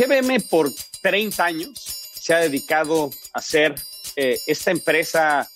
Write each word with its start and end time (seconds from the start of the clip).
GBM 0.00 0.40
por 0.48 0.72
30 1.02 1.44
años 1.44 1.72
se 2.18 2.32
ha 2.32 2.38
dedicado 2.38 3.10
a 3.34 3.42
ser 3.42 3.74
eh, 4.16 4.38
esta 4.46 4.70
empresa 4.70 5.46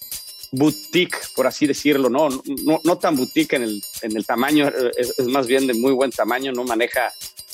boutique, 0.52 1.17
por 1.34 1.46
así 1.46 1.67
decirlo, 1.67 2.10
no, 2.10 2.28
no, 2.65 2.80
no 2.84 2.99
tan 2.99 3.17
boutique 3.17 3.57
en 3.57 3.62
el, 3.62 4.26
tamaño, 4.26 4.68
eh, 4.68 4.91
es, 4.99 5.18
más 5.26 5.46
bien 5.46 5.67
de 5.67 5.72
muy 5.72 5.92
buen 5.92 6.10
tamaño, 6.10 6.52
no 6.52 6.62
maneja 6.62 7.10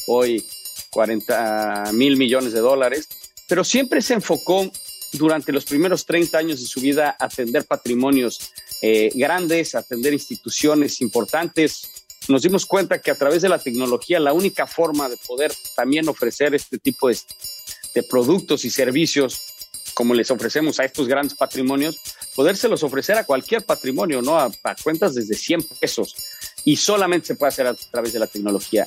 hoy 0.06 0.45
40 0.90 1.92
mil 1.92 2.16
millones 2.16 2.53
de 2.53 2.61
dólares, 2.61 3.09
pero 3.46 3.62
siempre 3.62 4.02
se 4.02 4.14
enfocó 4.14 4.68
durante 5.12 5.52
los 5.52 5.64
primeros 5.64 6.04
30 6.04 6.38
años 6.38 6.61
de 6.61 6.66
su 6.66 6.80
vida 6.80 7.16
a 7.18 7.27
atender 7.27 7.64
patrimonios 7.66 8.50
eh, 8.82 9.11
grandes, 9.14 9.77
atender 9.77 10.12
instituciones 10.12 11.00
importantes. 11.00 12.00
Nos 12.30 12.42
dimos 12.42 12.64
cuenta 12.64 13.00
que 13.00 13.10
a 13.10 13.16
través 13.16 13.42
de 13.42 13.48
la 13.48 13.58
tecnología 13.58 14.20
la 14.20 14.32
única 14.32 14.64
forma 14.64 15.08
de 15.08 15.16
poder 15.16 15.52
también 15.74 16.08
ofrecer 16.08 16.54
este 16.54 16.79
tipo 16.79 17.08
de, 17.08 17.18
productos 18.08 18.64
y 18.64 18.71
servicios 18.71 19.43
como 19.94 20.14
les 20.14 20.30
ofrecemos 20.30 20.79
a 20.79 20.85
estos 20.85 21.08
grandes 21.08 21.35
patrimonios, 21.35 21.98
podérselos 22.36 22.85
ofrecer 22.85 23.18
a 23.18 23.24
cualquier 23.24 23.64
patrimonio, 23.64 24.22
¿no? 24.22 24.38
A, 24.38 24.48
a, 24.62 24.76
cuentas 24.76 25.16
desde 25.16 25.35
100 25.35 25.64
pesos. 25.80 26.14
Y 26.64 26.76
solamente 26.76 27.26
se 27.26 27.35
puede 27.35 27.48
hacer 27.48 27.66
a 27.66 27.74
través 27.74 28.12
de 28.12 28.21
la 28.21 28.29
tecnología. 28.29 28.86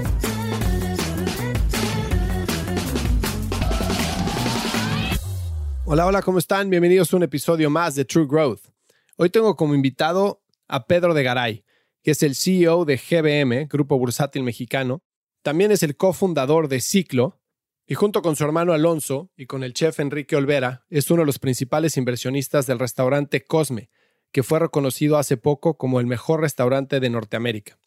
Hola, 5.93 6.05
hola, 6.05 6.21
¿cómo 6.21 6.39
están? 6.39 6.69
Bienvenidos 6.69 7.11
a 7.11 7.17
un 7.17 7.23
episodio 7.23 7.69
más 7.69 7.95
de 7.95 8.05
True 8.05 8.25
Growth. 8.25 8.61
Hoy 9.17 9.29
tengo 9.29 9.57
como 9.57 9.75
invitado 9.75 10.41
a 10.69 10.85
Pedro 10.87 11.13
de 11.13 11.21
Garay, 11.21 11.65
que 12.01 12.11
es 12.11 12.23
el 12.23 12.37
CEO 12.37 12.85
de 12.85 12.95
GBM, 12.95 13.67
Grupo 13.67 13.99
Bursátil 13.99 14.41
Mexicano. 14.41 15.03
También 15.41 15.69
es 15.69 15.83
el 15.83 15.97
cofundador 15.97 16.69
de 16.69 16.79
Ciclo 16.79 17.41
y 17.85 17.95
junto 17.95 18.21
con 18.21 18.37
su 18.37 18.45
hermano 18.45 18.71
Alonso 18.71 19.31
y 19.35 19.47
con 19.47 19.65
el 19.65 19.73
chef 19.73 19.99
Enrique 19.99 20.37
Olvera, 20.37 20.85
es 20.89 21.11
uno 21.11 21.23
de 21.23 21.25
los 21.25 21.39
principales 21.39 21.97
inversionistas 21.97 22.67
del 22.67 22.79
restaurante 22.79 23.43
Cosme, 23.43 23.89
que 24.31 24.43
fue 24.43 24.59
reconocido 24.59 25.17
hace 25.17 25.35
poco 25.35 25.77
como 25.77 25.99
el 25.99 26.05
mejor 26.05 26.39
restaurante 26.39 27.01
de 27.01 27.09
Norteamérica. 27.09 27.77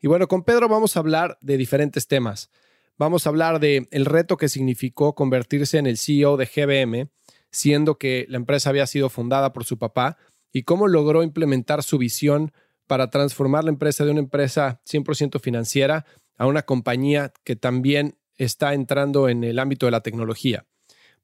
Y 0.00 0.06
bueno, 0.06 0.26
con 0.26 0.42
Pedro 0.44 0.70
vamos 0.70 0.96
a 0.96 1.00
hablar 1.00 1.36
de 1.42 1.58
diferentes 1.58 2.06
temas. 2.08 2.48
Vamos 2.96 3.26
a 3.26 3.28
hablar 3.28 3.60
de 3.60 3.88
el 3.90 4.06
reto 4.06 4.38
que 4.38 4.48
significó 4.48 5.14
convertirse 5.14 5.76
en 5.76 5.86
el 5.86 5.98
CEO 5.98 6.38
de 6.38 6.46
GBM, 6.46 7.10
siendo 7.52 7.98
que 7.98 8.26
la 8.28 8.38
empresa 8.38 8.70
había 8.70 8.86
sido 8.86 9.08
fundada 9.10 9.52
por 9.52 9.64
su 9.64 9.78
papá, 9.78 10.16
y 10.52 10.64
cómo 10.64 10.88
logró 10.88 11.22
implementar 11.22 11.82
su 11.82 11.98
visión 11.98 12.52
para 12.86 13.10
transformar 13.10 13.64
la 13.64 13.70
empresa 13.70 14.04
de 14.04 14.10
una 14.10 14.20
empresa 14.20 14.80
100% 14.90 15.40
financiera 15.40 16.04
a 16.36 16.46
una 16.46 16.62
compañía 16.62 17.32
que 17.44 17.56
también 17.56 18.16
está 18.36 18.74
entrando 18.74 19.28
en 19.28 19.44
el 19.44 19.58
ámbito 19.58 19.86
de 19.86 19.92
la 19.92 20.02
tecnología. 20.02 20.66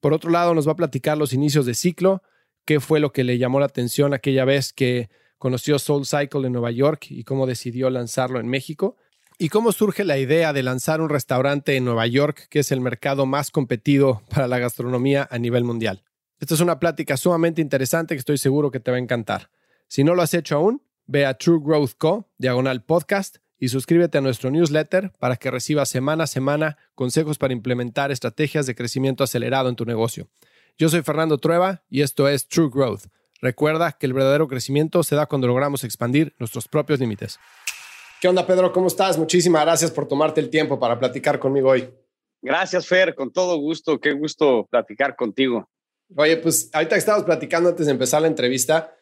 Por 0.00 0.14
otro 0.14 0.30
lado, 0.30 0.54
nos 0.54 0.68
va 0.68 0.72
a 0.72 0.76
platicar 0.76 1.18
los 1.18 1.32
inicios 1.32 1.66
de 1.66 1.74
ciclo, 1.74 2.22
qué 2.64 2.80
fue 2.80 3.00
lo 3.00 3.12
que 3.12 3.24
le 3.24 3.38
llamó 3.38 3.60
la 3.60 3.66
atención 3.66 4.14
aquella 4.14 4.44
vez 4.44 4.72
que 4.72 5.08
conoció 5.38 5.78
Soul 5.78 6.06
Cycle 6.06 6.46
en 6.46 6.52
Nueva 6.52 6.70
York 6.70 7.06
y 7.10 7.24
cómo 7.24 7.46
decidió 7.46 7.90
lanzarlo 7.90 8.40
en 8.40 8.48
México, 8.48 8.96
y 9.38 9.50
cómo 9.50 9.72
surge 9.72 10.04
la 10.04 10.18
idea 10.18 10.52
de 10.52 10.64
lanzar 10.64 11.00
un 11.00 11.08
restaurante 11.08 11.76
en 11.76 11.84
Nueva 11.84 12.06
York, 12.06 12.46
que 12.50 12.60
es 12.60 12.72
el 12.72 12.80
mercado 12.80 13.24
más 13.24 13.50
competido 13.50 14.22
para 14.30 14.48
la 14.48 14.58
gastronomía 14.58 15.28
a 15.30 15.38
nivel 15.38 15.64
mundial. 15.64 16.02
Esta 16.41 16.54
es 16.54 16.60
una 16.60 16.78
plática 16.78 17.16
sumamente 17.16 17.60
interesante 17.60 18.15
que 18.15 18.21
estoy 18.21 18.38
seguro 18.38 18.71
que 18.71 18.78
te 18.78 18.93
va 18.93 18.97
a 18.97 19.00
encantar. 19.00 19.50
Si 19.88 20.04
no 20.04 20.15
lo 20.15 20.22
has 20.22 20.34
hecho 20.34 20.54
aún, 20.54 20.82
ve 21.06 21.26
a 21.26 21.34
True 21.34 21.59
Growth 21.60 21.94
Co, 21.99 22.28
diagonal 22.38 22.84
podcast, 22.84 23.38
y 23.59 23.71
suscríbete 23.71 24.19
a 24.19 24.21
nuestro 24.21 24.50
newsletter 24.50 25.10
para 25.19 25.34
que 25.34 25.50
recibas 25.50 25.88
semana 25.88 26.25
a 26.25 26.26
semana 26.28 26.78
consejos 26.94 27.38
para 27.38 27.53
implementar 27.53 28.12
estrategias 28.12 28.66
de 28.66 28.76
crecimiento 28.76 29.25
acelerado 29.25 29.69
en 29.69 29.75
tu 29.75 29.84
negocio. 29.84 30.28
Yo 30.78 30.88
soy 30.88 31.03
Fernando 31.03 31.38
Trueba 31.38 31.82
y 31.91 32.03
esto 32.03 32.28
es 32.28 32.47
True 32.47 32.70
Growth. 32.72 33.06
Recuerda 33.41 33.93
que 33.93 34.06
el 34.06 34.12
verdadero 34.12 34.47
crecimiento 34.47 35.03
se 35.03 35.16
da 35.16 35.26
cuando 35.26 35.49
logramos 35.49 35.82
expandir 35.82 36.37
nuestros 36.38 36.69
propios 36.69 37.00
límites. 37.00 37.41
¿Qué 38.20 38.28
onda, 38.28 38.47
Pedro? 38.47 38.72
¿Cómo 38.72 38.87
estás? 38.87 39.19
Muchísimas 39.19 39.62
gracias 39.65 39.91
por 39.91 40.06
tomarte 40.06 40.41
el 40.41 40.50
tiempo 40.50 40.78
para 40.78 40.99
platicar 41.00 41.41
conmigo 41.41 41.70
hoy. 41.70 41.91
Gracias, 42.43 42.87
Fer, 42.87 43.16
con 43.16 43.32
todo 43.32 43.56
gusto. 43.56 43.99
Qué 43.99 44.12
gusto 44.12 44.69
platicar 44.70 45.16
contigo. 45.16 45.69
Oye, 46.16 46.36
pues 46.38 46.70
ahorita 46.72 46.94
que 46.94 47.00
estábamos 47.00 47.26
platicando 47.26 47.69
antes 47.69 47.86
de 47.86 47.92
empezar 47.92 48.22
la 48.22 48.28
entrevista, 48.28 48.94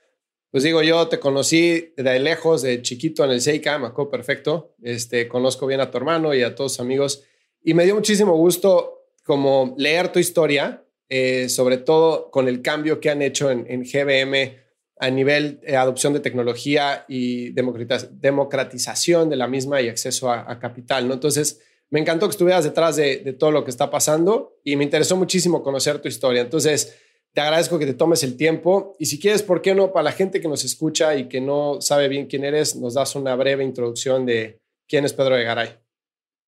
pues 0.50 0.64
digo, 0.64 0.82
yo 0.82 1.08
te 1.08 1.20
conocí 1.20 1.92
de 1.96 2.18
lejos, 2.18 2.62
de 2.62 2.82
chiquito 2.82 3.24
en 3.24 3.30
el 3.30 3.40
Seika, 3.40 3.78
me 3.78 3.88
acuerdo 3.88 4.10
perfecto. 4.10 4.74
Este, 4.82 5.28
conozco 5.28 5.66
bien 5.66 5.80
a 5.80 5.90
tu 5.90 5.98
hermano 5.98 6.34
y 6.34 6.42
a 6.42 6.54
todos 6.54 6.72
sus 6.72 6.80
amigos. 6.80 7.24
Y 7.62 7.74
me 7.74 7.84
dio 7.84 7.94
muchísimo 7.94 8.34
gusto 8.36 9.10
como 9.24 9.74
leer 9.76 10.12
tu 10.12 10.18
historia, 10.18 10.84
eh, 11.08 11.48
sobre 11.48 11.78
todo 11.78 12.30
con 12.30 12.48
el 12.48 12.62
cambio 12.62 13.00
que 13.00 13.10
han 13.10 13.22
hecho 13.22 13.50
en, 13.50 13.66
en 13.68 13.82
GBM 13.82 14.56
a 14.98 15.10
nivel 15.10 15.60
de 15.60 15.76
adopción 15.76 16.14
de 16.14 16.20
tecnología 16.20 17.04
y 17.06 17.50
democratización 17.50 19.28
de 19.28 19.36
la 19.36 19.46
misma 19.46 19.82
y 19.82 19.88
acceso 19.88 20.30
a, 20.30 20.50
a 20.50 20.58
capital, 20.58 21.06
¿no? 21.06 21.14
Entonces, 21.14 21.60
me 21.90 22.00
encantó 22.00 22.26
que 22.26 22.32
estuvieras 22.32 22.64
detrás 22.64 22.96
de, 22.96 23.32
todo 23.38 23.50
lo 23.50 23.64
que 23.64 23.70
está 23.70 23.90
pasando 23.90 24.56
y 24.64 24.76
me 24.76 24.84
interesó 24.84 25.16
muchísimo 25.16 25.62
conocer 25.62 26.00
tu 26.00 26.08
historia. 26.08 26.42
Entonces, 26.42 26.98
te 27.32 27.40
agradezco 27.40 27.78
que 27.78 27.86
te 27.86 27.94
tomes 27.94 28.22
el 28.22 28.36
tiempo 28.36 28.96
y 28.98 29.06
si 29.06 29.20
quieres, 29.20 29.42
¿por 29.42 29.62
qué 29.62 29.74
no? 29.74 29.92
Para 29.92 30.04
la 30.04 30.12
gente 30.12 30.40
que 30.40 30.48
nos 30.48 30.64
escucha 30.64 31.16
y 31.16 31.28
que 31.28 31.40
no 31.40 31.80
sabe 31.80 32.08
bien 32.08 32.26
quién 32.26 32.44
eres, 32.44 32.76
nos 32.76 32.94
das 32.94 33.14
una 33.14 33.36
breve 33.36 33.62
introducción 33.62 34.26
de 34.26 34.60
quién 34.88 35.04
es 35.04 35.12
Pedro 35.12 35.36
de 35.36 35.44
Garay. 35.44 35.68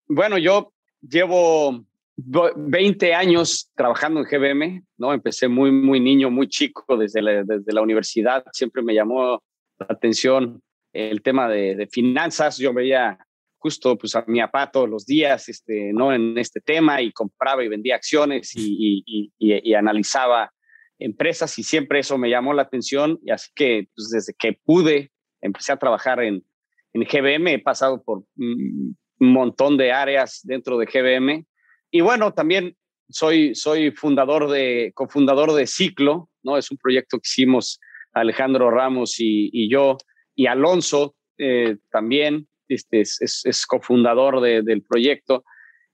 Bueno, 0.08 0.38
yo 0.38 0.72
llevo 1.00 1.84
20 2.16 3.14
años 3.14 3.70
trabajando 3.76 4.20
en 4.20 4.26
GBM, 4.26 4.84
¿no? 4.96 5.12
Empecé 5.12 5.46
muy, 5.46 5.70
muy 5.70 6.00
niño, 6.00 6.30
muy 6.30 6.48
chico, 6.48 6.96
desde 6.96 7.22
la, 7.22 7.44
desde 7.44 7.72
la 7.72 7.82
universidad. 7.82 8.44
Siempre 8.52 8.82
me 8.82 8.94
llamó 8.94 9.42
la 9.78 9.86
atención 9.88 10.60
el 10.92 11.22
tema 11.22 11.48
de, 11.48 11.76
de 11.76 11.86
finanzas. 11.86 12.58
Yo 12.58 12.72
veía 12.72 13.18
justo 13.58 13.98
pues 13.98 14.14
a 14.14 14.24
mi 14.26 14.40
papá 14.40 14.70
todos 14.70 14.88
los 14.88 15.04
días, 15.04 15.48
este, 15.48 15.92
¿no? 15.92 16.12
En 16.12 16.38
este 16.38 16.60
tema 16.60 17.02
y 17.02 17.12
compraba 17.12 17.64
y 17.64 17.68
vendía 17.68 17.96
acciones 17.96 18.52
y, 18.54 19.04
y, 19.38 19.74
analizaba 19.74 20.52
empresas 20.98 21.58
y 21.58 21.62
siempre 21.62 22.00
eso 22.00 22.18
me 22.18 22.30
llamó 22.30 22.54
la 22.54 22.62
atención 22.62 23.18
y 23.22 23.30
así 23.30 23.50
que 23.54 23.88
pues, 23.94 24.10
desde 24.10 24.34
que 24.34 24.58
pude 24.64 25.12
empecé 25.40 25.72
a 25.72 25.76
trabajar 25.76 26.20
en, 26.22 26.44
en 26.92 27.02
GBM, 27.02 27.48
he 27.48 27.58
pasado 27.58 28.02
por 28.02 28.24
un 28.36 28.96
montón 29.18 29.76
de 29.76 29.92
áreas 29.92 30.40
dentro 30.42 30.78
de 30.78 30.86
GBM 30.86 31.46
y 31.90 32.00
bueno, 32.00 32.32
también 32.32 32.76
soy, 33.08 33.54
soy 33.54 33.90
fundador 33.90 34.50
de, 34.50 34.92
cofundador 34.94 35.52
de 35.52 35.66
Ciclo, 35.66 36.28
¿no? 36.42 36.56
Es 36.56 36.70
un 36.70 36.76
proyecto 36.76 37.18
que 37.18 37.26
hicimos 37.26 37.80
Alejandro 38.12 38.70
Ramos 38.70 39.18
y, 39.20 39.50
y 39.52 39.70
yo 39.70 39.96
y 40.34 40.46
Alonso 40.46 41.16
eh, 41.38 41.76
también 41.90 42.48
este, 42.68 43.00
es, 43.00 43.66
cofundador 43.66 44.40
de, 44.40 44.62
del 44.62 44.82
proyecto. 44.82 45.44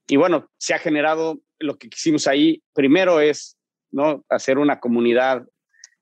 Y 0.07 0.17
bueno, 0.17 0.51
se 0.59 0.75
ha 0.75 0.79
generado 0.79 1.41
lo 1.59 1.79
que 1.79 1.89
quisimos 1.89 2.27
ahí. 2.27 2.63
Primero 2.75 3.21
es 3.21 3.57
¿no? 3.91 4.25
hacer 4.29 4.59
una 4.59 4.81
comunidad 4.81 5.47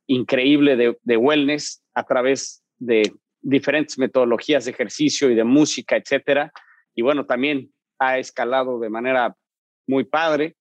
increíble 0.07 0.77
de, 0.77 0.99
de 1.03 1.17
wellness 1.17 1.83
a 1.95 2.05
través 2.05 2.63
de 2.79 3.13
diferentes 3.41 3.99
metodologías 3.99 4.65
de 4.65 4.71
ejercicio 4.71 5.31
y 5.31 5.35
de 5.35 5.45
música, 5.45 5.97
etcétera. 5.97 6.53
Y 6.95 7.03
bueno, 7.03 7.27
también 7.27 7.73
ha 7.99 8.19
escalado 8.19 8.79
de 8.81 8.91
manera 8.91 9.37
muy 9.87 10.05
padre. 10.05 10.57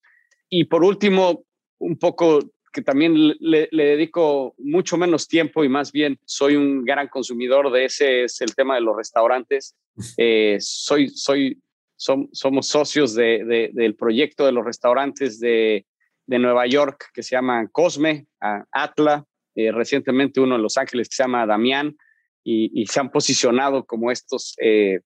Y 0.50 0.66
por 0.66 0.84
último, 0.84 1.46
un 1.80 1.98
poco 1.98 2.40
que 2.71 2.81
también 2.81 3.35
le, 3.39 3.68
dedico 3.71 4.56
mucho 4.57 4.97
menos 4.97 5.27
tiempo 5.27 5.63
y 5.63 5.69
más 5.69 5.91
bien 5.91 6.19
soy 6.25 6.56
un 6.56 6.83
gran 6.83 7.07
consumidor 7.07 7.71
de 7.71 7.85
ese, 7.85 8.23
es 8.23 8.41
el 8.41 8.56
tema 8.56 8.75
de 8.75 8.81
los 8.81 8.95
restaurantes. 8.95 9.75
Eh, 10.18 10.57
soy, 10.62 11.09
soy, 11.09 11.62
somos 11.97 12.65
socios 12.65 13.13
de, 13.13 13.69
del 13.73 13.95
proyecto 13.95 14.45
de 14.45 14.53
los 14.53 14.63
restaurantes 14.63 15.39
de, 15.39 15.85
de, 16.25 16.39
Nueva 16.39 16.65
York 16.65 17.09
que 17.13 17.21
se 17.21 17.35
llama 17.35 17.68
Cosme, 17.71 18.25
Atla, 18.71 19.25
eh, 19.53 19.71
recientemente 19.71 20.39
uno 20.39 20.56
en 20.56 20.62
Los 20.62 20.77
Ángeles 20.77 21.09
que 21.09 21.15
se 21.15 21.24
llama 21.24 21.45
Damián, 21.45 21.97
y, 22.44 22.85
se 22.88 23.00
han 23.00 23.12
posicionado 23.12 23.85
como 23.85 24.12
estos 24.12 24.56
eh, 24.59 25.01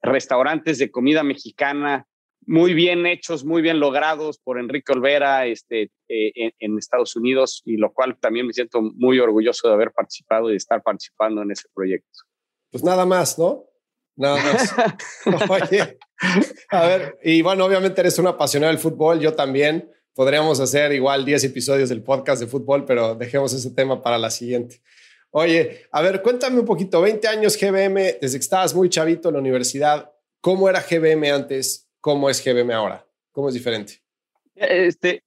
restaurantes 0.00 0.78
de 0.78 0.90
comida 0.90 1.22
mexicana 1.22 2.06
muy 2.46 2.74
bien 2.74 3.06
hechos, 3.06 3.44
muy 3.44 3.62
bien 3.62 3.80
logrados 3.80 4.38
por 4.38 4.58
Enrique 4.58 4.92
Olvera 4.92 5.46
este, 5.46 5.90
eh, 6.08 6.52
en, 6.58 6.78
Estados 6.78 7.16
Unidos, 7.16 7.62
y 7.64 7.76
lo 7.76 7.92
cual 7.92 8.18
también 8.18 8.46
me 8.46 8.52
siento 8.52 8.80
muy 8.82 9.18
orgulloso 9.18 9.68
de 9.68 9.74
haber 9.74 9.92
participado 9.92 10.48
y 10.48 10.52
de 10.52 10.58
estar 10.58 10.82
participando 10.82 11.42
en 11.42 11.50
ese 11.50 11.68
proyecto. 11.74 12.20
Pues 12.70 12.82
nada 12.82 13.06
más, 13.06 13.38
¿no? 13.38 13.64
Nada 14.16 14.36
más. 14.36 14.74
Oye, 15.72 15.98
a 16.70 16.86
ver, 16.86 17.18
y 17.22 17.42
bueno, 17.42 17.64
obviamente 17.64 18.00
eres 18.00 18.18
un 18.18 18.26
apasionado 18.26 18.72
del 18.72 18.80
fútbol, 18.80 19.20
yo 19.20 19.34
también. 19.34 19.90
Podríamos 20.14 20.60
hacer 20.60 20.92
igual 20.92 21.24
10 21.24 21.44
episodios 21.44 21.88
del 21.88 22.02
podcast 22.02 22.42
de 22.42 22.46
fútbol, 22.46 22.84
pero 22.84 23.14
dejemos 23.14 23.54
ese 23.54 23.70
tema 23.70 24.02
para 24.02 24.18
la 24.18 24.30
siguiente. 24.30 24.82
Oye, 25.30 25.86
a 25.90 26.02
ver, 26.02 26.20
cuéntame 26.20 26.60
un 26.60 26.66
poquito, 26.66 27.00
20 27.00 27.26
años 27.26 27.58
GBM, 27.58 28.18
desde 28.20 28.38
que 28.38 28.42
estabas 28.42 28.74
muy 28.74 28.90
chavito 28.90 29.28
en 29.30 29.34
la 29.34 29.40
universidad, 29.40 30.12
¿cómo 30.42 30.68
era 30.68 30.82
GBM 30.82 31.30
antes? 31.30 31.88
¿Cómo 32.02 32.28
es 32.28 32.44
GBM 32.44 32.72
ahora? 32.72 33.06
¿Cómo 33.30 33.48
es 33.48 33.54
diferente? 33.54 34.02
Este, 34.56 35.22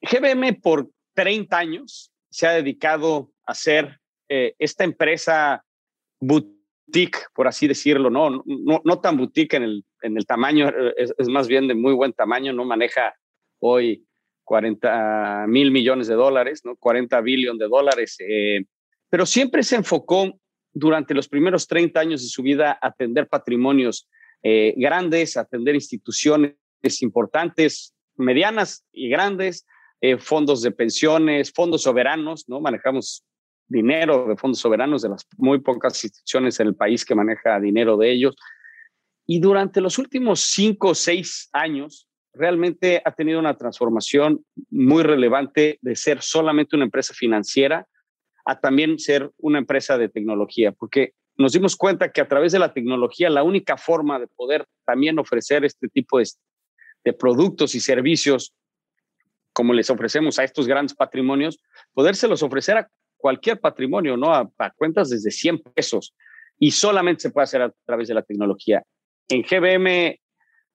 GBM 0.00 0.60
por 0.60 0.90
30 1.14 1.56
años 1.56 2.12
se 2.28 2.48
ha 2.48 2.50
dedicado 2.54 3.30
a 3.46 3.54
ser 3.54 4.00
eh, 4.28 4.52
esta 4.58 4.82
empresa 4.82 5.64
boutique, 6.18 7.18
por 7.32 7.46
así 7.46 7.68
decirlo, 7.68 8.10
no, 8.10 8.42
no, 8.44 9.00
tan 9.00 9.16
boutique 9.16 9.54
en 9.54 9.62
el, 9.62 9.84
en 10.02 10.16
el 10.16 10.26
tamaño, 10.26 10.72
es, 10.96 11.28
más 11.28 11.46
bien 11.46 11.68
de 11.68 11.74
muy 11.74 11.94
buen 11.94 12.12
tamaño, 12.12 12.52
no 12.52 12.64
maneja 12.64 13.14
hoy 13.60 14.04
40 14.42 15.46
mil 15.46 15.70
millones 15.70 16.08
de 16.08 16.14
dólares, 16.14 16.62
¿no? 16.64 16.74
40 16.74 17.20
billones 17.20 17.60
de 17.60 17.68
dólares, 17.68 18.16
eh, 18.18 18.64
pero 19.08 19.24
siempre 19.24 19.62
se 19.62 19.76
enfocó 19.76 20.36
durante 20.72 21.14
los 21.14 21.28
primeros 21.28 21.68
30 21.68 22.00
años 22.00 22.22
de 22.22 22.28
su 22.28 22.42
vida 22.42 22.72
a 22.72 22.88
atender 22.88 23.28
patrimonios 23.28 24.08
eh, 24.42 24.74
grandes, 24.76 25.36
atender 25.36 25.74
instituciones 25.74 26.54
importantes, 27.00 27.94
medianas 28.16 28.84
y 28.92 29.08
grandes, 29.08 29.66
eh, 30.00 30.18
fondos 30.18 30.62
de 30.62 30.72
pensiones, 30.72 31.52
fondos 31.52 31.82
soberanos, 31.82 32.48
¿no? 32.48 32.60
Manejamos 32.60 33.24
dinero 33.68 34.26
de 34.28 34.36
fondos 34.36 34.58
soberanos 34.58 35.02
de 35.02 35.08
las 35.08 35.26
muy 35.38 35.60
pocas 35.60 36.02
instituciones 36.04 36.58
en 36.60 36.68
el 36.68 36.74
país 36.74 37.04
que 37.04 37.14
maneja 37.14 37.60
dinero 37.60 37.96
de 37.96 38.10
ellos. 38.10 38.34
Y 39.26 39.40
durante 39.40 39.80
los 39.80 39.98
últimos 39.98 40.40
cinco 40.40 40.88
o 40.88 40.94
seis 40.94 41.48
años, 41.52 42.08
realmente 42.34 43.00
ha 43.04 43.12
tenido 43.12 43.38
una 43.38 43.56
transformación 43.56 44.44
muy 44.70 45.02
relevante 45.02 45.78
de 45.80 45.96
ser 45.96 46.22
solamente 46.22 46.76
una 46.76 46.86
empresa 46.86 47.14
financiera 47.14 47.86
a 48.44 48.58
también 48.58 48.98
ser 48.98 49.30
una 49.38 49.58
empresa 49.58 49.98
de 49.98 50.08
tecnología, 50.08 50.72
porque 50.72 51.14
nos 51.42 51.52
dimos 51.52 51.76
cuenta 51.76 52.10
que 52.10 52.20
a 52.20 52.28
través 52.28 52.52
de 52.52 52.58
la 52.58 52.72
tecnología 52.72 53.28
la 53.28 53.42
única 53.42 53.76
forma 53.76 54.18
de 54.18 54.28
poder 54.28 54.64
también 54.84 55.18
ofrecer 55.18 55.64
este 55.64 55.88
tipo 55.88 56.18
de, 56.18 57.12
productos 57.12 57.74
y 57.74 57.80
servicios 57.80 58.54
como 59.52 59.74
les 59.74 59.90
ofrecemos 59.90 60.38
a 60.38 60.44
estos 60.44 60.66
grandes 60.66 60.94
patrimonios, 60.94 61.58
podérselos 61.92 62.42
ofrecer 62.42 62.78
a 62.78 62.88
cualquier 63.16 63.60
patrimonio, 63.60 64.16
¿no? 64.16 64.32
A, 64.32 64.50
cuentas 64.76 65.10
desde 65.10 65.30
100 65.30 65.58
pesos 65.74 66.14
y 66.58 66.70
solamente 66.70 67.22
se 67.22 67.30
puede 67.30 67.44
hacer 67.44 67.60
a 67.60 67.74
través 67.84 68.08
de 68.08 68.14
la 68.14 68.22
tecnología. 68.22 68.82
En 69.28 69.42
GBM 69.42 69.88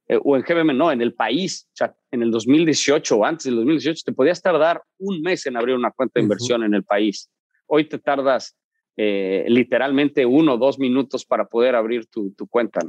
eh, 0.10 0.20
o 0.24 0.36
en 0.36 0.44
GBM 0.44 0.78
no, 0.78 0.92
en 0.92 1.02
el 1.02 1.14
país, 1.14 1.68
o 1.74 1.76
sea, 1.76 1.96
en 2.12 2.22
el 2.22 2.30
2018 2.30 3.16
o 3.16 3.26
antes 3.26 3.46
del 3.46 3.56
2018 3.56 4.04
te 4.06 4.14
podías 4.14 4.42
tardar 4.42 4.82
un 5.00 5.22
mes 5.22 5.46
en 5.46 5.58
abrir 5.58 5.76
una 5.76 5.92
cuenta 5.92 6.20
de 6.20 6.24
inversión 6.24 6.64
en 6.64 6.74
el 6.74 6.84
país. 6.84 7.30
Hoy 7.68 7.86
te 7.86 7.98
tardas 7.98 8.56
eh, 9.00 9.46
literalmente 9.48 10.26
uno 10.26 10.56
o 10.56 10.58
dos 10.58 10.80
minutos 10.80 11.24
para 11.24 11.46
poder 11.46 11.76
abrir 11.76 12.08
tu, 12.08 12.34
cuenta. 12.50 12.82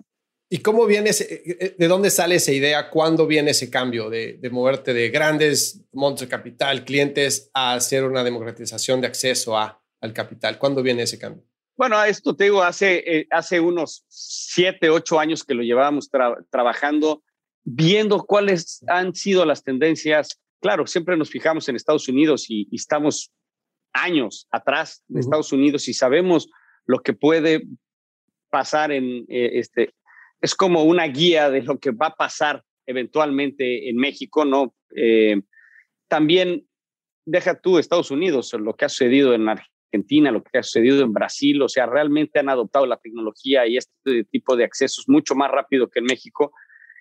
¿Y 0.49 0.58
cómo 0.58 0.87
viene 0.87 1.10
ese, 1.10 1.34
eh, 1.34 1.56
eh, 1.60 1.75
de 1.76 1.87
dónde 1.87 2.08
sale 2.08 2.37
esa 2.37 2.50
idea? 2.50 2.88
¿Cuándo 2.88 3.26
viene 3.26 3.50
ese 3.50 3.69
cambio 3.69 4.08
de, 4.08 4.40
moverte 4.50 4.94
de 4.94 5.10
grandes 5.10 5.84
montos 5.93 6.22
de 6.22 6.28
capital, 6.28 6.87
clientes, 6.87 7.50
a 7.52 7.75
hacer 7.75 8.05
una 8.05 8.25
democratización 8.25 9.02
de 9.02 9.06
acceso 9.08 9.58
a, 9.58 9.82
al 10.00 10.14
capital? 10.14 10.58
¿Cuándo 10.58 10.82
viene 10.82 11.02
ese 11.02 11.19
cambio? 11.19 11.44
Bueno, 11.76 12.02
esto 12.02 12.34
te 12.34 12.44
digo, 12.44 12.62
hace, 12.62 13.26
hace 13.31 13.60
unos 13.60 14.06
siete, 14.08 14.88
ocho 14.88 15.20
años 15.20 15.44
que 15.44 15.52
lo 15.52 15.62
llevábamos 15.62 16.10
trabajando, 16.50 17.22
viendo 17.64 18.25
cuáles 18.25 18.82
han 18.88 19.14
sido 19.14 19.44
las 19.44 19.62
tendencias. 19.62 20.40
Claro, 20.60 20.87
siempre 20.87 21.19
nos 21.19 21.28
fijamos 21.28 21.69
en 21.69 21.76
Estados 21.76 22.08
Unidos 22.08 22.46
y 22.49 22.66
estamos 22.75 23.31
años 23.93 24.46
atrás 24.50 25.02
de 25.08 25.20
Estados 25.20 25.52
Unidos 25.52 25.88
y 25.88 25.94
sabemos 25.94 26.49
lo 26.87 27.00
que 27.00 27.12
puede 27.12 27.67
pasar 28.50 28.93
en 28.93 29.25
eh, 29.29 29.50
este. 29.55 29.94
Es 30.40 30.55
como 30.55 30.85
una 30.85 31.06
guía 31.06 31.50
de 31.50 31.62
lo 31.62 31.79
que 31.79 31.90
va 31.90 32.08
a 32.08 32.14
pasar 32.14 32.62
eventualmente 32.87 33.90
en 33.90 33.96
México, 33.96 34.44
¿no? 34.44 34.75
Eh, 34.96 35.43
también 36.08 36.67
deja 37.26 37.61
tú 37.61 37.79
Estados 37.79 38.11
Unidos, 38.11 38.55
lo 38.55 38.75
que 38.75 38.87
ha 38.87 38.88
sucedido 38.88 39.35
en 39.35 39.49
Argentina, 39.49 40.31
lo 40.31 40.43
que 40.43 40.58
ha 40.58 40.62
sucedido 40.62 41.05
en 41.05 41.12
Brasil, 41.12 41.61
o 41.61 41.69
sea, 41.69 41.84
realmente 41.84 42.38
han 42.38 42.49
adoptado 42.49 42.87
la 42.87 42.96
tecnología 42.96 43.67
y 43.67 43.76
este 43.76 44.25
tipo 44.25 44.56
de 44.56 44.64
accesos 44.64 45.05
mucho 45.08 45.34
más 45.34 45.50
rápido 45.50 45.88
que 45.88 45.99
en 45.99 46.06
México. 46.06 46.52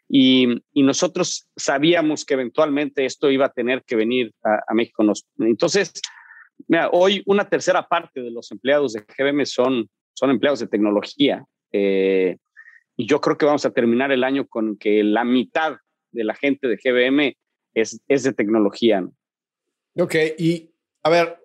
Y, 0.10 0.62
nosotros 0.74 1.50
sabíamos 1.56 2.26
que 2.26 2.34
eventualmente 2.34 3.06
esto 3.06 3.30
iba 3.30 3.46
a 3.46 3.54
tener 3.54 3.84
que 3.84 3.96
venir 3.96 4.34
a, 4.44 4.60
a 4.68 4.74
México. 4.74 5.04
entonces, 5.40 5.94
Mira, 6.68 6.90
hoy 6.92 7.24
una 7.26 7.48
tercera 7.48 7.88
parte 7.88 8.22
de 8.22 8.32
los 8.32 8.52
empleados 8.52 8.94
de 8.94 9.02
GBM 9.02 9.46
son, 9.46 9.90
son 10.14 10.32
empleados 10.32 10.60
de 10.60 10.68
tecnología. 10.68 11.46
Eh, 11.72 12.38
y 12.96 13.06
yo 13.06 13.22
creo 13.22 13.38
que 13.38 13.46
vamos 13.46 13.66
a 13.66 13.72
terminar 13.72 14.12
el 14.12 14.24
año 14.24 14.48
con 14.48 14.78
que 14.78 15.04
la 15.04 15.24
mitad 15.24 15.78
de 16.12 16.24
la 16.24 16.36
gente 16.36 16.68
de 16.68 16.78
GBM 16.78 17.36
es, 17.74 18.02
es 18.08 18.24
de 18.24 18.34
tecnología. 18.34 19.08
Ok, 20.00 20.16
y 20.38 20.72
a 21.04 21.10
ver, 21.10 21.40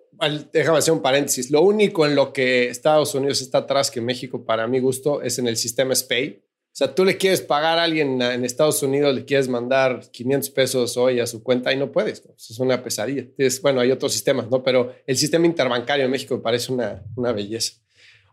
déjame 0.51 0.79
hacer 0.79 0.93
un 0.93 1.01
paréntesis. 1.01 1.51
Lo 1.51 1.61
único 1.61 2.05
en 2.05 2.15
lo 2.15 2.33
que 2.33 2.69
Estados 2.69 3.13
Unidos 3.15 3.41
está 3.41 3.59
atrás 3.59 3.91
que 3.91 4.01
México, 4.01 4.45
para 4.45 4.67
mi 4.67 4.79
gusto, 4.79 5.21
es 5.21 5.39
en 5.39 5.47
el 5.47 5.57
sistema 5.57 5.95
SPAY. 5.95 6.43
O 6.73 6.75
sea, 6.75 6.95
tú 6.95 7.05
le 7.05 7.17
quieres 7.17 7.39
pagar 7.39 7.77
a 7.77 7.83
alguien 7.83 8.19
en 8.19 8.43
Estados 8.43 8.81
Unidos, 8.81 9.13
le 9.13 9.25
quieres 9.25 9.47
mandar 9.47 10.09
500 10.09 10.49
pesos 10.49 10.97
hoy 10.97 11.19
a 11.19 11.27
su 11.27 11.43
cuenta 11.43 11.71
y 11.71 11.77
no 11.77 11.91
puedes. 11.91 12.23
Es 12.35 12.57
una 12.57 12.81
pesadilla. 12.81 13.27
Es, 13.37 13.61
bueno, 13.61 13.79
hay 13.79 13.91
otros 13.91 14.11
sistemas, 14.11 14.49
¿no? 14.49 14.63
Pero 14.63 14.91
el 15.05 15.15
sistema 15.15 15.45
interbancario 15.45 16.03
en 16.03 16.09
México 16.09 16.35
me 16.35 16.41
parece 16.41 16.73
una, 16.73 17.03
una 17.15 17.31
belleza. 17.31 17.73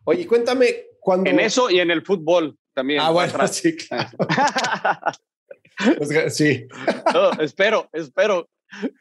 Oye, 0.05 0.27
cuéntame 0.27 0.87
cuando... 1.01 1.29
En 1.29 1.39
eso 1.39 1.69
y 1.69 1.81
en 1.81 1.91
el 1.91 2.01
fútbol 2.01 2.57
también. 2.73 3.01
Ah, 3.03 3.11
bueno, 3.11 3.35
sí, 3.47 3.77
claro. 3.77 4.09
sí. 6.31 6.67
espero, 7.41 7.91
espero. 7.93 8.49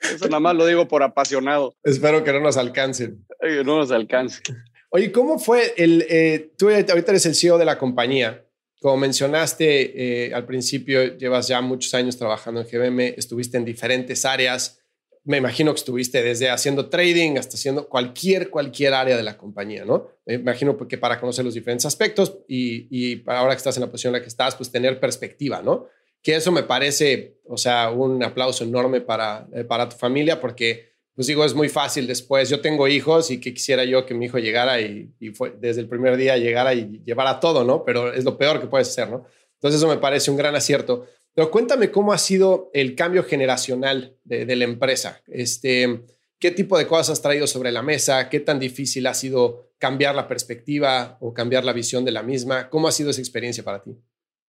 Eso 0.01 0.25
nada 0.25 0.41
más 0.41 0.55
lo 0.55 0.65
digo 0.65 0.85
por 0.89 1.01
apasionado. 1.01 1.77
Espero 1.83 2.25
que 2.25 2.33
no 2.33 2.41
nos 2.41 2.57
alcancen. 2.57 3.25
Que 3.39 3.63
no 3.63 3.77
nos 3.77 3.91
alcance. 3.91 4.41
Oye, 4.89 5.13
¿cómo 5.13 5.39
fue 5.39 5.75
el... 5.77 6.05
Eh, 6.09 6.51
tú 6.57 6.67
ahorita 6.67 6.93
eres 6.93 7.25
el 7.25 7.35
CEO 7.35 7.57
de 7.57 7.63
la 7.63 7.77
compañía. 7.77 8.43
Como 8.79 8.95
mencionaste 8.95 10.27
eh, 10.27 10.33
al 10.33 10.45
principio, 10.45 11.17
llevas 11.17 11.49
ya 11.49 11.59
muchos 11.59 11.93
años 11.93 12.17
trabajando 12.17 12.61
en 12.61 12.67
GBM, 12.67 13.13
estuviste 13.17 13.57
en 13.57 13.65
diferentes 13.65 14.23
áreas. 14.23 14.79
Me 15.25 15.37
imagino 15.37 15.73
que 15.73 15.79
estuviste 15.79 16.23
desde 16.23 16.49
haciendo 16.49 16.87
trading 16.87 17.37
hasta 17.37 17.57
haciendo 17.57 17.89
cualquier, 17.89 18.49
cualquier 18.49 18.93
área 18.93 19.17
de 19.17 19.23
la 19.23 19.37
compañía, 19.37 19.83
¿no? 19.83 20.07
Me 20.25 20.35
imagino 20.35 20.77
que 20.87 20.97
para 20.97 21.19
conocer 21.19 21.43
los 21.43 21.53
diferentes 21.53 21.85
aspectos 21.85 22.37
y, 22.47 23.21
ahora 23.29 23.53
que 23.53 23.57
estás 23.57 23.75
en 23.75 23.81
la 23.81 23.91
posición 23.91 24.15
en 24.15 24.19
la 24.19 24.23
que 24.23 24.29
estás, 24.29 24.55
pues 24.55 24.71
tener 24.71 24.97
perspectiva, 24.99 25.61
¿no? 25.61 25.87
Que 26.21 26.35
eso 26.35 26.51
me 26.53 26.63
parece, 26.63 27.37
o 27.45 27.57
sea, 27.57 27.91
un 27.91 28.23
aplauso 28.23 28.63
enorme 28.63 29.01
para, 29.01 29.45
eh, 29.53 29.65
para 29.65 29.89
tu 29.89 29.97
familia 29.97 30.39
porque 30.39 30.88
pues 31.19 31.27
digo, 31.27 31.43
es 31.43 31.53
muy 31.53 31.67
fácil 31.67 32.07
después. 32.07 32.47
Yo 32.47 32.61
tengo 32.61 32.87
hijos 32.87 33.29
y 33.29 33.41
que 33.41 33.53
quisiera 33.53 33.83
yo 33.83 34.05
que 34.05 34.13
mi 34.13 34.27
hijo 34.27 34.37
llegara 34.37 34.79
y, 34.79 35.11
fue, 35.33 35.53
desde 35.59 35.81
el 35.81 35.89
primer 35.89 36.15
día 36.15 36.37
llegara 36.37 36.73
y 36.73 37.01
llevara 37.03 37.41
todo, 37.41 37.65
¿no? 37.65 37.83
Pero 37.83 38.13
es 38.13 38.23
lo 38.23 38.37
peor 38.37 38.61
que 38.61 38.67
puedes 38.67 38.87
hacer, 38.87 39.09
¿no? 39.09 39.25
Entonces 39.55 39.81
eso 39.81 39.89
me 39.89 39.97
parece 39.97 40.31
un 40.31 40.37
gran 40.37 40.55
acierto. 40.55 41.07
Pero 41.33 41.51
cuéntame 41.51 41.91
cómo 41.91 42.13
ha 42.13 42.17
sido 42.17 42.71
el 42.73 42.95
cambio 42.95 43.25
generacional 43.25 44.15
de, 44.23 44.55
la 44.55 44.63
empresa. 44.63 45.21
Este, 45.27 46.05
¿Qué 46.39 46.51
tipo 46.51 46.77
de 46.77 46.87
cosas 46.87 47.09
has 47.09 47.21
traído 47.21 47.47
sobre 47.47 47.73
la 47.73 47.81
mesa? 47.81 48.29
¿Qué 48.29 48.39
tan 48.39 48.57
difícil 48.57 49.05
ha 49.05 49.13
sido 49.13 49.73
cambiar 49.77 50.15
la 50.15 50.25
perspectiva 50.25 51.17
o 51.19 51.33
cambiar 51.33 51.65
la 51.65 51.73
visión 51.73 52.05
de 52.05 52.13
la 52.13 52.23
misma? 52.23 52.69
¿Cómo 52.69 52.87
ha 52.87 52.93
sido 52.93 53.09
esa 53.09 53.19
experiencia 53.19 53.65
para 53.65 53.83
ti? 53.83 53.91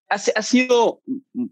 Ha, 0.08 0.14
ha 0.36 0.42
sido 0.42 1.02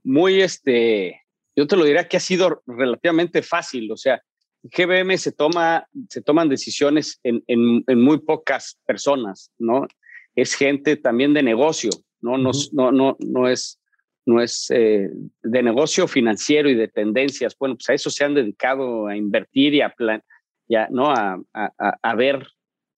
muy, 0.04 0.42
este, 0.42 1.22
yo 1.56 1.66
te 1.66 1.74
lo 1.74 1.84
diría 1.84 2.06
que 2.06 2.18
ha 2.18 2.20
sido 2.20 2.62
relativamente 2.68 3.42
fácil. 3.42 3.90
O 3.90 3.96
sea, 3.96 4.22
GBM 4.62 5.16
se, 5.18 5.32
toma, 5.32 5.86
se 6.08 6.20
toman 6.20 6.48
decisiones 6.48 7.20
en, 7.22 7.42
en, 7.46 8.00
muy 8.00 8.18
pocas 8.18 8.78
personas, 8.86 9.52
¿no? 9.58 9.86
Es 10.34 10.54
gente 10.54 10.96
también 10.96 11.34
de 11.34 11.42
negocio, 11.42 11.90
¿no? 12.20 12.38
No, 12.38 12.50
no, 12.72 12.92
no, 12.92 13.16
no 13.20 13.48
es, 13.48 13.80
no 14.26 14.40
es 14.40 14.66
eh, 14.70 15.08
de 15.42 15.62
negocio 15.62 16.08
financiero 16.08 16.68
y 16.68 16.74
de 16.74 16.88
tendencias. 16.88 17.56
Bueno, 17.58 17.76
pues 17.76 17.88
a 17.88 17.94
eso 17.94 18.10
se 18.10 18.24
han 18.24 18.34
dedicado 18.34 19.06
a 19.06 19.16
invertir 19.16 19.74
y 19.74 19.80
a, 19.80 19.90
plan, 19.90 20.22
ya, 20.68 20.88
¿no? 20.90 21.10
A, 21.10 21.40
a, 21.54 21.98
a, 22.02 22.14
ver 22.14 22.46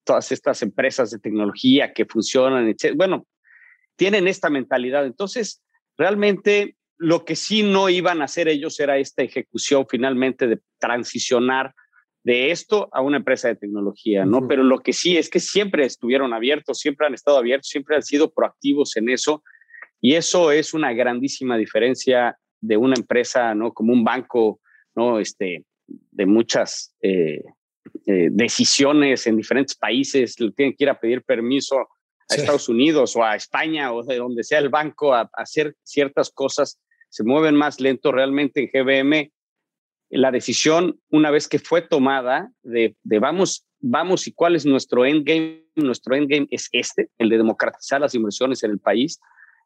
todas 0.05 0.33
estas 0.33 0.63
empresas 0.63 1.11
de 1.11 1.19
tecnología 1.19 1.93
que 1.93 2.07
funcionan, 2.07 2.69
etc. 2.69 2.95
Bueno, 2.97 3.27
tienen 3.97 4.29
esta 4.29 4.49
mentalidad. 4.49 5.05
Entonces, 5.07 5.63
realmente 5.97 6.77
lo 7.01 7.25
que 7.25 7.35
sí 7.35 7.63
no 7.63 7.89
iban 7.89 8.21
a 8.21 8.27
hacer 8.27 8.47
ellos 8.47 8.79
era 8.79 8.99
esta 8.99 9.23
ejecución 9.23 9.87
finalmente 9.89 10.47
de 10.47 10.59
transicionar 10.79 11.75
de 12.23 12.51
esto 12.51 12.91
a 12.93 13.01
una 13.01 13.17
empresa 13.17 13.49
de 13.49 13.57
tecnología, 13.57 14.27
¿no? 14.27 14.47
Pero 14.47 14.63
lo 14.63 14.81
que 14.81 14.93
sí 14.93 15.17
es 15.17 15.31
que 15.31 15.41
siempre 15.41 15.87
estuvieron 15.87 16.35
abiertos, 16.35 16.79
siempre 16.79 17.07
han 17.07 17.15
estado 17.15 17.39
abiertos, 17.39 17.69
siempre 17.69 17.97
han 17.97 18.03
sido 18.03 18.31
proactivos 18.31 18.99
en 18.99 19.09
eso 19.09 19.43
y 19.99 20.13
eso 20.13 20.53
es 20.53 20.75
una 20.75 20.93
grandísima 20.93 21.57
diferencia 21.57 22.37
de 22.61 22.77
una 22.77 22.97
empresa, 22.97 23.55
¿no? 23.55 23.73
Como 23.73 23.95
un 23.95 24.05
banco, 24.05 24.61
¿no? 24.95 25.19
Este, 25.19 25.65
de 25.87 26.27
muchas 26.27 26.95
eh, 27.01 27.43
eh, 28.05 28.29
decisiones 28.31 29.27
en 29.27 29.39
diferentes 29.39 29.75
países, 29.75 30.39
le 30.39 30.53
tienen 30.53 30.77
que 30.77 30.85
ir 30.85 30.91
a 30.91 31.01
pedir 31.01 31.23
permiso 31.23 31.79
a 32.29 32.35
Estados 32.35 32.69
Unidos 32.69 33.17
o 33.17 33.25
a 33.25 33.37
España 33.37 33.91
o 33.91 34.03
de 34.03 34.19
donde 34.19 34.45
sea 34.45 34.59
el 34.59 34.69
banco 34.69 35.15
a 35.15 35.31
hacer 35.33 35.75
ciertas 35.83 36.31
cosas 36.31 36.79
se 37.11 37.25
mueven 37.25 37.57
más 37.57 37.81
lento 37.81 38.13
realmente 38.13 38.61
en 38.61 38.71
GBM. 38.73 39.33
La 40.11 40.31
decisión, 40.31 40.99
una 41.11 41.31
vez 41.31 41.49
que 41.49 41.59
fue 41.59 41.83
tomada, 41.83 42.51
de, 42.63 42.97
vamos, 43.05 43.67
vamos 43.81 44.27
y 44.27 44.33
cuál 44.33 44.57
es 44.57 44.65
nuestro 44.65 45.05
endgame, 45.05 45.67
nuestro 45.75 46.15
endgame 46.15 46.47
es 46.51 46.69
este, 46.73 47.11
el 47.19 47.29
de 47.29 47.37
democratizar 47.37 48.01
las 48.01 48.15
inversiones 48.15 48.63
en 48.63 48.71
el 48.73 48.79
país 48.79 49.21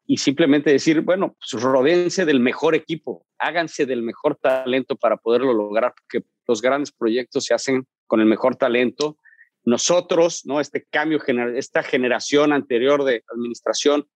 y 0.07 0.17
simplemente 0.17 0.71
decir, 0.71 1.01
bueno, 1.01 1.35
pues 1.39 1.61
rodéense 1.61 2.25
del 2.25 2.39
mejor 2.39 2.75
equipo, 2.75 3.25
háganse 3.39 3.85
del 3.85 4.03
mejor 4.03 4.35
talento 4.35 4.95
para 4.95 5.17
poderlo 5.17 5.53
lograr, 5.53 5.93
porque 5.95 6.25
los 6.47 6.61
grandes 6.61 6.91
proyectos 6.91 7.45
se 7.45 7.53
hacen 7.53 7.87
con 8.05 8.19
el 8.19 8.27
mejor 8.27 8.55
talento. 8.55 9.17
Nosotros, 9.63 10.45
¿no? 10.45 10.59
Este 10.59 10.85
cambio, 10.91 11.19
esta 11.55 11.81
generación 11.81 12.53
anterior 12.53 13.03
de 13.03 13.23
administración, 13.33 14.07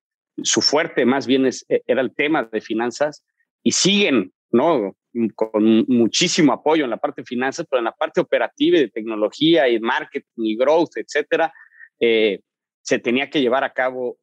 su 0.44 0.62
fuerte 0.62 1.06
más 1.06 1.28
bien 1.28 1.46
es, 1.46 1.66
e, 1.70 1.82
era 1.88 2.02
el 2.02 2.14
tema 2.14 2.44
de 2.44 2.62
finanzas 2.62 3.26
y 3.64 3.72
siguen, 3.72 4.34
¿no? 4.52 4.96
Con 5.36 5.86
muchísimo 5.88 6.54
apoyo 6.54 6.84
en 6.84 6.90
la 6.92 6.98
parte 6.98 7.22
de 7.22 7.26
finanzas, 7.26 7.66
pero 7.70 7.80
en 7.80 7.86
la 7.86 7.92
parte 7.92 8.22
operativa 8.22 8.78
y 8.78 8.82
de 8.82 8.90
tecnología 8.90 9.68
y 9.68 9.80
marketing 9.80 10.44
y 10.44 10.56
growth, 10.56 10.98
etcétera, 10.98 11.52
eh, 12.00 12.42
se 12.82 13.00
tenía 13.00 13.30
que 13.30 13.42
llevar 13.42 13.64
a 13.64 13.74
cabo 13.74 14.18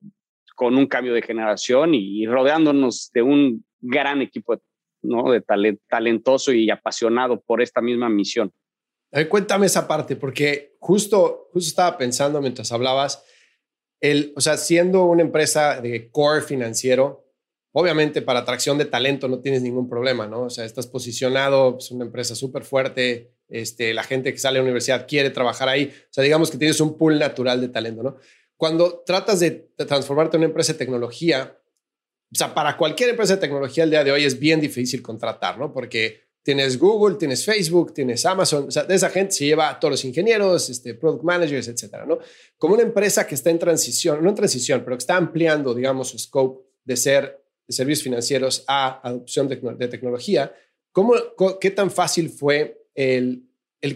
con 0.54 0.76
un 0.76 0.86
cambio 0.86 1.12
de 1.12 1.22
generación 1.22 1.94
y, 1.94 2.26
rodeándonos 2.26 3.10
de 3.12 3.22
un 3.22 3.64
gran 3.80 4.22
equipo 4.22 4.60
¿no? 5.02 5.30
de 5.30 5.42
talentoso 5.88 6.52
y 6.52 6.70
apasionado 6.70 7.40
por 7.40 7.60
esta 7.60 7.80
misma 7.80 8.08
misión. 8.08 8.52
A 9.12 9.18
ver, 9.18 9.28
cuéntame 9.28 9.66
esa 9.66 9.86
parte, 9.86 10.16
porque 10.16 10.76
justo, 10.80 11.48
justo 11.52 11.68
estaba 11.68 11.96
pensando 11.96 12.40
mientras 12.40 12.72
hablabas, 12.72 13.24
el, 14.00 14.32
o 14.36 14.40
sea, 14.40 14.56
siendo 14.56 15.04
una 15.04 15.22
empresa 15.22 15.80
de 15.80 16.10
core 16.10 16.42
financiero, 16.42 17.26
obviamente 17.72 18.22
para 18.22 18.40
atracción 18.40 18.78
de 18.78 18.86
talento 18.86 19.28
no 19.28 19.40
tienes 19.40 19.62
ningún 19.62 19.88
problema, 19.88 20.26
¿no? 20.26 20.42
O 20.42 20.50
sea, 20.50 20.64
estás 20.64 20.86
posicionado, 20.86 21.76
es 21.78 21.90
una 21.90 22.04
empresa 22.04 22.34
súper 22.34 22.64
fuerte, 22.64 23.32
este, 23.48 23.94
la 23.94 24.02
gente 24.02 24.32
que 24.32 24.38
sale 24.38 24.58
a 24.58 24.60
la 24.60 24.64
universidad 24.64 25.06
quiere 25.06 25.30
trabajar 25.30 25.68
ahí, 25.68 25.92
o 25.94 26.12
sea, 26.12 26.24
digamos 26.24 26.50
que 26.50 26.58
tienes 26.58 26.80
un 26.80 26.96
pool 26.96 27.18
natural 27.18 27.60
de 27.60 27.68
talento, 27.68 28.02
¿no? 28.02 28.16
Cuando 28.56 29.02
tratas 29.04 29.40
de, 29.40 29.68
transformarte 29.76 30.36
en 30.36 30.40
una 30.40 30.48
empresa 30.48 30.72
de 30.72 30.78
tecnología, 30.78 31.58
o 32.32 32.34
sea, 32.34 32.54
para 32.54 32.76
cualquier 32.76 33.10
empresa 33.10 33.34
de 33.34 33.40
tecnología 33.40 33.84
el 33.84 33.90
día 33.90 34.04
de 34.04 34.12
hoy 34.12 34.24
es 34.24 34.38
bien 34.38 34.60
difícil 34.60 35.02
contratar, 35.02 35.58
¿no? 35.58 35.72
Porque 35.72 36.25
tienes 36.46 36.78
Google, 36.78 37.16
tienes 37.16 37.44
Facebook, 37.44 37.92
tienes 37.92 38.24
Amazon, 38.24 38.68
o 38.68 38.70
sea, 38.70 38.84
de 38.84 38.94
esa 38.94 39.10
gente 39.10 39.32
se 39.32 39.46
lleva 39.46 39.68
a 39.68 39.80
todos 39.80 39.90
los 39.90 40.04
ingenieros, 40.04 40.70
este, 40.70 40.94
product 40.94 41.24
managers, 41.24 41.66
etcétera, 41.66 42.06
¿no? 42.06 42.20
Como 42.56 42.74
una 42.74 42.84
empresa 42.84 43.26
que 43.26 43.34
está 43.34 43.50
en 43.50 43.58
transición, 43.58 44.22
no 44.22 44.28
en 44.28 44.36
transición, 44.36 44.82
pero 44.84 44.96
que 44.96 45.00
está 45.00 45.16
ampliando, 45.16 45.74
digamos, 45.74 46.10
su 46.10 46.18
scope 46.20 46.64
de 46.84 46.96
ser 46.96 47.42
de 47.66 47.74
servicios 47.74 48.04
financieros 48.04 48.62
a 48.68 49.00
adopción 49.08 49.48
de, 49.48 49.88
tecnología, 49.88 50.54
¿cómo, 50.92 51.14
¿qué 51.60 51.72
tan 51.72 51.90
fácil 51.90 52.30
fue 52.30 52.80
el, 52.94 53.42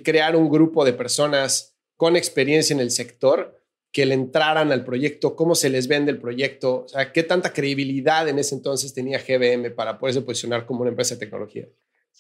crear 0.03 0.35
un 0.35 0.51
grupo 0.51 0.85
de 0.85 0.93
personas 0.93 1.77
con 1.97 2.17
experiencia 2.17 2.75
en 2.75 2.81
el 2.81 2.91
sector 2.91 3.63
que 3.93 4.07
le 4.07 4.15
entraran 4.15 4.73
al 4.73 4.85
proyecto, 4.85 5.37
cómo 5.37 5.55
se 5.55 5.71
les 5.71 5.87
vende 5.87 6.11
el 6.11 6.19
proyecto, 6.19 6.83
o 6.87 6.89
sea, 6.89 7.13
qué 7.13 7.23
tanta 7.23 7.53
credibilidad 7.53 8.29
en 8.29 8.41
ese 8.41 8.57
entonces 8.57 8.93
tenía 8.93 9.21
GBM 9.21 9.73
para 9.73 10.01
poderse 10.01 10.23
posicionar 10.23 10.67
como 10.67 10.81
una 10.81 10.91
empresa 10.91 11.15
de 11.15 11.21
tecnología. 11.21 11.69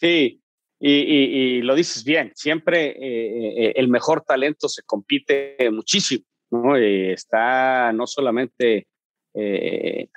Sí, 0.00 0.40
y, 0.80 1.60
lo 1.60 1.74
dices 1.74 2.04
bien, 2.04 2.32
siempre 2.34 2.88
eh, 2.92 3.66
eh, 3.66 3.72
el 3.76 3.88
mejor 3.88 4.22
talento 4.22 4.66
se 4.66 4.82
compite 4.82 5.56
muchísimo, 5.70 6.24
¿no? 6.50 6.74
está 6.74 7.92
no 7.92 8.06
solamente 8.06 8.86
eh, 9.34 10.08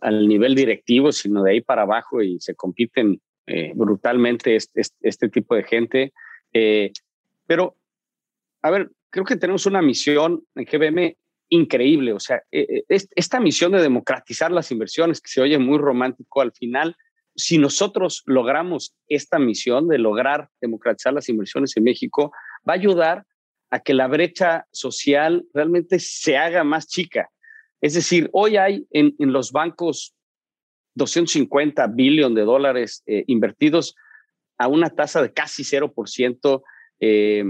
al 0.00 0.28
nivel 0.28 0.54
directivo, 0.54 1.10
sino 1.10 1.42
de 1.42 1.50
ahí 1.50 1.60
para 1.60 1.82
abajo 1.82 2.22
y 2.22 2.38
se 2.40 2.54
compiten 2.54 3.20
brutalmente 3.74 4.54
este, 4.54 4.80
este, 5.00 5.28
tipo 5.28 5.56
de 5.56 5.64
gente. 5.64 6.12
pero, 7.44 7.76
a 8.62 8.70
ver, 8.70 8.90
creo 9.10 9.24
que 9.24 9.36
tenemos 9.36 9.66
una 9.66 9.82
misión 9.82 10.44
en 10.54 10.64
GBM 10.64 11.16
increíble, 11.48 12.12
o 12.12 12.20
sea, 12.20 12.40
esta 12.50 13.40
misión 13.40 13.72
de 13.72 13.82
democratizar 13.82 14.52
las 14.52 14.70
inversiones, 14.70 15.20
que 15.20 15.28
se 15.28 15.42
oye 15.42 15.58
muy 15.58 15.78
romántico 15.78 16.40
al 16.40 16.52
final, 16.52 16.96
si 17.34 17.58
nosotros 17.58 18.22
logramos 18.26 18.94
esta 19.08 19.38
misión 19.38 19.88
de 19.88 19.98
lograr 19.98 20.48
democratizar 20.60 21.12
las 21.12 21.28
inversiones 21.28 21.76
en 21.76 21.84
México, 21.84 22.32
va 22.68 22.74
a 22.74 22.76
ayudar 22.76 23.26
a 23.70 23.80
que 23.80 23.94
la 23.94 24.06
brecha 24.06 24.66
social 24.70 25.44
realmente 25.54 25.98
se 25.98 26.36
haga 26.36 26.62
más 26.62 26.86
chica. 26.88 27.30
Es 27.80 27.94
decir, 27.94 28.28
hoy 28.32 28.56
hay 28.56 28.86
en, 28.90 29.14
los 29.18 29.50
bancos 29.50 30.14
250 30.94 31.86
billones 31.88 32.36
de 32.36 32.42
dólares 32.42 33.02
eh, 33.06 33.24
invertidos 33.26 33.96
a 34.58 34.68
una 34.68 34.90
tasa 34.90 35.22
de 35.22 35.32
casi 35.32 35.62
0%. 35.62 36.62
Eh, 37.00 37.44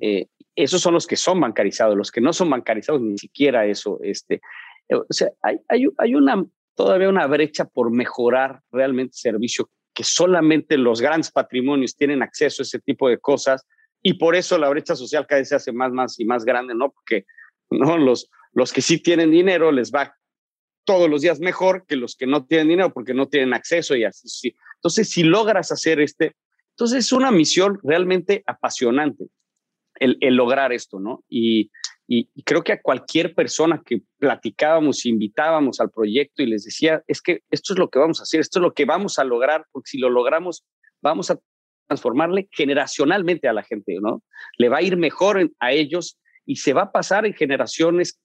eh, 0.00 0.26
esos 0.54 0.80
son 0.80 0.94
los 0.94 1.06
que 1.06 1.16
son 1.16 1.40
bancarizados, 1.40 1.96
los 1.96 2.12
que 2.12 2.20
no 2.20 2.32
son 2.32 2.50
bancarizados 2.50 3.02
ni 3.02 3.18
siquiera 3.18 3.66
eso. 3.66 3.98
Este, 4.02 4.40
o 4.90 5.04
sea, 5.10 5.30
hay, 5.42 5.58
hay, 5.68 5.86
hay 5.98 6.14
una 6.14 6.46
todavía 6.78 7.08
una 7.08 7.26
brecha 7.26 7.64
por 7.64 7.90
mejorar 7.90 8.60
realmente 8.70 9.16
el 9.16 9.32
servicio, 9.32 9.68
que 9.92 10.04
solamente 10.04 10.78
los 10.78 11.00
grandes 11.00 11.32
patrimonios 11.32 11.96
tienen 11.96 12.22
acceso 12.22 12.62
a 12.62 12.66
ese 12.66 12.78
tipo 12.78 13.08
de 13.08 13.18
cosas 13.18 13.66
y 14.00 14.14
por 14.14 14.36
eso 14.36 14.56
la 14.58 14.68
brecha 14.68 14.94
social 14.94 15.26
cada 15.26 15.40
vez 15.40 15.48
se 15.48 15.56
hace 15.56 15.72
más, 15.72 15.90
más 15.90 16.20
y 16.20 16.24
más 16.24 16.44
grande, 16.44 16.76
¿no? 16.76 16.92
Porque 16.92 17.26
¿no? 17.68 17.98
Los, 17.98 18.30
los 18.52 18.72
que 18.72 18.80
sí 18.80 19.02
tienen 19.02 19.32
dinero 19.32 19.72
les 19.72 19.90
va 19.90 20.14
todos 20.84 21.10
los 21.10 21.22
días 21.22 21.40
mejor 21.40 21.84
que 21.84 21.96
los 21.96 22.14
que 22.14 22.28
no 22.28 22.46
tienen 22.46 22.68
dinero 22.68 22.92
porque 22.92 23.12
no 23.12 23.26
tienen 23.26 23.54
acceso 23.54 23.96
y 23.96 24.04
así. 24.04 24.28
Sí. 24.28 24.54
Entonces, 24.76 25.10
si 25.10 25.24
logras 25.24 25.72
hacer 25.72 26.00
este, 26.00 26.36
entonces 26.70 27.06
es 27.06 27.12
una 27.12 27.32
misión 27.32 27.80
realmente 27.82 28.44
apasionante 28.46 29.24
el, 29.96 30.16
el 30.20 30.36
lograr 30.36 30.72
esto, 30.72 31.00
¿no? 31.00 31.24
Y, 31.28 31.72
y, 32.10 32.26
creo 32.42 32.64
que 32.64 32.72
a 32.72 32.80
cualquier 32.80 33.34
persona 33.34 33.82
que 33.84 34.00
platicábamos, 34.18 35.04
invitábamos 35.04 35.78
al 35.78 35.90
proyecto 35.90 36.42
y 36.42 36.46
les 36.46 36.64
decía, 36.64 37.02
es 37.06 37.20
que 37.20 37.42
esto 37.50 37.74
es 37.74 37.78
lo 37.78 37.90
que 37.90 37.98
vamos 37.98 38.20
a 38.20 38.22
hacer, 38.22 38.40
esto 38.40 38.60
es 38.60 38.62
lo 38.62 38.72
que 38.72 38.86
vamos 38.86 39.18
a 39.18 39.24
lograr, 39.24 39.66
porque 39.72 39.90
si 39.90 39.98
lo 39.98 40.08
logramos, 40.08 40.64
vamos 41.02 41.30
a 41.30 41.38
transformarle 41.86 42.48
generacionalmente 42.50 43.46
a 43.46 43.52
la 43.52 43.62
gente, 43.62 43.98
¿no? 44.00 44.22
Le 44.56 44.70
va 44.70 44.78
a 44.78 44.82
ir 44.82 44.96
mejor 44.96 45.50
a 45.60 45.72
ellos 45.72 46.18
y 46.46 46.56
se 46.56 46.72
va 46.72 46.84
a 46.84 46.92
pasar 46.92 47.26
en 47.26 47.34
generaciones 47.34 48.18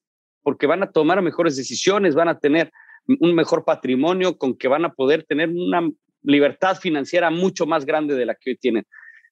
porque 0.44 0.66
van 0.66 0.84
a 0.84 0.92
tomar 0.92 1.22
mejores 1.22 1.58
decisiones, 1.58 2.16
van 2.16 2.30
a 2.30 2.40
tener 2.40 2.72
un 3.20 3.36
mejor 3.36 3.66
patrimonio 3.66 4.38
con 4.38 4.58
que 4.58 4.70
van 4.70 4.86
a 4.86 4.94
poder 4.94 5.26
tener 5.26 5.50
una 5.50 5.90
libertad 6.22 6.78
financiera 6.78 7.30
mucho 7.32 7.66
más 7.66 7.86
grande 7.86 8.16
de 8.16 8.26
la 8.26 8.36
que 8.36 8.52
hoy 8.52 8.58
tienen. 8.58 8.86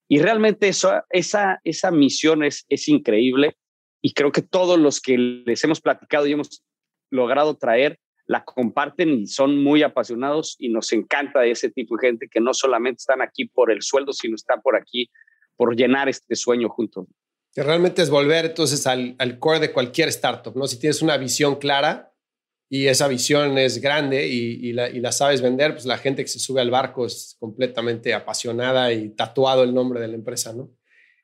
Y 0.10 0.20
realmente 0.20 0.68
eso, 0.68 0.92
esa, 1.10 1.62
esa 1.64 1.90
misión 1.90 2.44
es, 2.44 2.66
es 2.68 2.90
increíble 2.90 3.56
y 4.02 4.14
creo 4.14 4.32
que 4.32 4.42
todos 4.42 4.80
los 4.80 5.00
que 5.00 5.18
les 5.18 5.64
hemos 5.64 5.80
platicado 5.82 6.28
y 6.28 6.34
hemos 6.34 6.64
logrado 7.10 7.56
traer 7.56 8.00
la 8.26 8.44
comparten 8.46 9.10
y 9.10 9.28
son 9.28 9.62
muy 9.62 9.84
apasionados 9.84 10.56
y 10.58 10.70
nos 10.70 10.92
encanta 10.94 11.46
ese 11.46 11.70
tipo 11.70 11.98
de 11.98 12.08
gente 12.08 12.30
que 12.30 12.40
no 12.40 12.54
solamente 12.54 13.00
están 13.00 13.22
aquí 13.22 13.46
por 13.46 13.72
el 13.72 13.82
sueldo, 13.82 14.14
sino 14.14 14.36
están 14.36 14.62
por 14.62 14.76
aquí 14.76 15.10
por 15.58 15.76
llenar 15.76 16.08
este 16.08 16.36
sueño 16.36 16.70
juntos. 16.70 17.08
Que 17.54 17.62
realmente 17.62 18.02
es 18.02 18.10
volver 18.10 18.46
entonces 18.46 18.88
al, 18.88 19.16
al 19.20 19.38
core 19.38 19.60
de 19.60 19.74
cualquier 19.74 20.08
startup, 20.10 20.56
¿no? 20.56 20.66
Si 20.66 20.80
tienes 20.80 21.02
una 21.02 21.18
visión 21.18 21.58
clara 21.58 22.14
y 22.70 22.88
esa 22.88 23.10
visión 23.10 23.58
es 23.58 23.82
grande 23.82 24.26
y, 24.28 24.70
y, 24.70 24.72
la, 24.72 24.90
y 24.90 25.02
la 25.02 25.12
sabes 25.12 25.42
vender, 25.42 25.74
pues 25.74 25.86
la 25.86 25.98
gente 25.98 26.24
que 26.24 26.30
se 26.30 26.40
sube 26.40 26.62
al 26.62 26.72
barco 26.72 27.06
es 27.06 27.36
completamente 27.38 28.14
apasionada 28.14 28.94
y 28.94 29.10
tatuado 29.10 29.64
el 29.64 29.74
nombre 29.74 30.00
de 30.00 30.08
la 30.08 30.16
empresa, 30.16 30.54
¿no? 30.54 30.72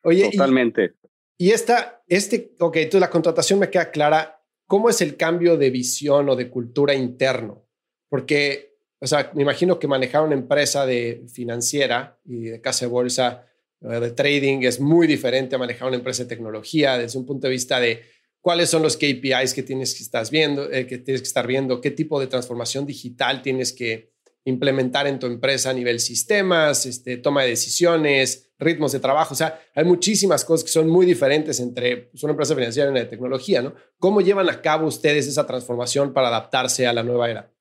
Oye, 0.03 0.29
totalmente. 0.31 0.95
Y, 1.37 1.51
esta, 1.51 2.03
este, 2.07 2.55
ok, 2.59 2.77
entonces 2.77 3.01
la 3.01 3.09
contratación 3.09 3.59
me 3.59 3.69
queda 3.69 3.91
clara. 3.91 4.43
¿Cómo 4.65 4.89
es 4.89 5.01
el 5.01 5.15
cambio 5.15 5.57
de 5.57 5.69
visión 5.69 6.27
o 6.29 6.35
de 6.35 6.49
cultura 6.49 6.93
interno? 6.93 7.65
Porque, 8.09 8.77
o 8.99 9.07
sea, 9.07 9.31
me 9.33 9.43
imagino 9.43 9.79
que 9.79 9.87
manejar 9.87 10.23
una 10.23 10.35
empresa 10.35 10.85
de 10.85 11.25
financiera 11.31 12.19
y 12.25 12.45
de 12.45 12.61
casa 12.61 12.85
de 12.85 12.91
bolsa, 12.91 13.45
eh, 13.81 13.99
de 13.99 14.11
trading, 14.11 14.63
es 14.63 14.79
muy 14.79 15.07
diferente 15.07 15.55
a 15.55 15.59
manejar 15.59 15.87
una 15.87 15.97
empresa 15.97 16.23
de 16.23 16.29
tecnología 16.29 16.97
desde 16.97 17.19
un 17.19 17.25
punto 17.25 17.47
de 17.47 17.51
vista 17.51 17.79
de 17.79 18.01
cuáles 18.41 18.69
son 18.69 18.81
los 18.81 18.97
KPIs 18.97 19.53
que 19.53 19.63
tienes 19.63 19.93
que, 19.93 20.03
estás 20.03 20.31
viendo, 20.31 20.71
eh, 20.71 20.87
que 20.87 20.97
tienes 20.97 21.21
que 21.21 21.27
estar 21.27 21.45
viendo, 21.45 21.81
qué 21.81 21.91
tipo 21.91 22.19
de 22.19 22.27
transformación 22.27 22.85
digital 22.85 23.41
tienes 23.41 23.73
que 23.73 24.16
implementar 24.47 25.07
en 25.07 25.19
tu 25.19 25.27
empresa 25.27 25.71
a 25.71 25.73
nivel 25.73 25.99
sistemas, 25.99 26.85
este, 26.85 27.17
toma 27.17 27.43
de 27.43 27.49
decisiones, 27.49 28.53
ritmos 28.57 28.93
de 28.93 29.01
trabajo. 29.01 29.33
O 29.33 29.37
sea, 29.37 29.59
hay 29.75 29.83
muchísimas 29.83 30.45
cosas 30.45 30.63
que 30.63 30.71
son 30.71 30.87
muy 30.87 31.05
diferentes 31.05 31.59
entre 31.59 31.97
pues, 31.97 32.23
una 32.23 32.31
empresa 32.31 32.55
financiera 32.55 32.87
y 32.87 32.91
una 32.91 33.01
de 33.01 33.07
tecnología, 33.07 33.61
¿no? 33.61 33.75
¿Cómo 33.99 34.21
llevan 34.21 34.49
a 34.49 34.61
cabo 34.61 34.87
ustedes 34.87 35.27
esa 35.27 35.45
transformación 35.45 36.13
para 36.13 36.29
adaptarse 36.29 36.87
a 36.87 36.93
la 36.93 37.03
nueva 37.03 37.29
era? 37.29 37.51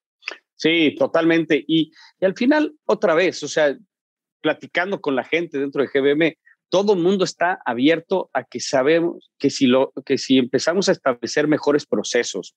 Sí, 0.54 0.94
totalmente. 0.96 1.62
Y, 1.66 1.92
al 2.20 2.34
final, 2.34 2.72
otra 2.84 3.14
vez, 3.14 3.42
o 3.42 3.48
sea, 3.48 3.76
platicando 4.40 5.00
con 5.00 5.16
la 5.16 5.24
gente 5.24 5.58
dentro 5.58 5.82
de 5.82 5.88
GBM, 5.88 6.38
todo 6.68 6.92
el 6.92 7.00
mundo 7.00 7.24
está 7.24 7.58
abierto 7.66 8.30
a 8.32 8.44
que 8.44 8.60
sabemos 8.60 9.32
que 9.38 9.50
si, 9.50 9.66
lo, 9.66 9.92
que 10.04 10.18
si 10.18 10.38
empezamos 10.38 10.88
a 10.88 10.92
establecer 10.92 11.48
mejores 11.48 11.84
procesos, 11.84 12.54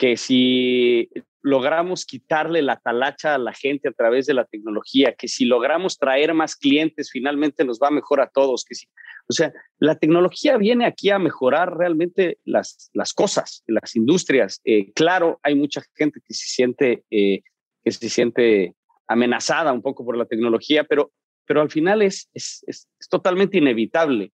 que 0.00 0.16
si 0.16 1.10
logramos 1.42 2.06
quitarle 2.06 2.62
la 2.62 2.80
talacha 2.80 3.34
a 3.34 3.38
la 3.38 3.52
gente 3.52 3.90
a 3.90 3.92
través 3.92 4.24
de 4.24 4.32
la 4.32 4.46
tecnología, 4.46 5.14
que 5.14 5.28
si 5.28 5.44
logramos 5.44 5.98
traer 5.98 6.32
más 6.32 6.56
clientes, 6.56 7.10
finalmente 7.10 7.66
nos 7.66 7.78
va 7.78 7.90
mejor 7.90 8.22
a 8.22 8.30
todos. 8.30 8.64
Que 8.64 8.74
si, 8.74 8.86
o 9.28 9.34
sea, 9.34 9.52
la 9.78 9.96
tecnología 9.96 10.56
viene 10.56 10.86
aquí 10.86 11.10
a 11.10 11.18
mejorar 11.18 11.76
realmente 11.76 12.38
las, 12.46 12.90
las 12.94 13.12
cosas, 13.12 13.62
las 13.66 13.94
industrias. 13.94 14.62
Eh, 14.64 14.90
claro, 14.94 15.38
hay 15.42 15.54
mucha 15.54 15.82
gente 15.94 16.20
que 16.26 16.32
se 16.32 16.46
siente, 16.46 17.04
eh, 17.10 17.42
que 17.84 17.90
se 17.90 18.08
siente 18.08 18.74
amenazada 19.06 19.70
un 19.70 19.82
poco 19.82 20.02
por 20.02 20.16
la 20.16 20.24
tecnología, 20.24 20.84
pero 20.84 21.12
pero 21.44 21.62
al 21.62 21.70
final 21.70 22.00
es, 22.00 22.30
es, 22.32 22.62
es, 22.68 22.88
totalmente 23.08 23.58
inevitable. 23.58 24.32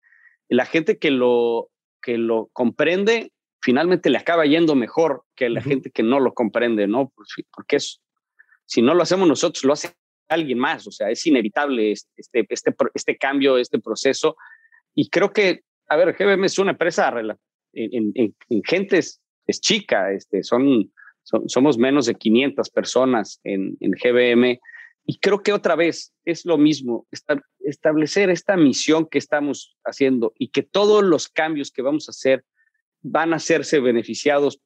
La 0.50 0.66
gente 0.66 0.98
que 0.98 1.10
lo, 1.10 1.70
que 2.02 2.18
lo 2.18 2.50
comprende 2.52 3.32
finalmente 3.66 4.10
le 4.10 4.18
acaba 4.18 4.46
yendo 4.46 4.76
mejor 4.76 5.24
que 5.34 5.48
la 5.48 5.60
gente 5.60 5.90
que 5.90 6.04
no 6.04 6.20
lo 6.20 6.34
comprende, 6.34 6.86
¿no? 6.86 7.12
Porque 7.52 7.76
es, 7.76 8.00
si 8.64 8.80
no 8.80 8.94
lo 8.94 9.02
hacemos 9.02 9.26
nosotros, 9.26 9.64
lo 9.64 9.72
hace 9.72 9.90
alguien 10.28 10.60
más, 10.60 10.86
o 10.86 10.92
sea, 10.92 11.10
es 11.10 11.26
inevitable 11.26 11.90
este, 11.90 12.46
este, 12.48 12.76
este 12.94 13.16
cambio, 13.16 13.58
este 13.58 13.80
proceso. 13.80 14.36
Y 14.94 15.10
creo 15.10 15.32
que, 15.32 15.62
a 15.88 15.96
ver, 15.96 16.12
GBM 16.12 16.44
es 16.44 16.60
una 16.60 16.70
empresa 16.70 17.12
en, 17.72 18.12
en, 18.14 18.36
en 18.48 18.62
gente 18.62 18.98
es, 18.98 19.20
chica, 19.60 20.12
este, 20.12 20.44
son, 20.44 20.92
somos 21.24 21.76
menos 21.76 22.06
de 22.06 22.14
500 22.14 22.70
personas 22.70 23.40
en, 23.42 23.76
en 23.80 23.90
GBM 23.90 24.60
y 25.04 25.18
creo 25.18 25.42
que 25.42 25.52
otra 25.52 25.74
vez 25.74 26.12
es 26.24 26.44
lo 26.44 26.56
mismo, 26.56 27.08
establecer 27.64 28.30
esta 28.30 28.56
misión 28.56 29.06
que 29.06 29.18
estamos 29.18 29.76
haciendo 29.84 30.34
y 30.38 30.50
que 30.50 30.62
todos 30.62 31.02
los 31.02 31.28
cambios 31.28 31.72
que 31.72 31.82
vamos 31.82 32.08
a 32.08 32.12
hacer 32.12 32.44
van 33.06 33.32
a 33.32 33.36
hacerse 33.36 33.80
beneficiados, 33.80 34.60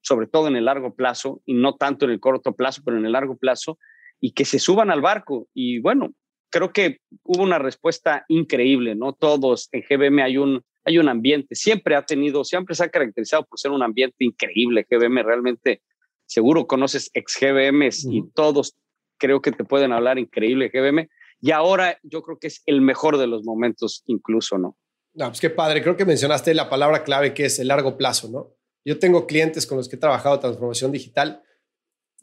sobre 0.00 0.26
todo 0.26 0.48
en 0.48 0.56
el 0.56 0.64
largo 0.64 0.94
plazo, 0.94 1.42
y 1.46 1.54
no 1.54 1.76
tanto 1.76 2.04
en 2.04 2.12
el 2.12 2.20
corto 2.20 2.54
plazo, 2.54 2.82
pero 2.84 2.96
en 2.98 3.06
el 3.06 3.12
largo 3.12 3.36
plazo, 3.36 3.78
y 4.20 4.32
que 4.32 4.44
se 4.44 4.58
suban 4.58 4.90
al 4.90 5.00
barco. 5.00 5.48
Y 5.54 5.80
bueno, 5.80 6.14
creo 6.50 6.72
que 6.72 6.98
hubo 7.22 7.42
una 7.42 7.58
respuesta 7.58 8.24
increíble, 8.28 8.94
¿no? 8.94 9.12
Todos 9.12 9.68
en 9.72 9.82
GBM 9.82 10.22
hay 10.22 10.38
un, 10.38 10.62
hay 10.84 10.98
un 10.98 11.08
ambiente, 11.08 11.54
siempre 11.54 11.94
ha 11.94 12.02
tenido, 12.04 12.44
siempre 12.44 12.74
se 12.74 12.84
ha 12.84 12.88
caracterizado 12.88 13.44
por 13.44 13.58
ser 13.58 13.70
un 13.70 13.82
ambiente 13.82 14.24
increíble. 14.24 14.86
GBM 14.88 15.22
realmente, 15.22 15.82
seguro 16.26 16.66
conoces 16.66 17.10
ex 17.14 17.38
GBMs 17.40 18.04
y 18.04 18.22
todos 18.34 18.76
creo 19.18 19.40
que 19.40 19.52
te 19.52 19.64
pueden 19.64 19.92
hablar 19.92 20.18
increíble 20.18 20.70
GBM. 20.72 21.08
Y 21.40 21.50
ahora 21.50 21.98
yo 22.02 22.22
creo 22.22 22.38
que 22.38 22.46
es 22.46 22.62
el 22.66 22.80
mejor 22.80 23.18
de 23.18 23.26
los 23.26 23.44
momentos 23.44 24.02
incluso, 24.06 24.58
¿no? 24.58 24.76
No, 25.14 25.28
pues 25.28 25.40
qué 25.40 25.50
padre. 25.50 25.82
Creo 25.82 25.96
que 25.96 26.04
mencionaste 26.04 26.54
la 26.54 26.68
palabra 26.70 27.04
clave 27.04 27.34
que 27.34 27.46
es 27.46 27.58
el 27.58 27.68
largo 27.68 27.96
plazo, 27.96 28.28
¿no? 28.28 28.56
Yo 28.84 28.98
tengo 28.98 29.26
clientes 29.26 29.66
con 29.66 29.78
los 29.78 29.88
que 29.88 29.96
he 29.96 29.98
trabajado 29.98 30.40
transformación 30.40 30.90
digital 30.90 31.42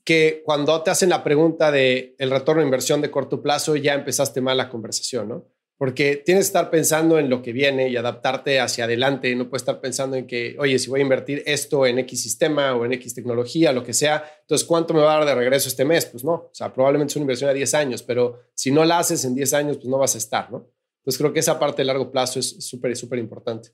que 0.03 0.41
cuando 0.43 0.81
te 0.81 0.91
hacen 0.91 1.09
la 1.09 1.23
pregunta 1.23 1.71
de 1.71 2.15
el 2.17 2.31
retorno 2.31 2.61
de 2.61 2.67
inversión 2.67 3.01
de 3.01 3.11
corto 3.11 3.41
plazo 3.41 3.75
ya 3.75 3.93
empezaste 3.93 4.41
mal 4.41 4.57
la 4.57 4.69
conversación, 4.69 5.29
¿no? 5.29 5.45
porque 5.79 6.17
tienes 6.17 6.43
que 6.43 6.47
estar 6.47 6.69
pensando 6.69 7.19
en 7.19 7.29
lo 7.29 7.41
que 7.41 7.53
viene 7.53 7.87
y 7.87 7.95
adaptarte 7.95 8.59
hacia 8.59 8.83
adelante. 8.83 9.33
No 9.33 9.49
puedes 9.49 9.61
estar 9.61 9.79
pensando 9.79 10.17
en 10.17 10.27
que, 10.27 10.57
oye, 10.59 10.77
si 10.77 10.89
voy 10.89 10.99
a 10.99 11.03
invertir 11.03 11.41
esto 11.45 11.85
en 11.85 11.99
X 11.99 12.21
sistema 12.21 12.75
o 12.75 12.83
en 12.83 12.91
X 12.91 13.15
tecnología, 13.15 13.71
lo 13.71 13.81
que 13.81 13.93
sea, 13.93 14.25
entonces, 14.41 14.67
¿cuánto 14.67 14.93
me 14.93 14.99
va 14.99 15.15
a 15.15 15.19
dar 15.19 15.27
de 15.27 15.35
regreso 15.35 15.69
este 15.69 15.85
mes? 15.85 16.05
Pues 16.05 16.25
no, 16.25 16.33
o 16.33 16.49
sea, 16.51 16.73
probablemente 16.73 17.13
es 17.13 17.15
una 17.15 17.23
inversión 17.23 17.49
a 17.49 17.53
10 17.53 17.73
años, 17.75 18.03
pero 18.03 18.41
si 18.53 18.71
no 18.71 18.83
la 18.83 18.99
haces 18.99 19.23
en 19.23 19.35
10 19.35 19.53
años, 19.53 19.77
pues 19.77 19.87
no 19.87 19.97
vas 19.97 20.15
a 20.15 20.17
estar, 20.17 20.51
¿no? 20.51 20.69
Entonces, 20.99 21.17
creo 21.17 21.33
que 21.33 21.39
esa 21.39 21.59
parte 21.59 21.81
de 21.81 21.85
largo 21.85 22.11
plazo 22.11 22.39
es 22.39 22.65
súper, 22.65 22.95
súper 22.95 23.19
importante. 23.19 23.71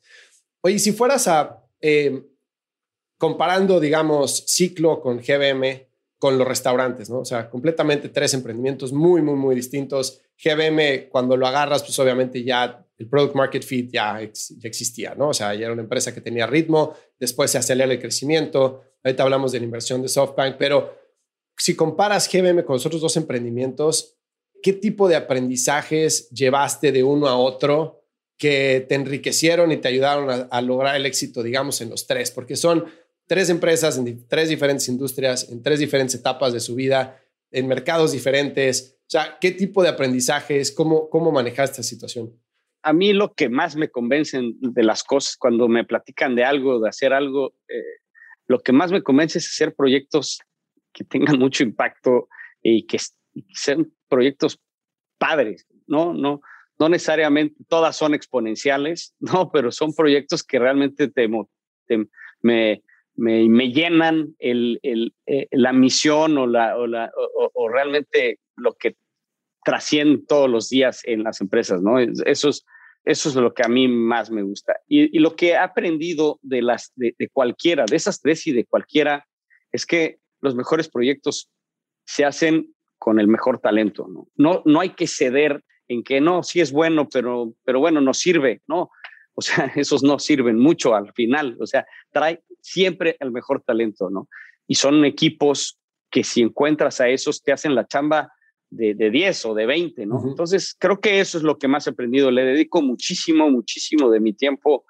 Oye, 0.61 0.79
si 0.79 0.91
fueras 0.91 1.27
a, 1.27 1.63
eh, 1.81 2.23
comparando, 3.17 3.79
digamos, 3.79 4.45
ciclo 4.47 5.01
con 5.01 5.19
GBM, 5.19 5.87
con 6.17 6.37
los 6.37 6.47
restaurantes, 6.47 7.09
¿no? 7.09 7.19
O 7.19 7.25
sea, 7.25 7.49
completamente 7.49 8.09
tres 8.09 8.33
emprendimientos 8.33 8.93
muy, 8.93 9.21
muy, 9.21 9.35
muy 9.35 9.55
distintos. 9.55 10.21
GBM, 10.43 11.09
cuando 11.09 11.37
lo 11.37 11.45
agarras, 11.45 11.83
pues 11.83 11.97
obviamente 11.99 12.43
ya 12.43 12.83
el 12.97 13.07
product 13.07 13.35
market 13.35 13.63
fit 13.63 13.91
ya, 13.91 14.19
ya 14.21 14.67
existía, 14.67 15.13
¿no? 15.15 15.29
O 15.29 15.33
sea, 15.33 15.53
ya 15.53 15.65
era 15.65 15.73
una 15.73 15.81
empresa 15.81 16.13
que 16.13 16.21
tenía 16.21 16.47
ritmo, 16.47 16.95
después 17.19 17.51
se 17.51 17.57
acelera 17.57 17.91
el 17.91 17.99
crecimiento. 17.99 18.81
Ahorita 19.03 19.23
hablamos 19.23 19.51
de 19.51 19.59
la 19.59 19.65
inversión 19.65 20.01
de 20.01 20.07
SoftBank, 20.07 20.55
pero 20.57 20.97
si 21.57 21.75
comparas 21.75 22.29
GBM 22.31 22.63
con 22.63 22.75
los 22.75 22.85
otros 22.85 23.01
dos 23.01 23.17
emprendimientos, 23.17 24.17
¿qué 24.61 24.73
tipo 24.73 25.07
de 25.07 25.15
aprendizajes 25.15 26.29
llevaste 26.29 26.91
de 26.91 27.03
uno 27.03 27.27
a 27.27 27.37
otro 27.37 28.01
que 28.37 28.85
te 28.87 28.95
enriquecieron 28.95 29.71
y 29.71 29.77
te 29.77 29.87
ayudaron 29.87 30.29
a, 30.29 30.33
a 30.51 30.61
lograr 30.61 30.95
el 30.95 31.05
éxito, 31.05 31.43
digamos, 31.43 31.81
en 31.81 31.89
los 31.89 32.07
tres? 32.07 32.31
Porque 32.31 32.55
son 32.55 32.85
tres 33.27 33.49
empresas 33.49 33.97
en 33.97 34.27
tres 34.27 34.49
diferentes 34.49 34.87
industrias, 34.87 35.49
en 35.49 35.61
tres 35.61 35.79
diferentes 35.79 36.15
etapas 36.15 36.53
de 36.53 36.59
su 36.59 36.75
vida, 36.75 37.21
en 37.51 37.67
mercados 37.67 38.11
diferentes. 38.11 38.97
O 39.01 39.09
sea, 39.09 39.37
¿qué 39.39 39.51
tipo 39.51 39.83
de 39.83 39.89
aprendizajes, 39.89 40.71
cómo, 40.71 41.09
cómo 41.09 41.31
manejar 41.31 41.65
esta 41.65 41.83
situación? 41.83 42.33
A 42.83 42.93
mí 42.93 43.13
lo 43.13 43.33
que 43.33 43.49
más 43.49 43.75
me 43.75 43.89
convence 43.89 44.39
de 44.59 44.83
las 44.83 45.03
cosas, 45.03 45.37
cuando 45.37 45.67
me 45.67 45.85
platican 45.85 46.35
de 46.35 46.43
algo, 46.43 46.79
de 46.79 46.89
hacer 46.89 47.13
algo, 47.13 47.55
eh, 47.67 47.81
lo 48.47 48.59
que 48.59 48.73
más 48.73 48.91
me 48.91 49.01
convence 49.01 49.39
es 49.39 49.47
hacer 49.47 49.73
proyectos 49.73 50.39
que 50.93 51.03
tengan 51.03 51.39
mucho 51.39 51.63
impacto 51.63 52.27
y 52.61 52.85
que, 52.85 52.99
sean 53.53 53.91
proyectos 54.07 54.59
padres, 55.17 55.67
¿no? 55.87 56.13
No, 56.13 56.41
no 56.77 56.89
necesariamente 56.89 57.55
todas 57.67 57.95
son 57.95 58.13
exponenciales, 58.13 59.15
no, 59.19 59.51
pero 59.51 59.71
son 59.71 59.93
proyectos 59.93 60.43
que 60.43 60.59
realmente 60.59 61.07
te, 61.07 61.29
te 61.87 62.07
me, 62.41 62.83
me, 63.15 63.71
llenan 63.71 64.35
el, 64.39 64.79
el, 64.83 65.13
eh, 65.25 65.47
la 65.51 65.73
misión 65.73 66.37
o, 66.37 66.47
la, 66.47 66.75
o, 66.77 67.69
realmente 67.69 68.39
lo 68.55 68.73
que 68.73 68.95
trasciende 69.63 70.23
todos 70.27 70.49
los 70.49 70.69
días 70.69 71.01
en 71.05 71.23
las 71.23 71.41
empresas, 71.41 71.81
¿no? 71.81 71.99
Eso 71.99 72.49
es, 72.49 72.65
eso 73.03 73.29
es 73.29 73.35
lo 73.35 73.53
que 73.53 73.63
a 73.63 73.67
mí 73.67 73.87
más 73.87 74.29
me 74.29 74.43
gusta. 74.43 74.75
Y, 74.87 75.17
lo 75.19 75.35
que 75.35 75.49
he 75.49 75.57
aprendido 75.57 76.39
de, 76.41 76.61
las, 76.61 76.91
de, 76.95 77.15
cualquiera, 77.31 77.85
de 77.85 77.95
esas 77.95 78.21
tres 78.21 78.45
y 78.47 78.51
de 78.51 78.65
cualquiera, 78.65 79.27
es 79.71 79.85
que 79.85 80.19
los 80.41 80.55
mejores 80.55 80.89
proyectos 80.89 81.49
se 82.05 82.25
hacen 82.25 82.73
con 82.97 83.19
el 83.19 83.27
mejor 83.27 83.59
talento, 83.59 84.07
¿no? 84.07 84.27
No, 84.35 84.61
no 84.65 84.79
hay 84.79 84.89
que 84.89 85.07
ceder 85.07 85.63
en 85.87 86.03
que 86.03 86.21
no, 86.21 86.43
sí 86.43 86.61
es 86.61 86.71
bueno, 86.71 87.07
pero, 87.09 87.53
pero 87.63 87.79
bueno, 87.79 88.01
no 88.01 88.13
sirve, 88.13 88.61
¿no? 88.67 88.89
O 89.33 89.41
sea, 89.41 89.65
esos 89.75 90.03
no 90.03 90.19
sirven 90.19 90.57
mucho 90.57 90.95
al 90.95 91.13
final. 91.13 91.57
O 91.59 91.67
sea, 91.67 91.85
trae 92.11 92.43
siempre 92.61 93.17
el 93.19 93.31
mejor 93.31 93.61
talento, 93.61 94.09
¿no? 94.09 94.27
Y 94.67 94.75
son 94.75 95.05
equipos 95.05 95.79
que 96.09 96.23
si 96.23 96.41
encuentras 96.41 97.01
a 97.01 97.09
esos 97.09 97.43
te 97.43 97.51
hacen 97.51 97.75
la 97.75 97.85
chamba 97.87 98.31
de, 98.69 98.95
de 98.95 99.11
10 99.11 99.45
o 99.45 99.53
de 99.53 99.65
20, 99.65 100.05
¿no? 100.05 100.23
Entonces, 100.27 100.75
creo 100.79 100.99
que 100.99 101.19
eso 101.19 101.37
es 101.37 101.43
lo 101.43 101.57
que 101.57 101.67
más 101.67 101.85
he 101.85 101.91
aprendido. 101.91 102.31
Le 102.31 102.45
dedico 102.45 102.81
muchísimo, 102.81 103.49
muchísimo 103.51 104.09
de 104.09 104.19
mi 104.19 104.33
tiempo 104.33 104.85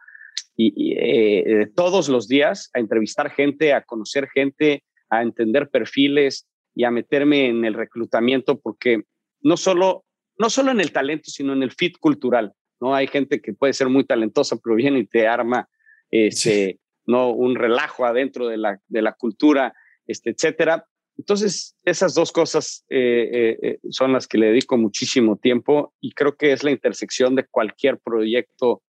y, 0.55 0.95
eh, 0.97 1.67
todos 1.75 2.07
los 2.09 2.27
días 2.27 2.69
a 2.73 2.79
entrevistar 2.79 3.29
gente, 3.31 3.73
a 3.73 3.81
conocer 3.81 4.27
gente, 4.29 4.83
a 5.09 5.21
entender 5.21 5.69
perfiles 5.69 6.47
y 6.75 6.83
a 6.83 6.91
meterme 6.91 7.47
en 7.47 7.65
el 7.65 7.73
reclutamiento 7.73 8.59
porque 8.59 9.03
no 9.41 9.57
solo, 9.57 10.05
no 10.37 10.49
solo 10.49 10.71
en 10.71 10.81
el 10.81 10.91
talento, 10.91 11.31
sino 11.31 11.53
en 11.53 11.63
el 11.63 11.71
fit 11.71 11.97
cultural. 11.99 12.53
¿no? 12.81 12.93
Hay 12.93 13.07
gente 13.07 13.41
que 13.41 13.53
puede 13.53 13.73
ser 13.73 13.89
muy 13.89 14.03
talentosa, 14.03 14.57
pero 14.61 14.75
viene 14.75 14.99
y 14.99 15.05
te 15.05 15.27
arma 15.27 15.69
este, 16.11 16.79
¿no? 17.05 17.31
un 17.31 17.55
relajo 17.55 18.05
adentro 18.05 18.47
de 18.47 18.57
la, 18.57 18.79
de 18.87 19.01
la 19.01 19.13
cultura, 19.13 19.73
este, 20.05 20.31
etcétera. 20.31 20.85
Entonces, 21.17 21.77
esas 21.85 22.13
dos 22.13 22.33
cosas 22.33 22.83
eh, 22.89 23.29
eh, 23.31 23.59
eh, 23.61 23.79
son 23.89 24.11
las 24.11 24.27
que 24.27 24.37
le 24.37 24.47
dedico 24.47 24.77
muchísimo 24.77 25.37
tiempo 25.37 25.93
y 26.01 26.11
creo 26.11 26.35
que 26.35 26.51
es 26.51 26.63
la 26.63 26.71
intersección 26.71 27.35
de 27.35 27.45
cualquier 27.45 27.99
proyecto 27.99 28.83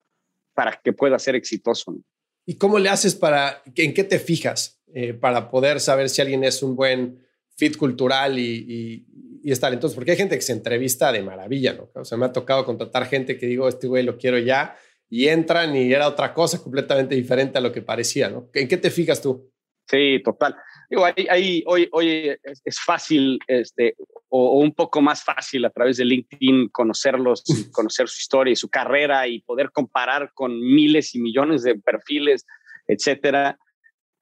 para 0.52 0.80
que 0.82 0.92
pueda 0.92 1.18
ser 1.20 1.36
exitoso. 1.36 1.96
¿Y 2.44 2.56
cómo 2.56 2.78
le 2.78 2.88
haces 2.88 3.14
para, 3.14 3.62
en 3.74 3.94
qué 3.94 4.02
te 4.02 4.18
fijas 4.18 4.80
eh, 4.94 5.14
para 5.14 5.50
poder 5.50 5.80
saber 5.80 6.08
si 6.08 6.22
alguien 6.22 6.44
es 6.44 6.62
un 6.62 6.76
buen 6.76 7.25
fit 7.56 7.76
cultural 7.76 8.38
y, 8.38 9.04
y, 9.42 9.50
es 9.50 9.60
talentoso? 9.60 9.94
Porque 9.94 10.12
hay 10.12 10.16
gente 10.16 10.36
que 10.36 10.42
se 10.42 10.52
entrevista 10.52 11.12
de 11.12 11.22
maravilla, 11.22 11.72
¿no? 11.74 11.88
O 11.94 12.04
sea, 12.04 12.18
me 12.18 12.26
ha 12.26 12.32
tocado 12.32 12.64
contratar 12.64 13.06
gente 13.06 13.38
que 13.38 13.46
digo, 13.46 13.68
este 13.68 13.86
güey 13.86 14.02
lo 14.02 14.18
quiero 14.18 14.38
ya, 14.38 14.76
y 15.08 15.28
entran 15.28 15.76
y 15.76 15.92
era 15.92 16.08
otra 16.08 16.34
cosa 16.34 16.62
completamente 16.62 17.14
diferente 17.14 17.58
a 17.58 17.60
lo 17.60 17.72
que 17.72 17.82
parecía, 17.82 18.28
¿no? 18.28 18.48
¿En 18.52 18.66
qué 18.66 18.76
te 18.76 18.90
fijas 18.90 19.22
tú? 19.22 19.52
Sí, 19.88 20.20
total. 20.24 20.56
Digo, 20.90 21.04
ahí, 21.04 21.62
hoy, 21.66 21.88
hoy 21.92 22.36
es, 22.42 22.80
fácil, 22.84 23.38
este, 23.46 23.94
o, 24.28 24.58
un 24.58 24.74
poco 24.74 25.00
más 25.00 25.22
fácil 25.22 25.64
a 25.64 25.70
través 25.70 25.96
de 25.96 26.04
LinkedIn 26.04 26.68
conocerlos, 26.70 27.44
conocer 27.72 28.08
su 28.08 28.20
historia 28.20 28.52
y 28.52 28.56
su 28.56 28.68
carrera 28.68 29.28
y 29.28 29.40
poder 29.42 29.70
comparar 29.70 30.32
con 30.34 30.58
miles 30.60 31.14
y 31.14 31.20
millones 31.20 31.62
de 31.62 31.76
perfiles, 31.76 32.44
etcétera. 32.88 33.58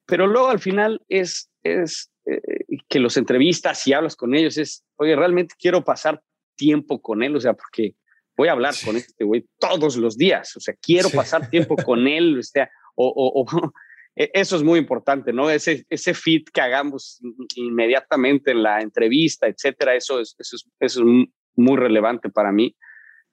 Pero 0.05 0.27
luego 0.27 0.49
al 0.49 0.59
final 0.59 1.01
es, 1.09 1.49
es 1.63 2.11
eh, 2.25 2.65
que 2.89 2.99
los 2.99 3.17
entrevistas 3.17 3.85
y 3.87 3.93
hablas 3.93 4.15
con 4.15 4.35
ellos, 4.35 4.57
es, 4.57 4.83
oye, 4.95 5.15
realmente 5.15 5.55
quiero 5.59 5.83
pasar 5.83 6.21
tiempo 6.55 7.01
con 7.01 7.23
él, 7.23 7.35
o 7.35 7.39
sea, 7.39 7.53
porque 7.53 7.95
voy 8.37 8.47
a 8.47 8.53
hablar 8.53 8.73
con 8.83 8.95
este 8.95 9.23
güey 9.23 9.45
todos 9.59 9.95
los 9.97 10.17
días, 10.17 10.55
o 10.55 10.59
sea, 10.59 10.75
quiero 10.81 11.09
pasar 11.09 11.49
tiempo 11.49 11.75
con 11.85 12.07
él, 12.07 12.39
o 12.39 12.43
sea, 12.43 12.69
o, 12.95 13.45
e, 14.15 14.31
eso 14.33 14.55
es 14.55 14.63
muy 14.63 14.79
importante, 14.79 15.33
¿no? 15.33 15.49
Ese, 15.49 15.85
ese 15.89 16.13
fit 16.13 16.49
que 16.49 16.61
hagamos 16.61 17.21
inmediatamente 17.55 18.51
en 18.51 18.63
la 18.63 18.81
entrevista, 18.81 19.47
etcétera, 19.47 19.95
eso 19.95 20.19
es, 20.19 20.35
eso 20.39 20.57
es, 20.79 20.99
muy 21.57 21.77
relevante 21.77 22.29
para 22.29 22.51
mí. 22.51 22.75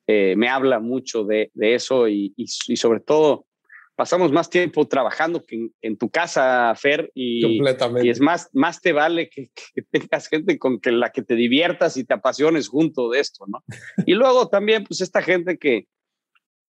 Eh, 0.06 0.34
me 0.36 0.48
habla 0.48 0.78
mucho 0.78 1.24
de, 1.24 1.50
de 1.54 1.74
eso 1.74 2.08
y, 2.08 2.32
y, 2.36 2.76
sobre 2.76 3.00
todo 3.00 3.46
pasamos 3.94 4.32
más 4.32 4.48
tiempo 4.48 4.86
trabajando 4.86 5.42
que 5.42 5.68
en, 5.80 5.96
tu 5.96 6.10
casa, 6.10 6.74
Fer, 6.74 7.10
y, 7.14 7.60
y, 7.60 8.08
es 8.08 8.20
más, 8.20 8.48
más 8.52 8.80
te 8.80 8.92
vale 8.92 9.28
que, 9.28 9.50
tengas 9.90 10.28
gente 10.28 10.58
con 10.58 10.80
que 10.80 10.92
la 10.92 11.10
que 11.10 11.22
te 11.22 11.34
diviertas 11.34 11.96
y 11.96 12.04
te 12.04 12.14
apasiones 12.14 12.68
junto 12.68 13.10
de 13.10 13.20
esto, 13.20 13.44
¿no? 13.46 13.62
y 14.06 14.14
luego 14.14 14.48
también, 14.48 14.84
pues 14.84 15.00
esta 15.00 15.22
gente 15.22 15.58
que, 15.58 15.86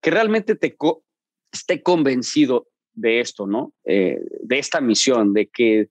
que 0.02 0.12
realmente 0.12 0.56
te 0.56 0.76
esté 1.52 1.82
convencido 1.82 2.68
de 2.94 3.20
esto, 3.20 3.48
¿no? 3.48 3.74
Eh, 3.86 4.20
de 4.44 4.60
esta 4.60 4.82
misión, 4.82 5.34
de 5.34 5.48
que 5.48 5.90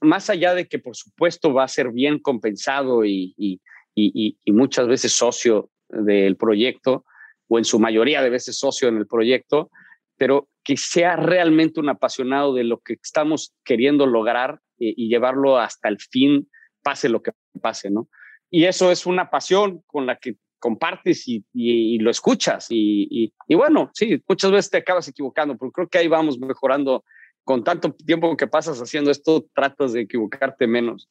más 0.00 0.30
allá 0.30 0.54
de 0.54 0.66
que 0.66 0.78
por 0.78 0.96
supuesto 0.96 1.54
va 1.54 1.64
a 1.64 1.68
ser 1.68 1.92
bien 1.92 2.18
compensado 2.18 3.04
y, 3.04 3.34
y, 3.36 3.60
y 3.94 4.52
muchas 4.52 4.88
veces 4.88 5.12
socio 5.12 5.70
del 5.88 6.36
proyecto, 6.36 7.04
o 7.48 7.58
en 7.58 7.64
su 7.64 7.78
mayoría 7.78 8.22
de 8.22 8.30
veces 8.30 8.58
socio 8.58 8.88
en 8.88 8.96
el 8.96 9.06
proyecto, 9.06 9.70
pero 10.16 10.48
que 10.64 10.76
sea 10.76 11.16
realmente 11.16 11.80
un 11.80 11.88
apasionado 11.88 12.54
de 12.54 12.64
lo 12.64 12.78
que 12.78 12.94
estamos 13.02 13.54
queriendo 13.64 14.06
lograr 14.06 14.60
eh, 14.78 14.94
y 14.96 15.08
llevarlo 15.08 15.58
hasta 15.58 15.88
el 15.88 15.98
fin, 15.98 16.48
pase 16.82 17.08
lo 17.08 17.22
que 17.22 17.32
pase, 17.60 17.90
¿no? 17.90 18.08
Y 18.50 18.64
eso 18.64 18.92
es 18.92 19.06
una 19.06 19.30
pasión 19.30 19.82
con 19.86 20.06
la 20.06 20.16
que 20.18 20.36
compartes 20.58 21.26
y, 21.26 21.44
y, 21.52 21.98
lo 21.98 22.10
escuchas. 22.10 22.66
Y, 22.70 23.32
y, 23.48 23.54
bueno, 23.54 23.90
sí, 23.94 24.22
muchas 24.28 24.50
veces 24.52 24.70
te 24.70 24.76
acabas 24.78 25.08
equivocando, 25.08 25.56
pero 25.58 25.72
creo 25.72 25.88
que 25.88 25.98
ahí 25.98 26.08
vamos 26.08 26.38
mejorando. 26.38 27.04
Con 27.44 27.64
tanto 27.64 27.92
tiempo 27.92 28.36
que 28.36 28.46
pasas 28.46 28.80
haciendo 28.80 29.10
esto, 29.10 29.44
tratas 29.52 29.92
de 29.92 30.02
equivocarte 30.02 30.68
menos. 30.68 31.08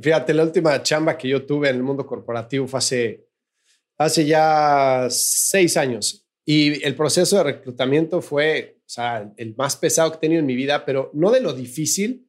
Fíjate, 0.00 0.32
la 0.32 0.44
última 0.44 0.80
chamba 0.84 1.18
que 1.18 1.28
yo 1.28 1.44
tuve 1.44 1.68
en 1.68 1.76
el 1.76 1.82
mundo 1.82 2.06
corporativo 2.06 2.68
fue 2.68 2.78
hace, 2.78 3.26
hace 3.96 4.24
ya 4.24 5.08
seis 5.10 5.76
años. 5.76 6.27
Y 6.50 6.82
el 6.82 6.94
proceso 6.94 7.36
de 7.36 7.42
reclutamiento 7.42 8.22
fue, 8.22 8.78
o 8.78 8.88
sea, 8.88 9.30
el 9.36 9.54
más 9.54 9.76
pesado 9.76 10.10
que 10.10 10.16
he 10.16 10.20
tenido 10.20 10.40
en 10.40 10.46
mi 10.46 10.54
vida, 10.54 10.86
pero 10.86 11.10
no 11.12 11.30
de 11.30 11.42
lo 11.42 11.52
difícil, 11.52 12.26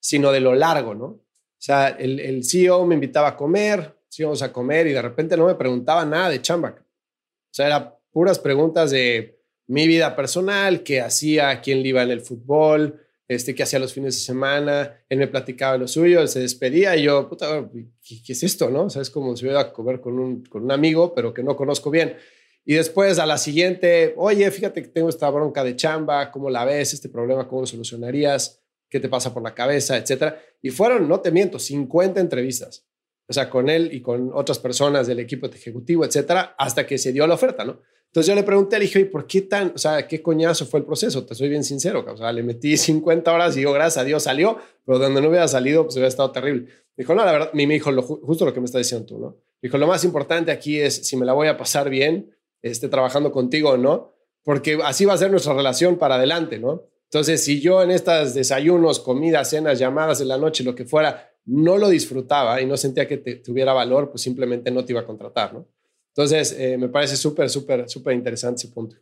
sino 0.00 0.32
de 0.32 0.40
lo 0.40 0.56
largo, 0.56 0.92
¿no? 0.92 1.04
O 1.06 1.22
sea, 1.56 1.86
el, 1.86 2.18
el 2.18 2.42
CEO 2.42 2.84
me 2.84 2.96
invitaba 2.96 3.28
a 3.28 3.36
comer, 3.36 3.94
íbamos 4.18 4.42
a 4.42 4.52
comer 4.52 4.88
y 4.88 4.92
de 4.92 5.00
repente 5.00 5.36
no 5.36 5.46
me 5.46 5.54
preguntaba 5.54 6.04
nada 6.04 6.30
de 6.30 6.42
chamba. 6.42 6.74
O 6.80 7.52
sea, 7.52 7.68
eran 7.68 7.94
puras 8.10 8.40
preguntas 8.40 8.90
de 8.90 9.38
mi 9.68 9.86
vida 9.86 10.16
personal, 10.16 10.82
qué 10.82 11.00
hacía, 11.00 11.60
quién 11.60 11.84
le 11.84 11.90
iba 11.90 12.02
en 12.02 12.10
el 12.10 12.22
fútbol, 12.22 13.00
este, 13.28 13.54
qué 13.54 13.62
hacía 13.62 13.78
los 13.78 13.94
fines 13.94 14.16
de 14.16 14.20
semana. 14.20 15.00
Él 15.08 15.20
me 15.20 15.28
platicaba 15.28 15.76
lo 15.76 15.86
suyo, 15.86 16.20
él 16.20 16.28
se 16.28 16.40
despedía 16.40 16.96
y 16.96 17.04
yo, 17.04 17.28
puta, 17.28 17.70
¿qué, 18.02 18.32
es 18.32 18.42
esto, 18.42 18.68
no? 18.68 18.86
O 18.86 18.90
sea, 18.90 19.00
es 19.00 19.10
como 19.10 19.36
si 19.36 19.44
hubiera 19.44 19.60
a 19.60 19.72
comer 19.72 20.00
con 20.00 20.18
un, 20.18 20.44
con 20.44 20.64
un 20.64 20.72
amigo, 20.72 21.14
pero 21.14 21.32
que 21.32 21.44
no 21.44 21.54
conozco 21.54 21.88
bien. 21.88 22.16
Y 22.64 22.74
después 22.74 23.18
a 23.18 23.26
la 23.26 23.38
siguiente, 23.38 24.14
oye, 24.16 24.50
fíjate 24.50 24.82
que 24.82 24.88
tengo 24.88 25.08
esta 25.08 25.28
bronca 25.30 25.64
de 25.64 25.76
chamba, 25.76 26.30
¿cómo 26.30 26.50
la 26.50 26.64
ves? 26.64 26.94
Este 26.94 27.08
problema, 27.08 27.48
¿cómo 27.48 27.62
lo 27.62 27.66
solucionarías? 27.66 28.60
¿Qué 28.88 29.00
te 29.00 29.08
pasa 29.08 29.32
por 29.32 29.42
la 29.42 29.54
cabeza? 29.54 29.96
Etcétera. 29.96 30.40
Y 30.62 30.70
fueron, 30.70 31.08
no 31.08 31.20
te 31.20 31.30
miento, 31.30 31.58
50 31.58 32.20
entrevistas. 32.20 32.86
O 33.28 33.32
sea, 33.32 33.48
con 33.48 33.68
él 33.70 33.90
y 33.92 34.02
con 34.02 34.32
otras 34.34 34.58
personas 34.58 35.06
del 35.06 35.20
equipo 35.20 35.46
ejecutivo, 35.46 36.04
etcétera, 36.04 36.54
hasta 36.58 36.86
que 36.86 36.98
se 36.98 37.12
dio 37.12 37.26
la 37.26 37.34
oferta, 37.34 37.64
¿no? 37.64 37.80
Entonces 38.10 38.26
yo 38.26 38.34
le 38.34 38.42
pregunté, 38.42 38.76
le 38.76 38.86
dije, 38.86 39.06
¿por 39.06 39.24
qué 39.28 39.42
tan, 39.42 39.72
o 39.72 39.78
sea, 39.78 40.08
qué 40.08 40.20
coñazo 40.20 40.66
fue 40.66 40.80
el 40.80 40.86
proceso? 40.86 41.24
Te 41.24 41.36
soy 41.36 41.48
bien 41.48 41.62
sincero, 41.62 42.04
o 42.04 42.16
sea, 42.16 42.32
le 42.32 42.42
metí 42.42 42.76
50 42.76 43.32
horas 43.32 43.56
y 43.56 43.60
yo, 43.60 43.72
gracias 43.72 43.98
a 43.98 44.04
Dios, 44.04 44.24
salió, 44.24 44.58
pero 44.84 44.98
donde 44.98 45.20
no 45.20 45.28
hubiera 45.28 45.46
salido, 45.46 45.84
pues 45.84 45.94
hubiera 45.94 46.08
estado 46.08 46.32
terrible. 46.32 46.66
dijo, 46.96 47.14
no, 47.14 47.24
la 47.24 47.30
verdad, 47.30 47.52
me 47.52 47.64
dijo 47.68 47.92
lo, 47.92 48.02
justo 48.02 48.44
lo 48.44 48.52
que 48.52 48.58
me 48.58 48.66
está 48.66 48.78
diciendo 48.78 49.06
tú, 49.06 49.18
¿no? 49.20 49.36
dijo, 49.62 49.78
lo 49.78 49.86
más 49.86 50.02
importante 50.02 50.50
aquí 50.50 50.80
es 50.80 51.06
si 51.06 51.16
me 51.16 51.24
la 51.24 51.34
voy 51.34 51.46
a 51.46 51.56
pasar 51.56 51.88
bien, 51.88 52.34
esté 52.62 52.88
trabajando 52.88 53.32
contigo 53.32 53.76
no, 53.76 54.14
porque 54.42 54.78
así 54.84 55.04
va 55.04 55.14
a 55.14 55.18
ser 55.18 55.30
nuestra 55.30 55.54
relación 55.54 55.98
para 55.98 56.16
adelante, 56.16 56.58
¿no? 56.58 56.84
Entonces, 57.04 57.42
si 57.42 57.60
yo 57.60 57.82
en 57.82 57.90
estas 57.90 58.34
desayunos, 58.34 59.00
comidas, 59.00 59.50
cenas, 59.50 59.78
llamadas 59.78 60.20
en 60.20 60.28
la 60.28 60.38
noche, 60.38 60.62
lo 60.62 60.74
que 60.74 60.84
fuera, 60.84 61.30
no 61.44 61.76
lo 61.76 61.88
disfrutaba 61.88 62.60
y 62.60 62.66
no 62.66 62.76
sentía 62.76 63.08
que 63.08 63.16
tuviera 63.16 63.72
valor, 63.72 64.10
pues 64.10 64.22
simplemente 64.22 64.70
no 64.70 64.84
te 64.84 64.92
iba 64.92 65.00
a 65.00 65.06
contratar, 65.06 65.52
¿no? 65.52 65.66
Entonces, 66.14 66.54
eh, 66.58 66.76
me 66.78 66.88
parece 66.88 67.16
súper, 67.16 67.48
súper, 67.50 67.88
súper 67.88 68.14
interesante 68.14 68.62
ese 68.62 68.72
punto. 68.72 68.96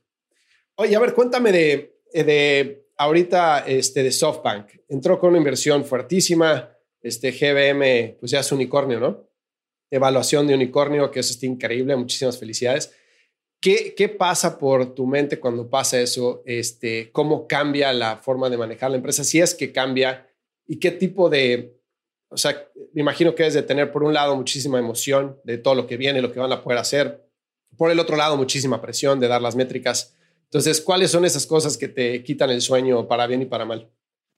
Oye, 0.76 0.94
a 0.94 1.00
ver, 1.00 1.14
cuéntame 1.14 1.52
de, 1.52 2.00
eh, 2.12 2.24
de 2.24 2.88
ahorita 2.96 3.64
este, 3.66 4.02
de 4.02 4.12
SoftBank. 4.12 4.68
Entró 4.88 5.18
con 5.18 5.30
una 5.30 5.38
inversión 5.38 5.84
fuertísima, 5.84 6.70
este 7.00 7.32
GBM, 7.32 8.16
pues 8.20 8.30
ya 8.30 8.40
es 8.40 8.52
unicornio, 8.52 9.00
¿no? 9.00 9.28
Evaluación 9.90 10.46
de 10.46 10.54
unicornio, 10.54 11.10
que 11.10 11.20
eso 11.20 11.32
está 11.32 11.46
increíble, 11.46 11.96
muchísimas 11.96 12.38
felicidades. 12.38 12.94
¿Qué, 13.60 14.14
pasa 14.16 14.56
por 14.56 14.94
tu 14.94 15.06
mente 15.06 15.40
cuando 15.40 15.68
pasa 15.68 16.00
eso? 16.00 16.42
Este, 16.46 17.10
¿Cómo 17.10 17.48
cambia 17.48 17.92
la 17.92 18.16
forma 18.16 18.48
de 18.48 18.56
manejar 18.56 18.90
la 18.90 18.98
empresa? 18.98 19.24
Si 19.24 19.40
es 19.40 19.54
que 19.54 19.72
cambia, 19.72 20.28
¿y 20.66 20.78
qué 20.78 20.92
tipo 20.92 21.28
de, 21.28 21.76
o 22.28 22.36
sea, 22.36 22.68
me 22.92 23.00
imagino 23.00 23.34
que 23.34 23.46
es 23.46 23.54
de 23.54 23.62
tener 23.62 23.90
por 23.90 24.04
un 24.04 24.14
lado 24.14 24.36
muchísima 24.36 24.78
emoción 24.78 25.40
de 25.42 25.58
todo 25.58 25.74
lo 25.74 25.88
que 25.88 25.96
viene, 25.96 26.22
lo 26.22 26.32
que 26.32 26.38
van 26.38 26.52
a 26.52 26.62
poder 26.62 26.78
hacer, 26.78 27.28
por 27.76 27.90
el 27.90 27.98
otro 27.98 28.16
lado 28.16 28.36
muchísima 28.36 28.80
presión 28.80 29.18
de 29.18 29.26
dar 29.26 29.42
las 29.42 29.56
métricas. 29.56 30.16
Entonces, 30.44 30.80
¿cuáles 30.80 31.10
son 31.10 31.24
esas 31.24 31.44
cosas 31.44 31.76
que 31.76 31.88
te 31.88 32.22
quitan 32.22 32.50
el 32.50 32.60
sueño 32.60 33.08
para 33.08 33.26
bien 33.26 33.42
y 33.42 33.46
para 33.46 33.64
mal? 33.64 33.90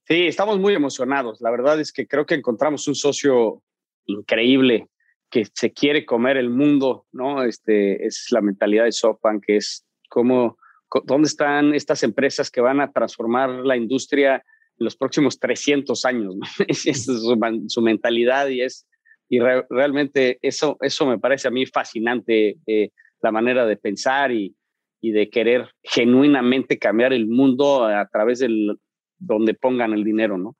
Sí, 0.07 0.27
estamos 0.27 0.59
muy 0.59 0.73
emocionados. 0.73 1.41
La 1.41 1.51
verdad 1.51 1.79
es 1.79 1.93
que 1.93 2.07
creo 2.07 2.25
que 2.25 2.33
encontramos 2.33 2.87
un 2.87 2.95
socio 2.95 3.61
increíble 4.07 4.89
que 5.31 5.45
se 5.53 5.71
quiere 5.71 6.05
comer 6.05 6.37
el 6.37 6.49
mundo, 6.49 7.07
¿no? 7.13 7.43
Este, 7.43 8.05
es 8.05 8.27
la 8.31 8.41
mentalidad 8.41 8.83
de 8.83 8.91
SoftBank, 8.91 9.45
que 9.45 9.55
es 9.55 9.87
cómo, 10.09 10.57
dónde 11.05 11.27
están 11.27 11.73
estas 11.73 12.03
empresas 12.03 12.51
que 12.51 12.59
van 12.59 12.81
a 12.81 12.91
transformar 12.91 13.49
la 13.49 13.77
industria 13.77 14.35
en 14.35 14.85
los 14.85 14.97
próximos 14.97 15.39
300 15.39 16.05
años, 16.05 16.35
¿no? 16.35 16.45
Es 16.67 17.05
su, 17.05 17.81
mentalidad 17.81 18.49
y 18.49 18.61
es, 18.61 18.85
y 19.29 19.39
realmente 19.39 20.37
eso, 20.41 20.77
eso 20.81 21.05
me 21.05 21.17
parece 21.17 21.47
a 21.47 21.51
mí 21.51 21.65
fascinante, 21.65 22.57
eh, 22.67 22.89
la 23.21 23.31
manera 23.31 23.65
de 23.65 23.77
pensar 23.77 24.31
y, 24.33 24.53
y 24.99 25.11
de 25.11 25.29
querer 25.29 25.69
genuinamente 25.81 26.77
cambiar 26.77 27.13
el 27.13 27.27
mundo 27.27 27.85
a 27.85 28.05
través 28.07 28.39
del 28.39 28.77
donde 29.17 29.53
pongan 29.53 29.93
el 29.93 30.03
dinero, 30.03 30.37
¿no? 30.37 30.57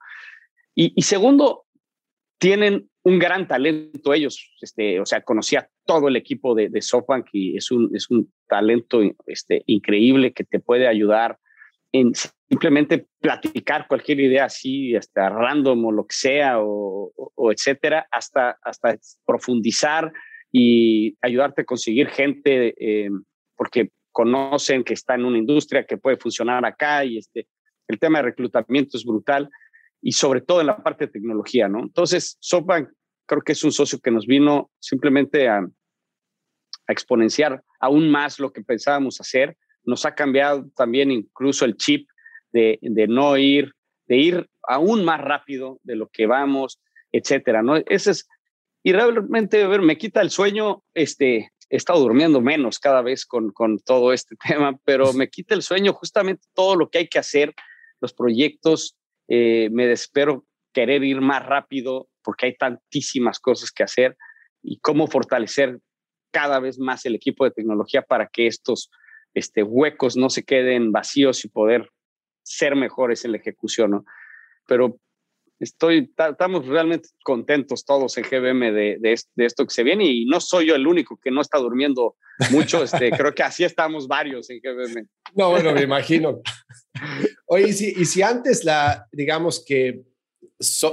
Y 0.74 1.02
segundo, 1.02 1.66
tienen 2.38 2.88
un 3.04 3.18
gran 3.18 3.48
talento 3.48 4.14
ellos, 4.14 4.54
este, 4.60 5.00
o 5.00 5.06
sea, 5.06 5.22
conocía 5.22 5.68
todo 5.84 6.08
el 6.08 6.16
equipo 6.16 6.54
de, 6.54 6.68
de 6.68 6.80
SoftBank 6.80 7.28
es 7.32 7.70
un, 7.70 7.90
es 7.94 8.10
un 8.10 8.32
talento 8.48 9.00
este, 9.26 9.62
increíble 9.66 10.32
que 10.32 10.44
te 10.44 10.60
puede 10.60 10.86
ayudar 10.86 11.38
en 11.92 12.12
simplemente 12.14 13.06
platicar 13.20 13.86
cualquier 13.88 14.20
idea 14.20 14.46
así, 14.46 14.94
hasta 14.96 15.28
random 15.28 15.84
o 15.84 15.92
lo 15.92 16.06
que 16.06 16.14
sea, 16.14 16.60
o, 16.60 17.12
o, 17.16 17.52
etcétera, 17.52 18.06
hasta, 18.10 18.58
hasta 18.62 18.96
profundizar 19.26 20.12
y 20.50 21.16
ayudarte 21.20 21.62
a 21.62 21.66
conseguir 21.66 22.08
gente, 22.08 22.74
eh, 22.78 23.10
porque 23.56 23.90
conocen 24.10 24.84
que 24.84 24.94
está 24.94 25.14
en 25.14 25.24
una 25.24 25.38
industria 25.38 25.84
que 25.84 25.98
puede 25.98 26.16
funcionar 26.16 26.64
acá 26.64 27.04
y 27.04 27.18
este, 27.18 27.46
el 27.88 27.98
tema 27.98 28.18
de 28.18 28.26
reclutamiento 28.26 28.96
es 28.96 29.04
brutal 29.04 29.50
y 30.02 30.12
sobre 30.12 30.40
todo 30.40 30.60
en 30.60 30.66
la 30.66 30.82
parte 30.82 31.06
de 31.06 31.12
tecnología, 31.12 31.68
¿no? 31.68 31.80
Entonces, 31.80 32.36
SoftBank 32.40 32.90
creo 33.26 33.42
que 33.42 33.52
es 33.52 33.64
un 33.64 33.72
socio 33.72 34.00
que 34.00 34.10
nos 34.10 34.26
vino 34.26 34.70
simplemente 34.80 35.48
a, 35.48 35.58
a 35.58 36.92
exponenciar 36.92 37.62
aún 37.80 38.10
más 38.10 38.38
lo 38.40 38.52
que 38.52 38.62
pensábamos 38.62 39.20
hacer, 39.20 39.56
nos 39.84 40.04
ha 40.04 40.14
cambiado 40.14 40.68
también 40.76 41.10
incluso 41.10 41.64
el 41.64 41.76
chip 41.76 42.08
de, 42.52 42.78
de 42.82 43.06
no 43.06 43.36
ir, 43.36 43.72
de 44.06 44.16
ir 44.16 44.50
aún 44.62 45.04
más 45.04 45.20
rápido 45.20 45.80
de 45.82 45.96
lo 45.96 46.08
que 46.08 46.26
vamos, 46.26 46.80
etcétera, 47.10 47.62
¿no? 47.62 47.76
Ese 47.76 48.10
es, 48.10 48.28
y 48.82 48.92
realmente, 48.92 49.62
a 49.62 49.68
ver, 49.68 49.82
me 49.82 49.96
quita 49.96 50.20
el 50.20 50.30
sueño, 50.30 50.82
este, 50.94 51.52
he 51.70 51.76
estado 51.76 52.00
durmiendo 52.00 52.40
menos 52.40 52.78
cada 52.78 53.02
vez 53.02 53.24
con, 53.24 53.50
con 53.50 53.78
todo 53.78 54.12
este 54.12 54.36
tema, 54.48 54.78
pero 54.84 55.12
me 55.12 55.28
quita 55.28 55.54
el 55.54 55.62
sueño 55.62 55.92
justamente 55.92 56.46
todo 56.54 56.76
lo 56.76 56.90
que 56.90 56.98
hay 56.98 57.08
que 57.08 57.18
hacer, 57.18 57.54
los 58.00 58.12
proyectos, 58.12 58.96
eh, 59.34 59.70
me 59.72 59.86
desespero 59.86 60.44
querer 60.74 61.02
ir 61.04 61.22
más 61.22 61.46
rápido 61.46 62.10
porque 62.22 62.44
hay 62.44 62.54
tantísimas 62.54 63.40
cosas 63.40 63.72
que 63.72 63.82
hacer 63.82 64.14
y 64.62 64.78
cómo 64.80 65.06
fortalecer 65.06 65.80
cada 66.30 66.60
vez 66.60 66.78
más 66.78 67.06
el 67.06 67.14
equipo 67.14 67.46
de 67.46 67.50
tecnología 67.50 68.02
para 68.02 68.26
que 68.26 68.46
estos 68.46 68.90
este, 69.32 69.62
huecos 69.62 70.18
no 70.18 70.28
se 70.28 70.44
queden 70.44 70.92
vacíos 70.92 71.46
y 71.46 71.48
poder 71.48 71.88
ser 72.42 72.76
mejores 72.76 73.24
en 73.24 73.32
la 73.32 73.38
ejecución, 73.38 73.92
¿no? 73.92 74.04
Pero 74.66 75.00
estoy, 75.62 76.12
estamos 76.16 76.66
realmente 76.66 77.08
contentos 77.22 77.84
todos 77.84 78.16
en 78.18 78.24
GBM 78.24 78.72
de, 78.72 78.98
de, 79.00 79.44
esto 79.44 79.64
que 79.64 79.72
se 79.72 79.82
viene 79.82 80.04
y 80.04 80.24
no 80.24 80.40
soy 80.40 80.68
yo 80.68 80.74
el 80.74 80.86
único 80.86 81.18
que 81.22 81.30
no 81.30 81.40
está 81.40 81.58
durmiendo 81.58 82.16
mucho, 82.50 82.82
este, 82.82 83.10
creo 83.16 83.34
que 83.34 83.42
así 83.42 83.64
estamos 83.64 84.08
varios 84.08 84.50
en 84.50 84.60
GBM. 84.60 85.08
No, 85.34 85.50
bueno, 85.50 85.72
me 85.72 85.82
imagino. 85.82 86.40
Oye, 87.46 87.68
y 87.68 87.72
si, 87.72 87.94
y 87.96 88.04
si 88.04 88.22
antes 88.22 88.64
la, 88.64 89.06
digamos 89.12 89.64
que, 89.64 90.02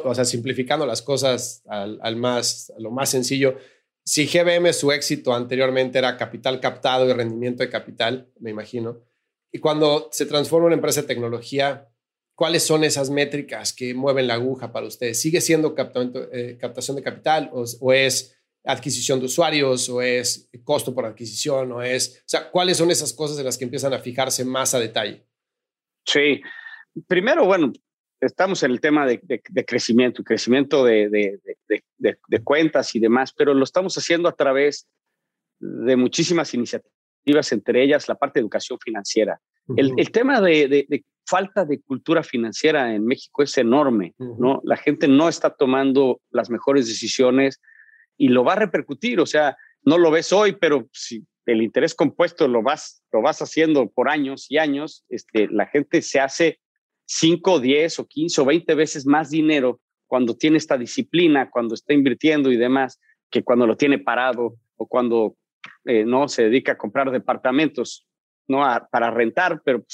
o 0.04 0.16
sea, 0.16 0.26
simplificando 0.26 0.86
las 0.86 1.02
cosas 1.02 1.64
al, 1.68 2.00
al 2.02 2.16
más, 2.16 2.72
a 2.76 2.80
lo 2.80 2.92
más 2.92 3.10
sencillo, 3.10 3.58
si 4.06 4.28
GBM 4.28 4.72
su 4.74 4.92
éxito 4.92 5.34
anteriormente 5.34 5.98
era 5.98 6.18
capital 6.18 6.60
captado 6.60 7.10
y 7.10 7.14
rendimiento 7.14 7.64
de 7.64 7.70
capital, 7.70 8.32
me 8.40 8.52
imagino, 8.52 9.04
y 9.52 9.60
cuando 9.60 10.10
se 10.12 10.26
transforma 10.26 10.66
en 10.66 10.68
una 10.68 10.76
empresa 10.76 11.02
de 11.02 11.08
tecnología, 11.08 11.88
¿cuáles 12.40 12.66
son 12.66 12.86
esas 12.86 13.10
métricas 13.10 13.74
que 13.74 13.94
mueven 13.94 14.26
la 14.26 14.36
aguja 14.36 14.72
para 14.72 14.88
ustedes? 14.88 15.22
¿Sigue 15.22 15.42
siendo 15.42 15.76
eh, 16.32 16.58
captación 16.58 16.96
de 16.96 17.04
capital 17.04 17.50
o, 17.52 17.92
es 17.92 18.42
adquisición 18.64 19.20
de 19.20 19.26
usuarios 19.26 19.90
o 19.90 20.02
es 20.02 20.50
costo 20.64 20.96
por 20.96 21.06
adquisición 21.06 21.74
o 21.74 21.84
es, 21.84 22.20
o 22.20 22.30
sea, 22.30 22.50
¿cuáles 22.50 22.78
son 22.78 22.92
esas 22.92 23.12
cosas 23.12 23.40
en 23.40 23.44
las 23.44 23.58
que 23.58 23.66
empiezan 23.66 23.94
a 23.94 24.00
fijarse 24.00 24.46
más 24.46 24.74
a 24.74 24.80
detalle? 24.80 25.28
Sí, 26.06 26.40
primero, 27.08 27.46
bueno, 27.46 27.74
estamos 28.22 28.64
en 28.64 28.72
el 28.72 28.80
tema 28.80 29.06
de, 29.06 29.20
crecimiento, 29.68 30.24
crecimiento 30.24 30.86
de, 30.86 31.10
de, 31.10 32.44
cuentas 32.46 32.96
y 32.96 33.02
demás, 33.02 33.34
pero 33.34 33.54
lo 33.54 33.66
estamos 33.66 33.98
haciendo 33.98 34.30
a 34.30 34.36
través 34.38 34.88
de 35.60 35.98
muchísimas 35.98 36.54
iniciativas, 36.54 37.52
entre 37.52 37.84
ellas 37.84 38.08
la 38.08 38.16
parte 38.16 38.40
de 38.40 38.44
educación 38.44 38.80
financiera. 38.82 39.42
El, 39.76 39.94
el, 39.98 40.12
tema 40.12 40.42
de, 40.42 41.04
falta 41.26 41.66
de 41.66 41.80
cultura 41.82 42.24
financiera 42.24 42.96
en 42.96 43.06
México 43.06 43.44
es 43.44 43.58
enorme, 43.58 44.14
¿no? 44.18 44.62
La 44.64 44.78
gente 44.78 45.08
no 45.08 45.30
está 45.30 45.52
tomando 45.52 46.22
las 46.32 46.50
mejores 46.50 46.88
decisiones 46.88 47.62
y 48.18 48.30
lo 48.30 48.44
va 48.44 48.54
a 48.54 48.58
repercutir, 48.58 49.20
o 49.20 49.26
sea, 49.26 49.56
no 49.84 49.98
lo 49.98 50.12
ves 50.12 50.34
hoy, 50.34 50.54
pero 50.60 50.90
si 50.92 51.24
el 51.46 51.62
interés 51.62 51.96
compuesto 51.96 52.48
lo 52.48 52.62
vas, 52.62 53.04
lo 53.12 53.22
vas 53.22 53.42
haciendo 53.42 53.90
por 53.90 54.10
años 54.10 54.48
y 54.50 54.58
años, 54.58 55.06
este, 55.10 55.48
la 55.50 55.68
gente 55.68 56.02
se 56.02 56.20
hace 56.20 56.60
5, 57.06 57.60
10 57.60 58.00
o 58.00 58.08
15 58.08 58.42
o 58.42 58.46
20 58.46 58.76
veces 58.76 59.06
más 59.06 59.30
dinero 59.30 59.80
cuando 60.08 60.36
tiene 60.36 60.58
esta 60.58 60.78
disciplina, 60.78 61.50
cuando 61.50 61.76
está 61.76 61.94
invirtiendo 61.94 62.52
y 62.52 62.58
demás, 62.58 63.00
que 63.30 63.44
cuando 63.44 63.68
lo 63.68 63.78
tiene 63.78 64.00
parado 64.00 64.56
o 64.78 64.88
cuando 64.88 65.36
eh, 65.86 66.04
no 66.04 66.28
se 66.28 66.44
dedica 66.44 66.74
a 66.74 66.78
comprar 66.78 67.12
departamentos 67.12 68.08
no 68.50 68.62
para 68.92 69.12
rentar, 69.12 69.62
pero, 69.64 69.86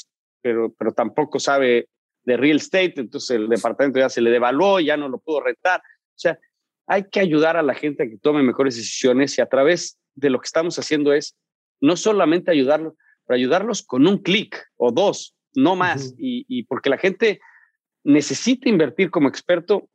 pero, 0.42 0.74
pero 0.74 0.94
tampoco 0.94 1.40
sabe 1.40 1.88
de 2.24 2.38
real 2.38 2.58
estate, 2.58 2.94
entonces 2.98 3.38
el 3.38 3.48
departamento 3.48 4.00
ya 4.00 4.10
se 4.10 4.22
le 4.22 4.32
devaluó, 4.32 4.80
ya 4.80 4.98
no 4.98 5.10
lo 5.10 5.20
pudo 5.20 5.42
rentar. 5.42 5.80
O 5.80 6.18
sea, 6.18 6.40
hay 6.88 7.08
que 7.10 7.20
ayudar 7.20 7.58
a 7.58 7.62
la 7.62 7.76
gente 7.76 8.04
a 8.04 8.08
que 8.08 8.18
tome 8.18 8.42
mejores 8.42 8.76
decisiones 8.76 9.38
y 9.38 9.42
a 9.42 9.48
través 9.48 10.00
de 10.16 10.30
lo 10.30 10.40
que 10.40 10.46
estamos 10.46 10.80
haciendo 10.80 11.14
es 11.14 11.36
no 11.82 11.98
solamente 11.98 12.52
ayudarlos, 12.52 12.94
pero 13.26 13.36
ayudarlos 13.36 13.84
con 13.84 14.08
un 14.08 14.20
clic 14.20 14.66
o 14.78 14.92
dos, 14.92 15.36
no 15.54 15.76
más, 15.76 16.14
y, 16.18 16.64
porque 16.64 16.90
la 16.90 16.98
gente 16.98 17.40
necesita 18.04 18.70
invertir 18.70 19.10
como 19.12 19.30
experto 19.30 19.90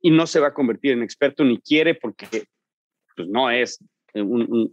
y 0.00 0.10
no 0.10 0.26
se 0.26 0.40
va 0.40 0.48
a 0.48 0.54
convertir 0.54 0.92
en 0.92 1.02
experto 1.02 1.44
ni 1.44 1.60
quiere 1.60 1.94
porque 1.94 2.44
pues, 3.16 3.28
no 3.28 3.50
es 3.50 3.82
un, 4.22 4.68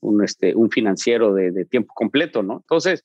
un, 0.00 0.24
este, 0.24 0.54
un 0.54 0.70
financiero 0.70 1.34
de, 1.34 1.64
tiempo 1.64 1.92
completo, 1.94 2.42
¿no? 2.42 2.56
Entonces, 2.56 3.04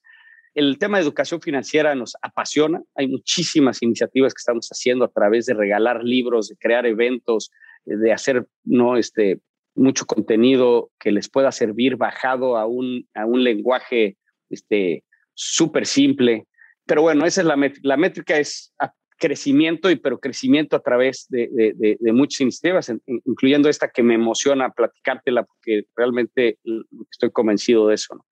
el 0.53 0.77
tema 0.79 0.97
de 0.97 1.03
educación 1.03 1.41
financiera 1.41 1.93
nos 1.93 2.15
apasiona. 2.21 2.81
Hay 2.95 3.07
muchísimas 3.07 3.81
iniciativas 3.83 4.33
que 4.33 4.39
estamos 4.39 4.67
haciendo 4.69 5.05
a 5.05 5.11
través 5.11 5.45
de 5.45 5.53
regalar 5.53 6.03
libros, 6.03 6.49
de 6.49 6.57
crear 6.57 6.85
eventos, 6.85 7.51
de 7.85 8.11
hacer 8.11 8.47
no 8.63 8.97
este 8.97 9.39
mucho 9.75 10.05
contenido 10.05 10.89
que 10.99 11.11
les 11.11 11.29
pueda 11.29 11.51
servir 11.51 11.95
bajado 11.95 12.57
a 12.57 12.65
un, 12.65 13.07
a 13.13 13.25
un 13.25 13.43
lenguaje 13.43 14.17
este 14.49 15.03
súper 15.35 15.85
simple. 15.85 16.47
Pero 16.85 17.03
bueno, 17.03 17.25
esa 17.25 17.41
es 17.41 17.47
la. 17.47 17.71
La 17.83 17.97
métrica 17.97 18.37
es 18.37 18.73
crecimiento, 19.17 19.89
y 19.89 19.95
pero 19.95 20.19
crecimiento 20.19 20.75
a 20.75 20.81
través 20.81 21.27
de, 21.29 21.49
de, 21.51 21.97
de, 21.99 22.13
muchas 22.13 22.41
iniciativas, 22.41 22.91
incluyendo 23.25 23.69
esta 23.69 23.89
que 23.89 24.03
me 24.03 24.15
emociona 24.15 24.71
platicártela 24.71 25.43
porque 25.43 25.85
realmente 25.95 26.59
estoy 27.11 27.31
convencido 27.31 27.87
de 27.87 27.95
eso. 27.95 28.15
¿no? 28.15 28.25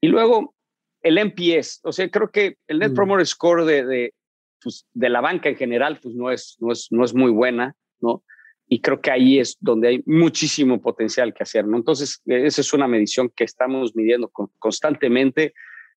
Y 0.00 0.08
luego 0.08 0.54
el 1.02 1.18
NPS, 1.18 1.80
o 1.84 1.92
sea, 1.92 2.08
creo 2.10 2.30
que 2.30 2.56
el 2.66 2.78
Net 2.78 2.92
mm. 2.92 2.94
Promoter 2.94 3.26
Score 3.26 3.64
de, 3.64 3.84
de, 3.84 4.14
pues, 4.62 4.86
de 4.92 5.08
la 5.10 5.20
banca 5.20 5.48
en 5.48 5.56
general 5.56 5.98
pues 6.02 6.14
no 6.14 6.30
es, 6.30 6.56
no 6.60 6.72
es, 6.72 6.88
no 6.90 7.04
es 7.04 7.14
muy 7.14 7.30
buena, 7.30 7.74
¿no? 8.00 8.24
Y 8.66 8.80
creo 8.80 9.02
que 9.02 9.10
ahí 9.10 9.38
es 9.38 9.58
donde 9.60 9.88
hay 9.88 10.02
muchísimo 10.06 10.80
potencial 10.80 11.34
que 11.34 11.42
hacer, 11.42 11.66
¿no? 11.66 11.76
Entonces, 11.76 12.22
esa 12.24 12.60
es 12.62 12.72
una 12.72 12.88
medición 12.88 13.30
que 13.36 13.44
estamos 13.44 13.94
midiendo 13.94 14.30
constantemente 14.58 15.52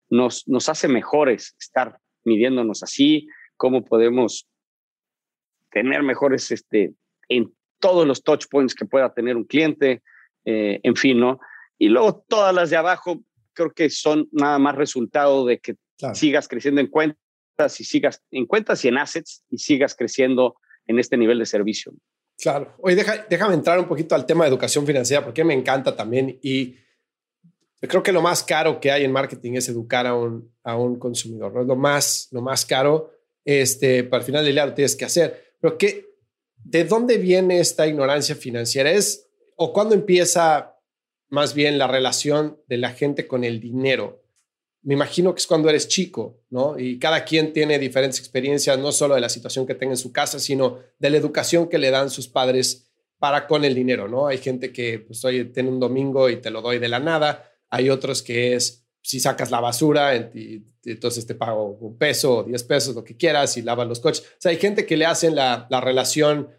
nos, 0.10 0.48
nos 0.48 0.68
hace 0.70 0.88
mejores 0.88 1.56
estar 1.60 1.98
midiéndonos 2.26 2.84
así, 2.84 3.28
cómo 3.58 3.84
podemos 3.84 4.48
tener 5.72 6.04
mejores 6.04 6.52
este, 6.52 6.94
en 7.28 7.54
todos 7.80 8.08
los 8.08 8.24
touch 8.24 8.46
points 8.50 8.74
que 8.74 8.86
pueda 8.86 9.14
tener 9.14 9.36
un 9.36 9.44
cliente, 9.44 10.02
eh, 10.46 10.80
en 10.84 10.96
fin, 10.96 11.20
¿no? 11.20 11.40
Y 11.78 11.90
luego 11.90 12.24
todas 12.28 12.54
las 12.54 12.70
de 12.70 12.78
abajo 12.78 13.22
creo 13.54 13.72
que 13.72 13.90
son 13.90 14.30
nada 14.32 14.58
más 14.60 14.76
resultado 14.76 15.46
de 15.46 15.60
que 15.60 15.76
sigas 16.14 16.48
creciendo 16.48 16.80
en 16.82 16.88
cuentas 16.88 17.80
y 17.80 17.84
sigas 17.84 18.24
en 18.32 18.46
cuentas 18.46 18.84
y 18.86 18.88
en 18.88 18.98
assets 18.98 19.44
y 19.50 19.58
sigas 19.58 19.96
creciendo 19.96 20.56
en 20.86 21.00
este 21.00 21.18
nivel 21.18 21.40
de 21.40 21.46
servicio. 21.46 21.94
Claro. 22.38 22.76
Oye, 22.80 22.96
deja, 22.96 23.26
déjame 23.30 23.56
entrar 23.56 23.80
un 23.80 23.88
poquito 23.88 24.14
al 24.14 24.26
tema 24.26 24.44
de 24.44 24.50
educación 24.50 24.86
financiera 24.86 25.24
porque 25.24 25.44
me 25.44 25.56
encanta 25.56 25.96
también 25.96 26.40
y 26.42 26.78
creo 27.82 28.04
que 28.04 28.12
lo 28.12 28.22
más 28.22 28.44
caro 28.44 28.80
que 28.80 28.92
hay 28.92 29.04
en 29.04 29.12
marketing 29.12 29.54
es 29.54 29.70
educar 29.70 30.06
a 30.06 30.16
un, 30.16 30.52
a 30.64 30.76
un 30.76 30.98
consumidor, 31.00 31.54
¿no? 31.54 31.62
Es 31.62 31.68
lo 31.68 31.76
más, 31.76 32.28
lo 32.32 32.42
más 32.42 32.66
caro, 32.66 33.12
este, 33.48 34.04
para 34.04 34.20
el 34.20 34.26
final 34.26 34.44
del 34.44 34.54
día 34.54 34.66
lo 34.66 34.74
tienes 34.74 34.98
que 34.98 35.06
hacer. 35.06 35.56
Pero 35.62 35.78
¿qué, 35.78 36.06
¿de 36.58 36.84
dónde 36.84 37.18
viene 37.18 37.62
esta 37.62 37.88
ignorancia 37.88 38.36
financiera? 38.36 38.92
¿Es, 38.92 39.30
o 39.56 39.72
cuándo 39.72 39.96
empieza 39.96 40.76
más 41.30 41.54
bien 41.54 41.78
la 41.78 41.88
relación 41.88 42.62
de 42.68 42.78
la 42.78 42.92
gente 42.92 43.26
con 43.26 43.46
el 43.46 43.62
dinero? 43.62 44.22
Me 44.82 44.94
imagino 44.94 45.34
que 45.34 45.40
es 45.40 45.48
cuando 45.48 45.70
eres 45.70 45.88
chico, 45.88 46.44
¿no? 46.50 46.78
Y 46.78 47.00
cada 47.00 47.24
quien 47.24 47.54
tiene 47.54 47.80
diferentes 47.80 48.20
experiencias, 48.20 48.78
no 48.78 48.92
solo 48.92 49.16
de 49.16 49.22
la 49.22 49.30
situación 49.30 49.66
que 49.66 49.76
tenga 49.76 49.94
en 49.94 49.98
su 49.98 50.12
casa, 50.12 50.40
sino 50.40 50.80
de 51.00 51.10
la 51.10 51.18
educación 51.18 51.70
que 51.70 51.78
le 51.78 51.90
dan 51.90 52.10
sus 52.10 52.28
padres 52.28 52.92
para 53.18 53.48
con 53.48 53.64
el 53.64 53.74
dinero, 53.74 54.08
¿no? 54.10 54.28
Hay 54.28 54.40
gente 54.40 54.72
que, 54.72 55.00
pues, 55.00 55.24
oye, 55.26 55.46
tiene 55.46 55.70
un 55.70 55.80
domingo 55.80 56.30
y 56.30 56.38
te 56.38 56.52
lo 56.52 56.62
doy 56.62 56.80
de 56.80 56.90
la 56.90 57.00
nada 57.00 57.52
hay 57.70 57.90
otros 57.90 58.22
que 58.22 58.56
es 58.56 58.87
si 59.08 59.22
sacas 59.22 59.52
la 59.52 59.62
basura, 59.62 60.14
entonces 60.84 61.26
te 61.26 61.34
pago 61.34 61.78
un 61.80 61.98
peso 61.98 62.44
diez 62.44 62.62
pesos, 62.64 62.94
lo 62.94 63.06
que 63.06 63.16
quieras, 63.16 63.56
y 63.56 63.62
lavas 63.62 63.88
los 63.88 64.02
coches. 64.02 64.22
O 64.22 64.36
sea, 64.38 64.52
hay 64.52 64.58
gente 64.58 64.86
que 64.86 64.98
le 64.98 65.06
hacen 65.06 65.34
la, 65.34 65.66
la 65.70 65.80
relación 65.80 66.50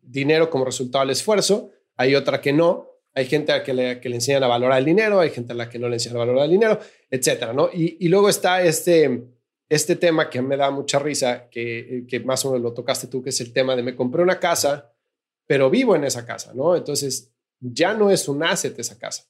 dinero 0.00 0.48
como 0.48 0.64
resultado 0.64 1.04
del 1.04 1.10
esfuerzo, 1.10 1.70
hay 1.96 2.14
otra 2.14 2.40
que 2.40 2.54
no, 2.54 2.88
hay 3.12 3.26
gente 3.26 3.52
a 3.52 3.62
que 3.62 3.74
le, 3.74 4.00
que 4.00 4.08
le 4.08 4.14
enseñan 4.14 4.42
a 4.42 4.46
valorar 4.46 4.78
el 4.78 4.86
dinero, 4.86 5.20
hay 5.20 5.28
gente 5.28 5.52
a 5.52 5.56
la 5.56 5.68
que 5.68 5.78
no 5.78 5.86
le 5.90 5.96
enseñan 5.96 6.16
a 6.16 6.20
valorar 6.20 6.44
el 6.46 6.52
dinero, 6.52 6.80
etcétera, 7.10 7.52
¿no? 7.52 7.68
Y, 7.74 7.98
y 8.00 8.08
luego 8.08 8.30
está 8.30 8.62
este, 8.62 9.24
este 9.68 9.96
tema 9.96 10.30
que 10.30 10.40
me 10.40 10.56
da 10.56 10.70
mucha 10.70 10.98
risa, 10.98 11.50
que, 11.50 12.06
que 12.08 12.20
más 12.20 12.42
o 12.46 12.52
menos 12.52 12.62
lo 12.62 12.72
tocaste 12.72 13.08
tú, 13.08 13.22
que 13.22 13.28
es 13.28 13.40
el 13.42 13.52
tema 13.52 13.76
de 13.76 13.82
me 13.82 13.94
compré 13.94 14.22
una 14.22 14.40
casa, 14.40 14.94
pero 15.46 15.68
vivo 15.68 15.94
en 15.94 16.04
esa 16.04 16.24
casa, 16.24 16.54
¿no? 16.54 16.74
Entonces, 16.74 17.34
ya 17.60 17.92
no 17.92 18.10
es 18.10 18.28
un 18.28 18.42
asset 18.42 18.78
esa 18.78 18.98
casa. 18.98 19.28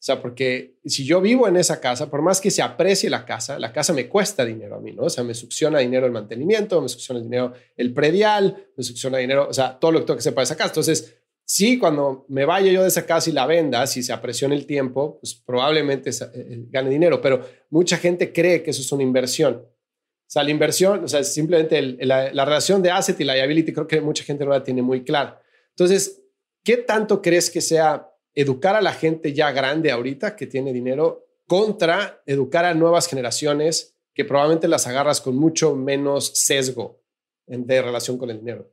O 0.00 0.02
sea, 0.02 0.22
porque 0.22 0.78
si 0.86 1.04
yo 1.04 1.20
vivo 1.20 1.46
en 1.46 1.58
esa 1.58 1.78
casa, 1.78 2.10
por 2.10 2.22
más 2.22 2.40
que 2.40 2.50
se 2.50 2.62
aprecie 2.62 3.10
la 3.10 3.26
casa, 3.26 3.58
la 3.58 3.70
casa 3.70 3.92
me 3.92 4.08
cuesta 4.08 4.46
dinero 4.46 4.76
a 4.76 4.80
mí, 4.80 4.92
¿no? 4.92 5.02
O 5.02 5.10
sea, 5.10 5.22
me 5.22 5.34
succiona 5.34 5.80
dinero 5.80 6.06
el 6.06 6.12
mantenimiento, 6.12 6.80
me 6.80 6.88
succiona 6.88 7.20
dinero 7.20 7.52
el 7.76 7.92
predial, 7.92 8.66
me 8.78 8.82
succiona 8.82 9.18
dinero, 9.18 9.46
o 9.46 9.52
sea, 9.52 9.78
todo 9.78 9.92
lo 9.92 9.98
que 9.98 10.06
tengo 10.06 10.16
que 10.16 10.20
hacer 10.20 10.32
para 10.32 10.44
esa 10.44 10.56
casa. 10.56 10.70
Entonces, 10.70 11.18
sí, 11.44 11.78
cuando 11.78 12.24
me 12.28 12.46
vaya 12.46 12.72
yo 12.72 12.80
de 12.80 12.88
esa 12.88 13.04
casa 13.04 13.28
y 13.28 13.34
la 13.34 13.44
venda, 13.44 13.86
si 13.86 14.02
se 14.02 14.14
apresiona 14.14 14.54
el 14.54 14.64
tiempo, 14.64 15.18
pues 15.20 15.34
probablemente 15.34 16.08
eh, 16.08 16.14
eh, 16.32 16.64
gane 16.70 16.88
dinero, 16.88 17.20
pero 17.20 17.46
mucha 17.68 17.98
gente 17.98 18.32
cree 18.32 18.62
que 18.62 18.70
eso 18.70 18.80
es 18.80 18.90
una 18.92 19.02
inversión. 19.02 19.56
O 19.56 20.32
sea, 20.32 20.42
la 20.42 20.50
inversión, 20.50 21.04
o 21.04 21.08
sea, 21.08 21.22
simplemente 21.24 21.82
la, 22.06 22.32
la, 22.32 22.44
relación 22.46 22.80
de 22.80 22.90
asset 22.90 23.20
y 23.20 23.24
liability, 23.24 23.74
creo 23.74 23.86
que 23.86 24.00
mucha 24.00 24.24
gente 24.24 24.46
no 24.46 24.52
la 24.52 24.64
tiene 24.64 24.80
muy 24.80 25.04
clara. 25.04 25.42
Entonces, 25.76 26.22
¿qué 26.64 26.78
tanto 26.78 27.20
crees 27.20 27.50
que 27.50 27.60
sea 27.60 28.09
educar 28.34 28.76
a 28.76 28.80
la 28.80 28.92
gente 28.92 29.32
ya 29.32 29.52
grande 29.52 29.90
ahorita 29.90 30.36
que 30.36 30.46
tiene 30.46 30.72
dinero 30.72 31.26
contra 31.46 32.22
educar 32.26 32.64
a 32.64 32.74
nuevas 32.74 33.08
generaciones 33.08 33.96
que 34.14 34.24
probablemente 34.24 34.68
las 34.68 34.86
agarras 34.86 35.20
con 35.20 35.36
mucho 35.36 35.74
menos 35.74 36.32
sesgo 36.34 37.00
de 37.46 37.82
relación 37.82 38.18
con 38.18 38.30
el 38.30 38.38
dinero? 38.38 38.70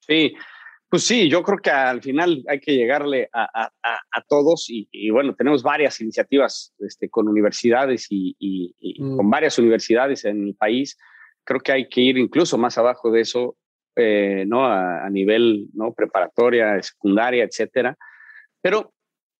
Sí, 0.00 0.34
pues 0.88 1.04
sí, 1.04 1.28
yo 1.28 1.42
creo 1.42 1.58
que 1.58 1.70
al 1.70 2.00
final 2.00 2.44
hay 2.48 2.60
que 2.60 2.74
llegarle 2.76 3.28
a, 3.32 3.70
todos 4.28 4.66
y, 4.68 5.10
bueno, 5.10 5.34
tenemos 5.34 5.62
varias 5.62 6.00
iniciativas 6.00 6.74
este, 6.78 7.08
con 7.08 7.28
universidades 7.28 8.06
y, 8.10 8.36
mm. 8.98 9.16
con 9.16 9.28
varias 9.28 9.58
universidades 9.58 10.24
en 10.24 10.48
el 10.48 10.54
país. 10.54 10.96
Creo 11.44 11.60
que 11.60 11.72
hay 11.72 11.88
que 11.88 12.00
ir 12.00 12.18
incluso 12.18 12.56
más 12.56 12.78
abajo 12.78 13.10
de 13.10 13.20
eso, 13.20 13.56
eh, 13.96 14.44
¿no? 14.46 14.64
A, 14.64 15.08
nivel 15.10 15.68
¿no? 15.74 15.92
preparatoria, 15.92 16.80
secundaria, 16.82 17.44
etcétera. 17.44 17.96
Pero 18.66 18.92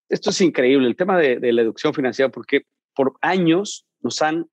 esto 0.09 0.31
es 0.31 0.41
increíble, 0.41 0.87
el 0.87 0.95
tema 0.95 1.19
de, 1.19 1.41
de 1.41 1.53
la 1.53 1.63
educación 1.63 1.93
financiera, 1.93 2.31
porque 2.31 2.61
por 2.95 3.15
años 3.23 3.85
nos 4.01 4.23
han 4.23 4.49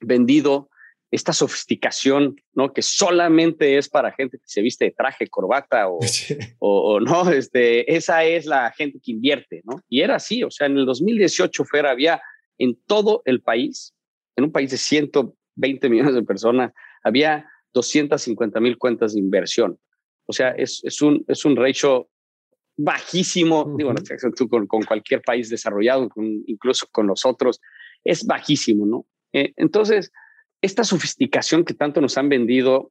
vendido 0.00 0.70
esta 1.10 1.32
sofisticación, 1.32 2.36
¿no? 2.52 2.72
Que 2.72 2.82
solamente 2.82 3.78
es 3.78 3.88
para 3.88 4.12
gente 4.12 4.38
que 4.38 4.44
se 4.46 4.62
viste 4.62 4.84
de 4.84 4.90
traje, 4.92 5.26
corbata 5.26 5.88
o, 5.88 5.98
o, 6.60 7.00
no, 7.00 7.28
este, 7.32 7.92
esa 7.92 8.22
es 8.22 8.46
la 8.46 8.70
gente 8.70 9.00
que 9.02 9.10
invierte, 9.10 9.60
¿no? 9.64 9.82
Y 9.88 10.02
era 10.02 10.14
así, 10.14 10.44
o 10.44 10.52
sea, 10.52 10.68
en 10.68 10.78
el 10.78 10.86
2018 10.86 11.64
fuera 11.64 11.90
había 11.90 12.22
en 12.58 12.78
todo 12.86 13.22
el 13.24 13.42
país, 13.42 13.92
en 14.36 14.44
un 14.44 14.52
país 14.52 14.70
de 14.70 14.76
120 14.76 15.88
millones 15.88 16.14
de 16.14 16.22
personas, 16.22 16.72
había 17.02 17.44
250 17.72 18.60
mil 18.60 18.78
cuentas 18.78 19.14
de 19.14 19.18
inversión. 19.18 19.80
O 20.26 20.32
sea, 20.32 20.50
es, 20.50 20.80
es, 20.84 21.02
un, 21.02 21.24
es 21.26 21.44
un 21.44 21.56
ratio 21.56 22.08
bajísimo, 22.82 23.74
digo, 23.76 23.92
con, 24.48 24.66
con, 24.66 24.82
cualquier 24.82 25.20
país 25.20 25.50
desarrollado, 25.50 26.08
incluso 26.46 26.86
con 26.90 27.06
los 27.06 27.26
otros, 27.26 27.60
es 28.04 28.24
bajísimo, 28.24 28.86
¿no? 28.86 29.06
Eh, 29.32 29.52
entonces, 29.56 30.10
esta 30.62 30.84
sofisticación 30.84 31.64
que 31.64 31.74
tanto 31.74 32.00
nos 32.00 32.16
han 32.16 32.30
vendido, 32.30 32.90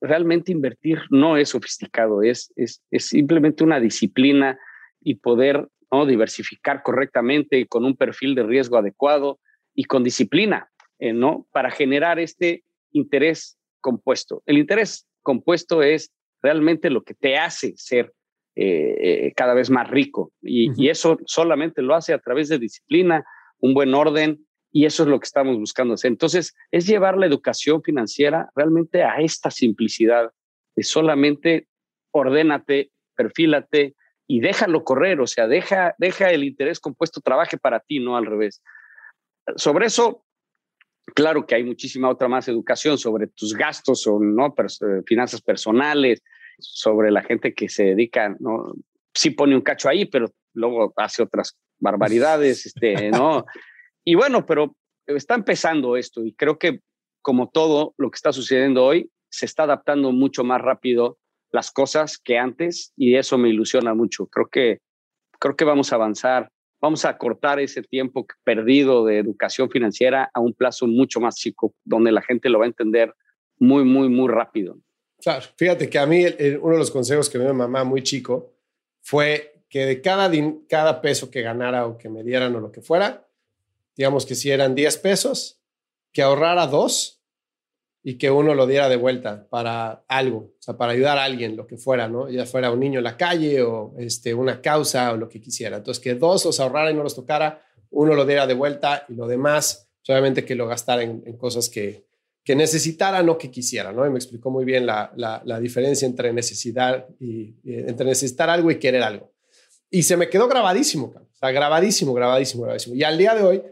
realmente 0.00 0.50
invertir 0.50 1.02
no 1.10 1.36
es 1.36 1.50
sofisticado, 1.50 2.22
es, 2.22 2.52
es, 2.56 2.82
simplemente 2.98 3.62
una 3.62 3.78
disciplina 3.78 4.58
y 5.00 5.14
poder 5.16 5.68
¿no? 5.92 6.04
diversificar 6.04 6.82
correctamente 6.82 7.66
con 7.68 7.84
un 7.84 7.96
perfil 7.96 8.34
de 8.34 8.42
riesgo 8.42 8.76
adecuado 8.76 9.38
y 9.72 9.84
con 9.84 10.02
disciplina, 10.02 10.68
eh, 10.98 11.12
¿no? 11.12 11.46
Para 11.52 11.70
generar 11.70 12.18
este 12.18 12.64
interés 12.90 13.56
compuesto. 13.80 14.42
El 14.46 14.58
interés 14.58 15.06
compuesto 15.22 15.82
es 15.82 16.10
realmente 16.42 16.90
lo 16.90 17.04
que 17.04 17.14
te 17.14 17.38
hace 17.38 17.74
ser 17.76 18.12
eh, 18.54 18.96
eh, 19.00 19.32
cada 19.34 19.54
vez 19.54 19.70
más 19.70 19.88
rico 19.90 20.32
y, 20.42 20.70
y, 20.76 20.90
eso 20.90 21.18
solamente 21.24 21.80
lo 21.80 21.94
hace 21.94 22.12
a 22.12 22.18
través 22.18 22.48
de 22.48 22.58
disciplina, 22.58 23.24
un 23.60 23.72
buen 23.72 23.94
orden 23.94 24.46
y 24.70 24.86
eso 24.86 25.02
es 25.02 25.08
lo 25.08 25.20
que 25.20 25.24
estamos 25.24 25.56
buscando 25.58 25.94
hacer. 25.94 26.10
Entonces, 26.10 26.54
es 26.70 26.86
llevar 26.86 27.16
la 27.16 27.26
educación 27.26 27.82
financiera 27.82 28.50
realmente 28.54 29.02
a 29.02 29.16
esta 29.20 29.50
simplicidad 29.50 30.30
de 30.74 30.82
solamente 30.82 31.68
ordénate, 32.10 32.90
perfílate 33.14 33.96
y 34.26 34.40
déjalo 34.40 34.84
correr, 34.84 35.20
o 35.20 35.26
sea, 35.26 35.46
deja, 35.46 35.94
deja 35.98 36.30
el 36.30 36.44
interés 36.44 36.80
compuesto, 36.80 37.20
trabaje 37.20 37.58
para 37.58 37.80
ti, 37.80 37.98
no 38.00 38.16
al 38.16 38.26
revés. 38.26 38.62
Sobre 39.56 39.86
eso, 39.86 40.24
claro 41.14 41.44
que 41.44 41.54
hay 41.54 41.64
muchísima 41.64 42.08
otra 42.08 42.28
más 42.28 42.48
educación 42.48 42.96
sobre 42.98 43.26
tus 43.26 43.54
gastos 43.54 44.06
o 44.06 44.20
no, 44.20 44.54
eh, 44.56 45.02
finanzas 45.06 45.42
personales, 45.42 46.22
sobre 46.62 47.10
la 47.10 47.22
gente 47.22 47.54
que 47.54 47.68
se 47.68 47.84
dedica, 47.84 48.34
¿no? 48.38 48.72
Sí 49.14 49.30
pone 49.30 49.54
un 49.54 49.62
cacho 49.62 49.88
ahí, 49.88 50.06
pero 50.06 50.32
luego 50.54 50.92
hace 50.96 51.22
otras 51.22 51.56
barbaridades, 51.78 52.66
este, 52.66 53.10
¿no? 53.10 53.44
Y 54.04 54.14
bueno, 54.14 54.46
pero 54.46 54.74
está 55.06 55.34
empezando 55.34 55.96
esto 55.96 56.24
y 56.24 56.32
creo 56.32 56.58
que 56.58 56.80
como 57.22 57.48
todo 57.48 57.94
lo 57.96 58.10
que 58.10 58.16
está 58.16 58.32
sucediendo 58.32 58.84
hoy, 58.84 59.10
se 59.30 59.46
está 59.46 59.62
adaptando 59.62 60.12
mucho 60.12 60.44
más 60.44 60.60
rápido 60.60 61.18
las 61.52 61.70
cosas 61.70 62.18
que 62.18 62.38
antes 62.38 62.92
y 62.96 63.14
eso 63.14 63.38
me 63.38 63.48
ilusiona 63.48 63.94
mucho. 63.94 64.26
Creo 64.26 64.48
que, 64.48 64.80
creo 65.38 65.56
que 65.56 65.64
vamos 65.64 65.92
a 65.92 65.96
avanzar, 65.96 66.50
vamos 66.80 67.04
a 67.04 67.16
cortar 67.16 67.60
ese 67.60 67.82
tiempo 67.82 68.26
perdido 68.44 69.04
de 69.04 69.18
educación 69.18 69.70
financiera 69.70 70.30
a 70.34 70.40
un 70.40 70.52
plazo 70.52 70.86
mucho 70.86 71.20
más 71.20 71.36
chico, 71.36 71.74
donde 71.84 72.12
la 72.12 72.22
gente 72.22 72.48
lo 72.48 72.58
va 72.58 72.64
a 72.64 72.68
entender 72.68 73.14
muy, 73.58 73.84
muy, 73.84 74.08
muy 74.08 74.28
rápido. 74.28 74.76
Claro, 75.22 75.46
fíjate 75.56 75.88
que 75.88 75.98
a 75.98 76.06
mí 76.06 76.24
uno 76.60 76.72
de 76.72 76.78
los 76.78 76.90
consejos 76.90 77.30
que 77.30 77.38
me 77.38 77.44
dio 77.44 77.54
mi 77.54 77.60
mamá 77.60 77.84
muy 77.84 78.02
chico 78.02 78.54
fue 79.00 79.62
que 79.68 79.86
de 79.86 80.00
cada, 80.02 80.30
cada 80.68 81.00
peso 81.00 81.30
que 81.30 81.42
ganara 81.42 81.86
o 81.86 81.96
que 81.96 82.08
me 82.08 82.24
dieran 82.24 82.54
o 82.56 82.60
lo 82.60 82.72
que 82.72 82.82
fuera, 82.82 83.26
digamos 83.96 84.26
que 84.26 84.34
si 84.34 84.50
eran 84.50 84.74
10 84.74 84.98
pesos, 84.98 85.60
que 86.12 86.22
ahorrara 86.22 86.66
dos 86.66 87.22
y 88.02 88.18
que 88.18 88.30
uno 88.30 88.54
lo 88.54 88.66
diera 88.66 88.88
de 88.88 88.96
vuelta 88.96 89.46
para 89.48 90.04
algo, 90.08 90.38
o 90.38 90.56
sea, 90.58 90.76
para 90.76 90.92
ayudar 90.92 91.18
a 91.18 91.24
alguien, 91.24 91.56
lo 91.56 91.66
que 91.66 91.76
fuera, 91.76 92.08
¿no? 92.08 92.28
Ya 92.28 92.44
fuera 92.44 92.72
un 92.72 92.80
niño 92.80 92.98
en 92.98 93.04
la 93.04 93.16
calle 93.16 93.62
o 93.62 93.94
este, 93.96 94.34
una 94.34 94.60
causa 94.60 95.12
o 95.12 95.16
lo 95.16 95.28
que 95.28 95.40
quisiera. 95.40 95.76
Entonces, 95.76 96.02
que 96.02 96.14
dos 96.14 96.44
los 96.44 96.58
ahorrara 96.58 96.90
y 96.90 96.94
no 96.94 97.04
los 97.04 97.14
tocara, 97.14 97.64
uno 97.90 98.14
lo 98.14 98.26
diera 98.26 98.46
de 98.46 98.54
vuelta 98.54 99.06
y 99.08 99.14
lo 99.14 99.28
demás, 99.28 99.88
solamente 100.02 100.44
que 100.44 100.56
lo 100.56 100.66
gastara 100.66 101.02
en, 101.02 101.36
cosas 101.36 101.68
que, 101.68 102.04
que 102.44 102.56
necesitara, 102.56 103.22
no 103.22 103.38
que 103.38 103.50
quisiera, 103.50 103.92
¿no? 103.92 104.04
Y 104.06 104.10
me 104.10 104.18
explicó 104.18 104.50
muy 104.50 104.64
bien 104.64 104.84
la, 104.84 105.12
la, 105.14 105.60
diferencia 105.60 106.06
entre 106.06 106.32
necesidad 106.32 107.06
y, 107.20 107.54
entre 107.64 108.06
necesitar 108.06 108.50
algo 108.50 108.70
y 108.70 108.78
querer 108.78 109.02
algo. 109.02 109.32
Y 109.90 110.02
se 110.02 110.16
me 110.16 110.28
quedó 110.28 110.48
grabadísimo, 110.48 111.14
o 111.14 111.36
sea, 111.36 111.52
grabadísimo, 111.52 112.12
grabadísimo, 112.14 112.62
grabadísimo. 112.62 112.96
Y 112.96 113.04
al 113.04 113.16
día 113.16 113.34
de 113.34 113.42
hoy, 113.42 113.62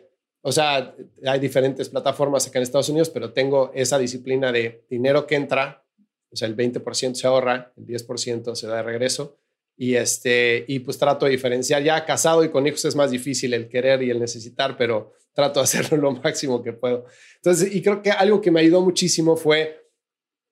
o 0.43 0.53
sea, 0.53 0.95
hay 1.27 1.41
diferentes 1.41 1.89
plataformas 1.89 2.47
acá 2.47 2.59
en 2.59 2.63
Estados 2.63 2.89
Unidos, 2.89 3.11
pero 3.11 3.33
tengo 3.33 3.73
esa 3.75 3.99
disciplina 3.99 4.53
de 4.53 4.85
dinero 4.89 5.27
que 5.27 5.35
entra, 5.35 5.85
o 6.31 6.37
sea, 6.37 6.47
el 6.47 6.57
20% 6.57 7.15
se 7.15 7.27
ahorra, 7.27 7.73
el 7.77 7.87
10% 7.87 8.55
se 8.55 8.67
da 8.67 8.77
de 8.77 8.83
regreso. 8.83 9.37
Y, 9.77 9.95
este, 9.95 10.65
y 10.69 10.81
pues 10.81 10.99
trato 10.99 11.25
de 11.25 11.33
diferenciar. 11.33 11.83
Ya 11.83 12.05
casado 12.05 12.45
y 12.45 12.51
con 12.51 12.67
hijos 12.67 12.85
es 12.85 12.95
más 12.95 13.11
difícil 13.11 13.55
el 13.55 13.67
querer 13.69 14.03
y 14.03 14.11
el 14.11 14.21
necesitar, 14.21 14.77
pero 14.77 15.15
trato 15.33 15.61
de 15.61 15.65
hacerlo 15.65 15.97
lo 15.97 16.13
máximo 16.13 16.63
que 16.63 16.73
puedo. 16.73 17.07
Entonces, 17.37 17.75
y 17.75 17.83
creo 17.83 18.03
que 18.03 18.11
algo 18.11 18.41
que 18.41 18.51
me 18.51 18.61
ayudó 18.61 18.81
muchísimo 18.81 19.37
fue 19.37 19.91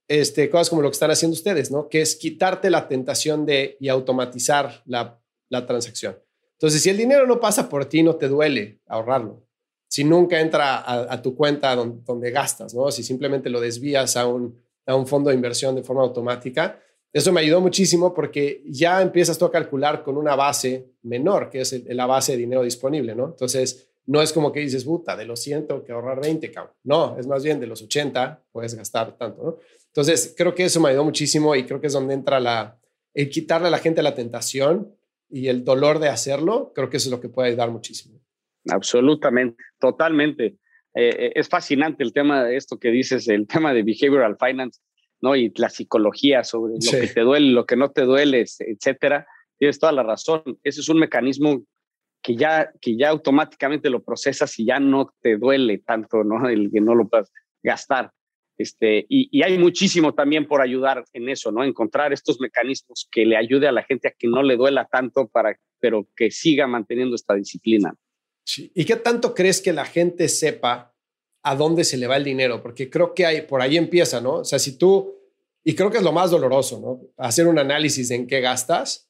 este, 0.09 0.49
cosas 0.49 0.71
como 0.71 0.83
lo 0.83 0.89
que 0.89 0.95
están 0.95 1.11
haciendo 1.11 1.35
ustedes, 1.35 1.71
¿no? 1.71 1.89
Que 1.89 2.01
es 2.01 2.17
quitarte 2.17 2.71
la 2.71 2.89
tentación 2.89 3.45
de 3.45 3.77
y 3.81 3.89
automatizar 3.89 4.83
la, 4.87 5.21
la 5.49 5.67
transacción. 5.67 6.19
Entonces, 6.53 6.83
si 6.83 6.91
el 6.91 6.97
dinero 6.97 7.27
no 7.27 7.41
pasa 7.41 7.69
por 7.69 7.85
ti, 7.85 8.03
no 8.03 8.17
te 8.17 8.29
duele 8.29 8.81
ahorrarlo 8.87 9.49
si 9.89 10.05
nunca 10.05 10.39
entra 10.39 10.85
a, 11.13 11.23
tu 11.23 11.35
cuenta 11.35 11.75
donde, 11.75 12.31
gastas, 12.31 12.75
¿no? 12.75 12.91
Si 12.91 13.03
simplemente 13.03 13.49
lo 13.49 13.59
desvías 13.59 14.17
a 14.17 14.27
un, 14.27 14.61
a 14.87 14.95
un 14.95 15.07
fondo 15.07 15.31
de 15.31 15.37
inversión 15.37 15.75
de 15.75 15.83
forma 15.83 16.03
automática. 16.03 16.79
Eso 17.11 17.33
me 17.33 17.41
ayudó 17.41 17.63
muchísimo 17.63 18.13
porque 18.13 18.63
ya 18.67 19.01
empiezas 19.01 19.39
tú 19.39 19.47
a 19.47 19.51
calcular 19.51 20.03
con 20.03 20.19
una 20.19 20.37
base 20.37 20.93
menor, 21.03 21.49
que 21.49 21.63
es 21.63 21.85
la 21.87 22.05
base 22.05 22.33
de 22.33 22.39
dinero 22.39 22.63
disponible, 22.63 23.15
¿no? 23.15 23.29
Entonces, 23.29 23.88
no 24.09 24.23
es 24.23 24.33
como 24.33 24.51
que 24.53 24.61
dices, 24.61 24.85
puta, 24.85 25.17
de 25.17 25.27
los 25.27 25.39
100 25.41 25.67
que 25.85 25.93
ahorrar 25.93 26.23
20, 26.23 26.51
cabrón. 26.51 26.75
No, 26.83 27.19
es 27.19 27.27
más 27.27 27.45
bien 27.45 27.61
de 27.61 27.67
los 27.67 27.83
80 27.83 28.43
puedes 28.51 28.75
gastar 28.75 29.19
tanto, 29.19 29.43
¿no? 29.43 29.59
Entonces, 29.89 30.35
creo 30.35 30.55
que 30.55 30.65
eso 30.65 30.81
me 30.81 30.89
ayudó 30.89 31.05
muchísimo 31.05 31.55
y 31.55 31.65
creo 31.65 31.79
que 31.79 31.89
es 31.89 31.93
donde 31.93 32.15
entra 32.15 32.41
la, 32.41 32.79
el 33.13 33.29
quitarle 33.29 33.69
a 33.69 33.71
la 33.71 33.79
gente 33.79 34.03
la 34.03 34.15
tentación 34.15 34.97
y 35.29 35.49
el 35.49 35.63
dolor 35.63 35.99
de 35.99 36.09
hacerlo, 36.09 36.73
creo 36.75 36.89
que 36.89 36.97
eso 36.97 37.09
es 37.09 37.11
lo 37.11 37.21
que 37.21 37.29
puede 37.29 37.49
ayudar 37.49 37.71
muchísimo. 37.71 38.19
Absolutamente, 38.71 39.63
totalmente. 39.79 40.57
Eh, 40.95 41.11
eh, 41.11 41.33
es 41.35 41.47
fascinante 41.47 42.03
el 42.03 42.15
tema 42.15 42.45
de 42.45 42.57
esto 42.57 42.79
que 42.79 42.91
dices, 42.91 43.29
el 43.29 43.47
tema 43.47 43.75
de 43.75 43.83
behavioral 43.83 44.39
finance, 44.39 44.81
¿no? 45.21 45.37
Y 45.37 45.53
la 45.57 45.69
psicología 45.69 46.45
sobre 46.45 46.75
lo 46.75 46.99
que 46.99 47.09
te 47.09 47.21
duele, 47.21 47.53
lo 47.53 47.67
que 47.67 47.77
no 47.77 47.91
te 47.91 48.03
duele, 48.03 48.47
etcétera. 48.59 49.27
Tienes 49.59 49.79
toda 49.79 49.93
la 49.93 50.03
razón. 50.03 50.43
Ese 50.63 50.81
es 50.81 50.89
un 50.89 50.99
mecanismo 50.99 51.63
que 52.23 52.37
ya, 52.37 52.73
que 52.81 52.97
ya 52.97 53.11
automáticamente 53.11 53.91
lo 53.91 54.03
procesas 54.03 54.59
y 54.59 54.67
ya 54.67 54.81
no 54.81 55.15
te 55.21 55.37
duele 55.37 55.79
tanto, 55.79 56.25
¿no? 56.25 56.49
El 56.49 56.71
que 56.71 56.81
no 56.81 56.95
lo 56.95 57.09
puedas 57.09 57.33
gastar. 57.63 58.13
Este, 58.59 59.07
y, 59.09 59.43
hay 59.43 59.57
muchísimo 59.57 60.15
también 60.15 60.49
por 60.49 60.61
ayudar 60.61 61.05
en 61.13 61.29
eso, 61.29 61.53
¿no? 61.53 61.63
Encontrar 61.63 62.13
estos 62.13 62.41
mecanismos 62.41 63.09
que 63.11 63.25
le 63.25 63.37
ayude 63.37 63.69
a 63.69 63.73
la 63.73 63.85
gente 63.85 64.09
a 64.09 64.15
que 64.19 64.27
no 64.27 64.43
le 64.43 64.57
duela 64.57 64.89
tanto, 64.91 65.29
para, 65.29 65.57
pero 65.79 66.09
que 66.17 66.33
siga 66.33 66.67
manteniendo 66.67 67.15
esta 67.15 67.35
disciplina. 67.35 67.95
¿Y 68.57 68.85
qué 68.85 68.97
tanto 68.97 69.35
crees 69.35 69.61
que 69.61 69.73
la 69.73 69.85
gente 69.85 70.29
sepa 70.29 70.95
a 71.43 71.55
dónde 71.55 71.85
se 71.85 71.99
le 71.99 72.09
va 72.09 72.17
el 72.17 72.25
dinero? 72.25 72.61
Porque 72.61 72.91
creo 72.91 73.15
que 73.15 73.27
hay, 73.27 73.43
por 73.43 73.63
ahí 73.63 73.77
empieza, 73.77 74.21
¿no? 74.21 74.39
O 74.39 74.45
sea, 74.45 74.59
si 74.59 74.77
tú, 74.77 75.15
y 75.63 75.75
creo 75.77 75.91
que 75.91 75.99
es 75.99 76.03
lo 76.03 76.13
más 76.13 76.33
doloroso, 76.33 76.81
¿no? 76.81 77.01
Hacer 77.17 77.47
un 77.47 77.61
análisis 77.61 78.11
en 78.11 78.27
qué 78.27 78.41
gastas 78.41 79.08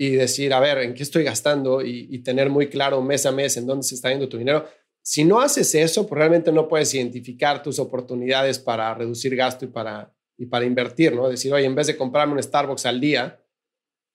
y 0.00 0.10
decir, 0.10 0.54
a 0.54 0.60
ver, 0.60 0.78
¿en 0.78 0.94
qué 0.94 1.02
estoy 1.02 1.24
gastando? 1.24 1.82
Y, 1.82 2.20
tener 2.20 2.50
muy 2.50 2.68
claro 2.68 3.02
mes 3.02 3.26
a 3.26 3.32
mes 3.32 3.56
en 3.56 3.66
dónde 3.66 3.82
se 3.82 3.96
está 3.96 4.10
yendo 4.10 4.28
tu 4.28 4.38
dinero. 4.38 4.64
Si 5.02 5.24
no 5.24 5.40
haces 5.40 5.74
eso, 5.74 6.06
pues 6.06 6.16
realmente 6.18 6.52
no 6.52 6.68
puedes 6.68 6.94
identificar 6.94 7.62
tus 7.62 7.80
oportunidades 7.80 8.60
para 8.60 8.94
reducir 8.94 9.34
gasto 9.34 9.64
y 9.64 9.68
para, 9.68 10.14
y 10.36 10.46
para 10.46 10.64
invertir, 10.64 11.14
¿no? 11.14 11.28
Decir, 11.28 11.52
oye, 11.52 11.64
en 11.64 11.74
vez 11.74 11.88
de 11.88 11.96
comprarme 11.96 12.34
un 12.34 12.42
Starbucks 12.42 12.86
al 12.86 13.00
día, 13.00 13.42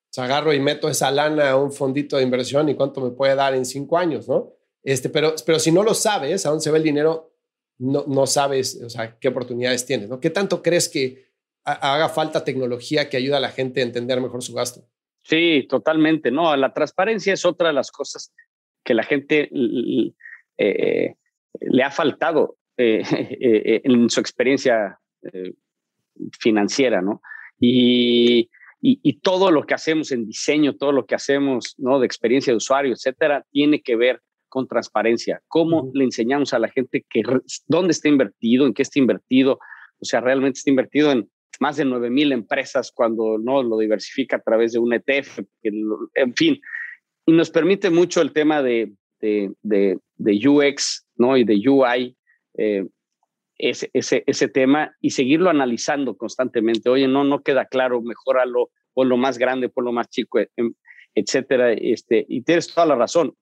pues 0.08 0.20
agarro 0.20 0.54
y 0.54 0.60
meto 0.62 0.88
esa 0.88 1.12
lana 1.12 1.50
a 1.50 1.58
un 1.58 1.74
fondito 1.74 2.16
de 2.16 2.24
inversión 2.24 2.70
y 2.70 2.76
cuánto 2.76 3.02
me 3.02 3.12
puede 3.12 3.36
dar 3.36 3.54
en 3.54 3.66
cinco 3.66 3.98
años, 3.98 4.30
¿no? 4.30 4.54
Este, 4.84 5.10
pero, 5.10 5.36
pero 5.46 5.60
si 5.60 5.74
no 5.74 5.84
lo 5.84 5.94
sabes, 5.94 6.46
a 6.46 6.50
dónde 6.50 6.64
se 6.64 6.72
ve 6.72 6.78
el 6.78 6.84
dinero, 6.84 7.36
no, 7.80 8.06
no 8.08 8.26
sabes, 8.26 8.82
o 8.82 8.90
sea, 8.90 9.20
qué 9.20 9.28
oportunidades 9.28 9.86
tienes, 9.86 10.08
¿no? 10.08 10.22
¿Qué 10.22 10.30
tanto 10.30 10.62
crees 10.62 10.88
que 10.88 11.34
haga 11.66 12.08
falta 12.08 12.46
tecnología 12.46 13.10
que 13.10 13.18
ayude 13.18 13.36
a 13.36 13.42
la 13.42 13.50
gente 13.50 13.82
a 13.82 13.84
entender 13.84 14.22
mejor 14.22 14.44
su 14.44 14.54
gasto? 14.54 14.88
Sí, 15.24 15.66
totalmente. 15.70 16.32
No, 16.32 16.56
la 16.56 16.74
transparencia 16.74 17.34
es 17.34 17.46
otra 17.46 17.70
de 17.70 17.74
las 17.74 17.92
cosas 17.92 18.34
que 18.84 18.94
la 18.94 19.04
gente 19.04 19.50
eh, 20.58 21.16
le 21.62 21.84
ha 21.84 21.92
faltado 21.92 22.58
eh, 22.78 23.02
eh, 23.12 23.82
en 23.84 24.10
su 24.10 24.20
experiencia 24.20 25.00
financiera, 26.38 27.02
¿no? 27.02 27.22
Y, 27.58 28.50
y, 28.82 29.20
todo 29.22 29.52
lo 29.52 29.66
que 29.66 29.74
hacemos 29.74 30.12
en 30.12 30.26
diseño, 30.26 30.76
todo 30.76 30.92
lo 30.92 31.06
que 31.06 31.16
hacemos, 31.16 31.76
¿no? 31.78 31.98
De 31.98 32.06
experiencia 32.06 32.52
de 32.52 32.58
usuario, 32.58 32.92
etcétera, 32.92 33.46
tiene 33.52 33.82
que 33.82 33.96
ver 33.96 34.22
con 34.50 34.68
transparencia. 34.68 35.42
¿Cómo 35.48 35.90
le 35.94 36.04
enseñamos 36.04 36.54
a 36.54 36.60
la 36.60 36.68
gente 36.68 37.06
que 37.10 37.24
dónde 37.68 37.92
está 37.92 38.10
invertido, 38.10 38.68
en 38.68 38.74
qué 38.74 38.82
está 38.82 39.00
invertido? 39.00 39.60
O 40.00 40.06
sea, 40.06 40.20
realmente 40.20 40.58
está 40.58 40.70
invertido 40.70 41.14
en 41.14 41.30
más 41.60 41.78
de 41.78 41.86
9 41.86 42.10
mil 42.10 42.32
empresas 42.32 42.92
cuando 42.92 43.38
no 43.38 43.64
lo 43.64 43.78
diversifica 43.78 44.38
a 44.38 44.42
través 44.42 44.74
de 44.74 44.80
un 44.80 44.94
ETF, 44.94 45.40
en 45.64 46.36
fin. 46.36 46.60
Y 47.26 47.32
nos 47.32 47.50
permite 47.50 47.90
mucho 47.90 48.22
el 48.22 48.34
tema 48.34 48.62
de, 48.62 48.94
de, 49.20 49.52
de, 49.62 50.48
UX 50.48 51.08
¿no? 51.16 51.38
y 51.38 51.44
de 51.44 51.62
UI, 51.70 52.18
eh, 52.58 52.88
ese, 53.58 53.90
ese, 53.94 54.24
ese 54.26 54.48
tema, 54.48 54.96
y 55.00 55.12
seguirlo 55.12 55.50
analizando 55.50 56.18
constantemente. 56.18 56.90
Oye, 56.90 57.08
no, 57.08 57.24
no 57.24 57.44
queda 57.44 57.66
claro, 57.66 58.02
mejóralo, 58.02 58.72
por 58.94 59.08
lo 59.08 59.18
más 59.18 59.38
grande, 59.38 59.70
por 59.70 59.84
lo 59.84 59.92
más 59.92 60.10
chico, 60.10 60.40
em, 60.40 60.74
etcétera. 61.16 61.72
Este, 61.74 62.26
y 62.28 62.42
tienes 62.42 62.74
toda 62.74 62.88
la 62.88 62.96
razón 62.96 63.36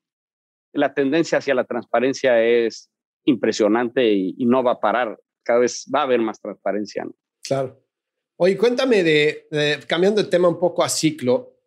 la 0.73 0.93
tendencia 0.93 1.37
hacia 1.37 1.55
la 1.55 1.65
transparencia 1.65 2.41
es 2.43 2.89
impresionante 3.25 4.11
y, 4.13 4.45
no 4.45 4.63
va 4.63 4.73
a 4.73 4.79
parar. 4.79 5.19
Cada 5.43 5.59
vez 5.59 5.85
va 5.93 6.01
a 6.01 6.03
haber 6.03 6.21
más 6.21 6.39
transparencia. 6.39 7.05
Claro. 7.43 7.79
Oye, 8.43 8.57
cuéntame 8.57 9.03
de, 9.03 9.79
cambiando 9.85 10.23
de 10.23 10.27
tema 10.27 10.47
un 10.47 10.57
poco 10.57 10.83
a 10.83 10.89
ciclo, 10.89 11.59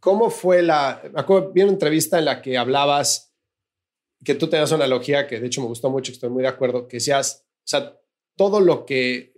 ¿cómo 0.00 0.28
fue 0.28 0.60
la... 0.60 1.00
Me 1.14 1.18
acuerdo, 1.18 1.50
vi 1.50 1.62
una 1.62 1.72
entrevista 1.72 2.18
en 2.18 2.26
la 2.26 2.42
que 2.42 2.58
hablabas, 2.58 3.34
que 4.22 4.34
tú 4.34 4.46
tenías 4.46 4.70
una 4.70 4.84
analogía 4.84 5.26
que 5.26 5.40
de 5.40 5.46
hecho 5.46 5.62
me 5.62 5.68
gustó 5.68 5.88
mucho, 5.88 6.12
estoy 6.12 6.28
muy 6.28 6.42
de 6.42 6.50
acuerdo, 6.50 6.86
que 6.86 6.98
decías, 6.98 7.46
o 7.48 7.66
sea, 7.66 7.98
todo 8.36 8.60
lo 8.60 8.84
que... 8.84 9.32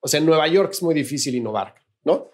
O 0.00 0.06
sea, 0.06 0.20
en 0.20 0.26
Nueva 0.26 0.46
York 0.48 0.72
es 0.72 0.82
muy 0.82 0.94
difícil 0.94 1.34
innovar, 1.34 1.76
¿no? 2.04 2.28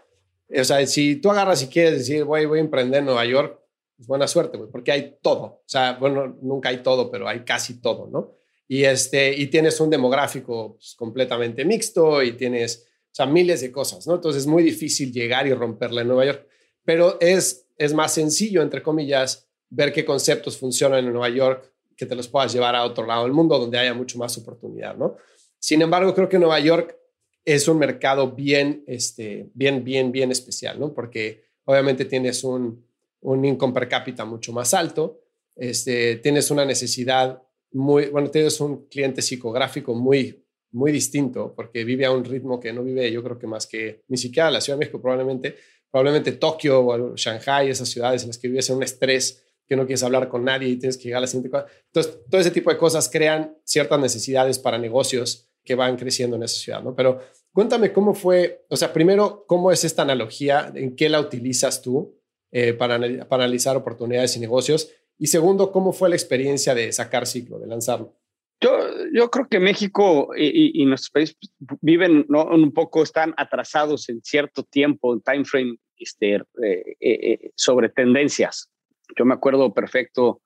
O 0.52 0.64
sea, 0.64 0.84
si 0.84 1.14
tú 1.14 1.30
agarras 1.30 1.62
y 1.62 1.68
quieres 1.68 1.98
decir, 1.98 2.24
voy, 2.24 2.46
voy 2.46 2.58
a 2.58 2.62
emprender 2.62 2.98
en 2.98 3.04
Nueva 3.04 3.26
York, 3.26 3.60
pues 3.96 4.08
buena 4.08 4.26
suerte, 4.26 4.58
güey, 4.58 4.72
porque 4.72 4.90
hay 4.90 5.18
todo. 5.22 5.44
O 5.44 5.62
sea, 5.66 5.92
bueno, 6.00 6.36
nunca 6.42 6.70
hay 6.70 6.82
todo, 6.82 7.12
pero 7.12 7.28
hay 7.28 7.44
casi 7.44 7.80
todo, 7.80 8.08
¿no? 8.08 8.34
Y, 8.66 8.82
este, 8.82 9.32
y 9.36 9.46
tienes 9.46 9.78
un 9.78 9.88
demográfico 9.88 10.72
pues, 10.72 10.96
completamente 10.96 11.64
mixto 11.64 12.24
y 12.24 12.32
tienes, 12.32 12.87
sea, 13.18 13.26
miles 13.26 13.60
de 13.60 13.70
cosas, 13.70 14.06
¿no? 14.06 14.14
Entonces 14.14 14.42
es 14.42 14.46
muy 14.46 14.62
difícil 14.62 15.12
llegar 15.12 15.46
y 15.46 15.52
romperla 15.52 16.02
en 16.02 16.08
Nueva 16.08 16.24
York. 16.24 16.46
Pero 16.84 17.20
es, 17.20 17.66
es 17.76 17.92
más 17.92 18.14
sencillo, 18.14 18.62
entre 18.62 18.82
comillas, 18.82 19.48
ver 19.70 19.92
qué 19.92 20.04
conceptos 20.04 20.56
funcionan 20.56 21.04
en 21.04 21.12
Nueva 21.12 21.28
York 21.28 21.72
que 21.96 22.06
te 22.06 22.14
los 22.14 22.28
puedas 22.28 22.52
llevar 22.52 22.76
a 22.76 22.84
otro 22.84 23.04
lado 23.04 23.24
del 23.24 23.32
mundo 23.32 23.58
donde 23.58 23.76
haya 23.76 23.92
mucho 23.92 24.18
más 24.18 24.38
oportunidad, 24.38 24.96
¿no? 24.96 25.16
Sin 25.58 25.82
embargo, 25.82 26.14
creo 26.14 26.28
que 26.28 26.38
Nueva 26.38 26.60
York 26.60 26.96
es 27.44 27.66
un 27.66 27.78
mercado 27.78 28.30
bien, 28.30 28.84
este, 28.86 29.50
bien, 29.52 29.82
bien, 29.82 30.12
bien 30.12 30.30
especial, 30.30 30.78
¿no? 30.78 30.94
Porque 30.94 31.44
obviamente 31.64 32.04
tienes 32.04 32.44
un, 32.44 32.86
un 33.20 33.44
income 33.44 33.74
per 33.74 33.88
cápita 33.88 34.24
mucho 34.24 34.52
más 34.52 34.74
alto, 34.74 35.20
este, 35.56 36.16
tienes 36.16 36.50
una 36.52 36.64
necesidad 36.64 37.42
muy, 37.72 38.06
bueno, 38.06 38.30
tienes 38.30 38.60
un 38.60 38.86
cliente 38.86 39.22
psicográfico 39.22 39.94
muy, 39.94 40.44
muy 40.72 40.92
distinto 40.92 41.54
porque 41.54 41.84
vive 41.84 42.04
a 42.04 42.10
un 42.10 42.24
ritmo 42.24 42.60
que 42.60 42.72
no 42.72 42.82
vive, 42.82 43.10
yo 43.10 43.22
creo 43.22 43.38
que 43.38 43.46
más 43.46 43.66
que 43.66 44.02
ni 44.08 44.16
siquiera 44.16 44.50
la 44.50 44.60
Ciudad 44.60 44.76
de 44.78 44.80
México, 44.84 45.00
probablemente, 45.00 45.56
probablemente 45.90 46.32
Tokio 46.32 46.86
o 46.86 47.16
Shanghai, 47.16 47.70
esas 47.70 47.88
ciudades 47.88 48.22
en 48.22 48.28
las 48.28 48.38
que 48.38 48.48
vives 48.48 48.68
en 48.70 48.76
un 48.76 48.82
estrés 48.82 49.44
que 49.66 49.76
no 49.76 49.84
quieres 49.84 50.02
hablar 50.02 50.28
con 50.28 50.44
nadie 50.44 50.68
y 50.68 50.76
tienes 50.76 50.96
que 50.96 51.04
llegar 51.04 51.18
a 51.18 51.20
la 51.22 51.26
siguiente 51.26 51.50
cosa. 51.50 51.66
Entonces, 51.86 52.18
todo 52.30 52.40
ese 52.40 52.50
tipo 52.50 52.70
de 52.70 52.78
cosas 52.78 53.08
crean 53.10 53.56
ciertas 53.64 54.00
necesidades 54.00 54.58
para 54.58 54.78
negocios 54.78 55.50
que 55.62 55.74
van 55.74 55.96
creciendo 55.96 56.36
en 56.36 56.44
esa 56.44 56.58
ciudad, 56.58 56.82
¿no? 56.82 56.94
Pero 56.94 57.20
cuéntame 57.52 57.92
cómo 57.92 58.14
fue, 58.14 58.64
o 58.70 58.76
sea, 58.76 58.92
primero, 58.92 59.44
¿cómo 59.46 59.70
es 59.70 59.84
esta 59.84 60.02
analogía? 60.02 60.72
¿En 60.74 60.96
qué 60.96 61.10
la 61.10 61.20
utilizas 61.20 61.82
tú? 61.82 62.18
Eh, 62.50 62.72
para, 62.72 62.94
analizar 62.94 63.76
oportunidades 63.76 64.36
y 64.36 64.40
negocios? 64.40 64.90
Y 65.18 65.26
segundo, 65.26 65.70
¿cómo 65.70 65.92
fue 65.92 66.08
la 66.08 66.14
experiencia 66.14 66.74
de 66.74 66.92
sacar 66.92 67.26
ciclo, 67.26 67.58
de 67.58 67.66
lanzarlo? 67.66 68.14
Yo, 68.60 68.78
yo 69.12 69.30
creo 69.30 69.48
que 69.48 69.60
México 69.60 70.30
y, 70.36 70.82
y, 70.82 70.84
nuestros 70.84 71.10
países 71.10 71.36
viven 71.80 72.26
un 72.28 72.72
poco, 72.72 73.04
están 73.04 73.32
atrasados 73.36 74.08
en 74.08 74.20
cierto 74.22 74.64
tiempo, 74.64 75.14
en 75.14 75.20
time 75.20 75.44
frame, 75.44 75.76
este, 75.96 76.34
eh, 76.34 76.96
eh, 77.00 77.50
sobre 77.54 77.88
tendencias. 77.88 78.70
Yo 79.16 79.24
me 79.24 79.34
acuerdo 79.34 79.72
perfecto 79.72 80.42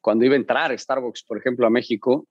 cuando 0.00 0.24
iba 0.24 0.34
a 0.34 0.38
entrar 0.38 0.76
Starbucks, 0.76 1.24
por 1.24 1.38
ejemplo, 1.38 1.66
a 1.66 1.70
México, 1.70 2.26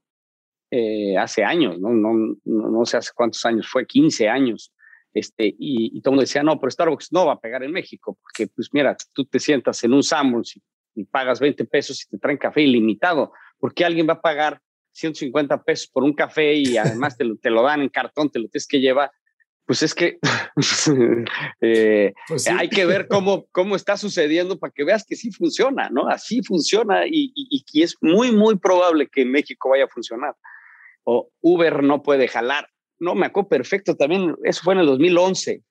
hace 1.19 1.43
años, 1.43 1.79
¿no? 1.79 1.89
No, 1.89 2.13
no, 2.45 2.69
no 2.69 2.85
sé 2.85 2.95
hace 2.95 3.11
cuántos 3.13 3.45
años, 3.45 3.67
fue 3.67 3.85
15 3.85 4.29
años. 4.29 4.73
Este, 5.13 5.53
y, 5.57 6.01
todo 6.01 6.11
el 6.11 6.15
mundo 6.15 6.21
decía, 6.21 6.43
no, 6.43 6.59
pero 6.59 6.71
Starbucks 6.71 7.11
no 7.11 7.25
va 7.25 7.33
a 7.33 7.39
pegar 7.39 7.63
en 7.63 7.71
México, 7.71 8.17
porque 8.21 8.47
pues 8.47 8.69
mira, 8.71 8.95
tú 9.13 9.25
te 9.25 9.39
sientas 9.39 9.83
en 9.83 9.93
un 9.93 10.03
Sanborns 10.03 10.55
y, 10.55 11.03
pagas 11.05 11.39
20 11.39 11.65
pesos 11.65 12.03
y 12.03 12.09
te 12.09 12.17
traen 12.17 12.37
café 12.37 12.61
ilimitado, 12.61 13.31
¿por 13.57 13.73
qué 13.73 13.85
alguien 13.85 14.07
va 14.07 14.13
a 14.13 14.21
pagar 14.21 14.61
150 14.93 15.63
pesos 15.63 15.87
por 15.87 16.03
un 16.03 16.13
café 16.13 16.53
y 16.53 16.77
además 16.77 17.17
te 17.17 17.23
lo, 17.23 17.37
te 17.37 17.49
lo 17.49 17.63
dan 17.63 17.81
en 17.81 17.89
cartón, 17.89 18.29
te 18.29 18.39
lo 18.39 18.47
tienes 18.47 18.67
que 18.67 18.79
llevar? 18.79 19.11
Pues 19.65 19.83
es 19.83 19.95
que 19.95 20.17
eh, 21.61 22.13
pues 22.27 22.47
hay 22.47 22.69
que 22.69 22.85
ver 22.85 23.07
cómo, 23.07 23.45
cómo 23.51 23.75
está 23.75 23.95
sucediendo 23.95 24.59
para 24.59 24.73
que 24.73 24.83
veas 24.83 25.05
que 25.05 25.15
sí 25.15 25.31
funciona, 25.31 25.89
¿no? 25.89 26.07
Así 26.07 26.41
funciona 26.43 27.05
y, 27.07 27.31
y, 27.35 27.63
y 27.71 27.83
es 27.83 27.95
muy, 28.01 28.31
muy 28.31 28.57
probable 28.57 29.07
que 29.07 29.21
en 29.21 29.31
México 29.31 29.69
vaya 29.69 29.85
a 29.85 29.89
funcionar. 29.89 30.35
O 31.03 31.31
Uber 31.41 31.83
no 31.83 32.03
puede 32.03 32.27
jalar 32.27 32.67
no, 33.01 33.15
me 33.15 33.25
acuerdo 33.25 33.49
perfecto 33.49 33.95
también, 33.95 34.35
eso 34.43 34.61
fue 34.63 34.75
en 34.75 34.81
el 34.81 34.85
2011. 34.85 35.63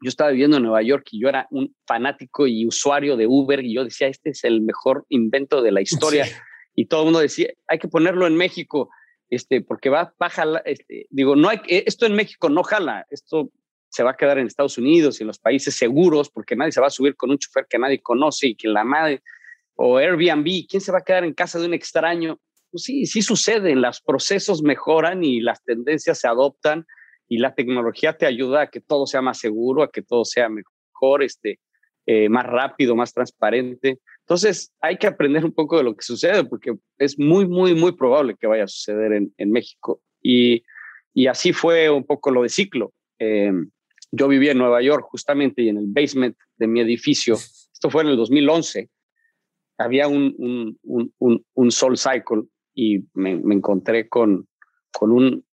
Yo 0.00 0.08
estaba 0.08 0.30
viviendo 0.30 0.58
en 0.58 0.62
Nueva 0.62 0.80
York 0.80 1.08
y 1.10 1.20
yo 1.20 1.28
era 1.28 1.48
un 1.50 1.74
fanático 1.84 2.46
y 2.46 2.64
usuario 2.64 3.16
de 3.16 3.26
Uber 3.26 3.64
y 3.64 3.74
yo 3.74 3.82
decía, 3.82 4.06
este 4.06 4.30
es 4.30 4.44
el 4.44 4.60
mejor 4.60 5.04
invento 5.08 5.60
de 5.60 5.72
la 5.72 5.80
historia. 5.80 6.24
Y 6.78 6.86
todo 6.86 7.00
el 7.00 7.04
mundo 7.06 7.18
decía, 7.18 7.48
hay 7.66 7.80
que 7.80 7.88
ponerlo 7.88 8.28
en 8.28 8.36
México, 8.36 8.88
este, 9.30 9.62
porque 9.62 9.90
va, 9.90 10.14
a 10.16 10.30
jalar, 10.30 10.62
este, 10.64 11.08
digo, 11.10 11.34
no 11.34 11.48
hay, 11.48 11.58
eh, 11.66 11.82
esto 11.88 12.06
en 12.06 12.14
México 12.14 12.48
no 12.48 12.62
jala, 12.62 13.04
esto 13.10 13.50
se 13.88 14.04
va 14.04 14.12
a 14.12 14.16
quedar 14.16 14.38
en 14.38 14.46
Estados 14.46 14.78
Unidos 14.78 15.18
y 15.18 15.24
en 15.24 15.26
los 15.26 15.40
países 15.40 15.74
seguros, 15.74 16.30
porque 16.30 16.54
nadie 16.54 16.70
se 16.70 16.80
va 16.80 16.86
a 16.86 16.90
subir 16.90 17.16
con 17.16 17.30
un 17.30 17.38
chofer 17.38 17.66
que 17.68 17.80
nadie 17.80 18.00
conoce 18.00 18.46
y 18.46 18.54
que 18.54 18.68
la 18.68 18.84
madre, 18.84 19.24
o 19.74 19.96
Airbnb, 19.96 20.68
¿quién 20.68 20.80
se 20.80 20.92
va 20.92 20.98
a 20.98 21.04
quedar 21.04 21.24
en 21.24 21.34
casa 21.34 21.58
de 21.58 21.66
un 21.66 21.74
extraño? 21.74 22.38
pues 22.70 22.84
sí, 22.84 23.06
sí 23.06 23.22
sucede, 23.22 23.74
los 23.74 24.00
procesos 24.00 24.62
mejoran 24.62 25.24
y 25.24 25.40
las 25.40 25.64
tendencias 25.64 26.20
se 26.20 26.28
adoptan 26.28 26.86
y 27.26 27.38
la 27.38 27.56
tecnología 27.56 28.16
te 28.16 28.26
ayuda 28.26 28.62
a 28.62 28.66
que 28.70 28.80
todo 28.80 29.06
sea 29.08 29.20
más 29.20 29.40
seguro, 29.40 29.82
a 29.82 29.90
que 29.90 30.02
todo 30.02 30.24
sea 30.24 30.48
mejor, 30.48 31.24
este, 31.24 31.58
eh, 32.10 32.30
más 32.30 32.46
rápido, 32.46 32.96
más 32.96 33.12
transparente. 33.12 33.98
Entonces 34.20 34.72
hay 34.80 34.96
que 34.96 35.06
aprender 35.06 35.44
un 35.44 35.52
poco 35.52 35.76
de 35.76 35.84
lo 35.84 35.94
que 35.94 36.02
sucede 36.02 36.42
porque 36.42 36.74
es 36.96 37.18
muy, 37.18 37.46
muy, 37.46 37.74
muy 37.74 37.92
probable 37.92 38.34
que 38.40 38.46
vaya 38.46 38.64
a 38.64 38.66
suceder 38.66 39.12
en, 39.12 39.50
México. 39.52 40.00
Y, 40.22 40.64
y, 41.12 41.26
así 41.26 41.52
fue 41.52 41.90
un 41.90 42.06
poco 42.06 42.30
lo 42.30 42.44
de 42.44 42.48
ciclo. 42.48 42.94
Eh, 43.18 43.52
yo 44.10 44.26
vivía 44.26 44.52
en 44.52 44.58
Nueva 44.58 44.80
York 44.80 45.04
justamente 45.10 45.60
y 45.60 45.68
en 45.68 45.76
el 45.76 45.84
basement 45.86 46.34
de 46.56 46.66
mi 46.66 46.80
edificio, 46.80 47.34
esto 47.34 47.90
fue 47.90 48.04
en 48.04 48.08
el 48.08 48.16
2011, 48.16 48.88
había 49.76 50.08
un, 50.08 50.34
un, 50.38 51.12
un, 51.18 51.44
un 51.52 51.70
Soul 51.70 51.98
Cycle 51.98 52.44
y 52.74 53.04
me, 53.12 53.32
encontré 53.32 54.08
con, 54.08 54.48
con 54.92 55.12
un, 55.12 55.44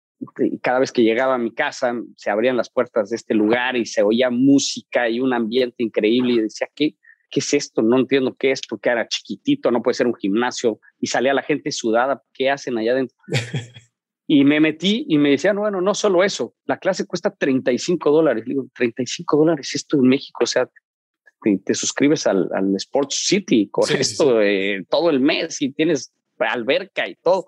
cada 0.62 0.80
vez 0.80 0.92
que 0.92 1.04
llegaba 1.04 1.36
a 1.36 1.40
mi 1.40 1.54
casa 1.54 1.94
se 2.16 2.30
abrían 2.30 2.58
las 2.58 2.70
puertas 2.70 3.10
de 3.10 3.16
este 3.16 3.34
lugar 3.34 3.76
y 3.76 3.86
se 3.86 4.02
oía 4.02 4.30
música 4.30 5.10
y 5.10 5.20
un 5.20 5.34
ambiente 5.34 5.84
increíble 5.84 6.34
y 6.34 6.42
decía, 6.42 6.68
¿qué, 6.74 6.96
qué 7.30 7.40
es 7.40 7.54
esto? 7.54 7.82
No 7.82 8.00
entiendo 8.00 8.36
qué 8.38 8.52
es 8.52 8.62
porque 8.68 8.90
era 8.90 9.08
chiquitito, 9.08 9.72
no 9.72 9.82
puede 9.82 9.96
ser 9.96 10.08
un 10.08 10.16
gimnasio 10.16 10.80
y 11.00 11.08
salía 11.08 11.34
la 11.34 11.44
gente 11.44 11.72
sudada, 11.72 12.24
¿qué 12.34 12.50
hacen 12.50 12.78
allá 12.78 12.94
adentro? 12.94 13.18
y 14.28 14.46
me 14.46 14.60
metí 14.60 15.06
y 15.08 15.18
me 15.18 15.32
decían, 15.32 15.58
bueno, 15.58 15.82
no 15.82 15.94
solo 15.94 16.24
eso, 16.24 16.56
la 16.66 16.80
clase 16.80 17.06
cuesta 17.06 17.30
35 17.30 18.10
dólares. 18.12 18.46
digo, 18.46 18.68
35 18.74 19.38
dólares, 19.38 19.76
esto 19.76 19.98
en 19.98 20.08
México, 20.08 20.44
o 20.44 20.48
sea, 20.48 20.70
te, 21.64 21.76
suscribes 21.76 22.26
al, 22.26 22.50
al, 22.54 22.76
Sports 22.78 23.24
City 23.28 23.70
con 23.70 23.86
esto 23.92 24.40
todo 24.90 25.10
el 25.12 25.20
mes 25.20 25.62
y 25.62 25.72
tienes 25.72 26.12
alberca 26.40 27.08
y 27.08 27.16
todo. 27.16 27.46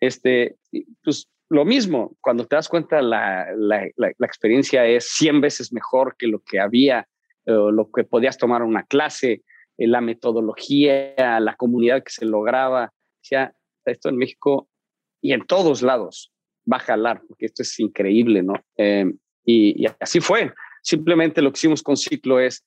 Este, 0.00 0.56
pues 1.02 1.28
lo 1.50 1.64
mismo, 1.64 2.16
cuando 2.20 2.46
te 2.46 2.56
das 2.56 2.68
cuenta 2.68 3.02
la, 3.02 3.46
la, 3.56 3.88
la, 3.96 4.26
experiencia 4.26 4.86
es 4.86 5.08
100 5.10 5.40
veces 5.40 5.72
mejor 5.72 6.16
que 6.16 6.26
lo 6.26 6.40
que 6.40 6.58
había, 6.58 7.06
lo 7.44 7.90
que 7.94 8.04
podías 8.04 8.38
tomar 8.38 8.62
una 8.62 8.84
clase, 8.84 9.42
eh, 9.76 9.86
la 9.86 10.00
metodología, 10.00 11.40
la 11.40 11.54
comunidad 11.56 12.02
que 12.02 12.10
se 12.10 12.24
lograba. 12.24 12.92
O 12.94 13.24
sea, 13.24 13.54
esto 13.84 14.08
en 14.08 14.16
México 14.16 14.68
y 15.20 15.32
en 15.32 15.46
todos 15.46 15.82
lados 15.82 16.32
va 16.70 16.78
a 16.78 16.80
jalar, 16.80 17.22
porque 17.28 17.46
esto 17.46 17.62
es 17.62 17.78
increíble, 17.78 18.42
¿no? 18.42 18.54
Em, 18.76 19.18
y, 19.44 19.84
y, 19.84 19.86
así 20.00 20.20
fue. 20.20 20.52
Simplemente 20.82 21.42
lo 21.42 21.52
que 21.52 21.58
hicimos 21.58 21.82
con 21.82 21.96
Ciclo 21.96 22.40
es, 22.40 22.64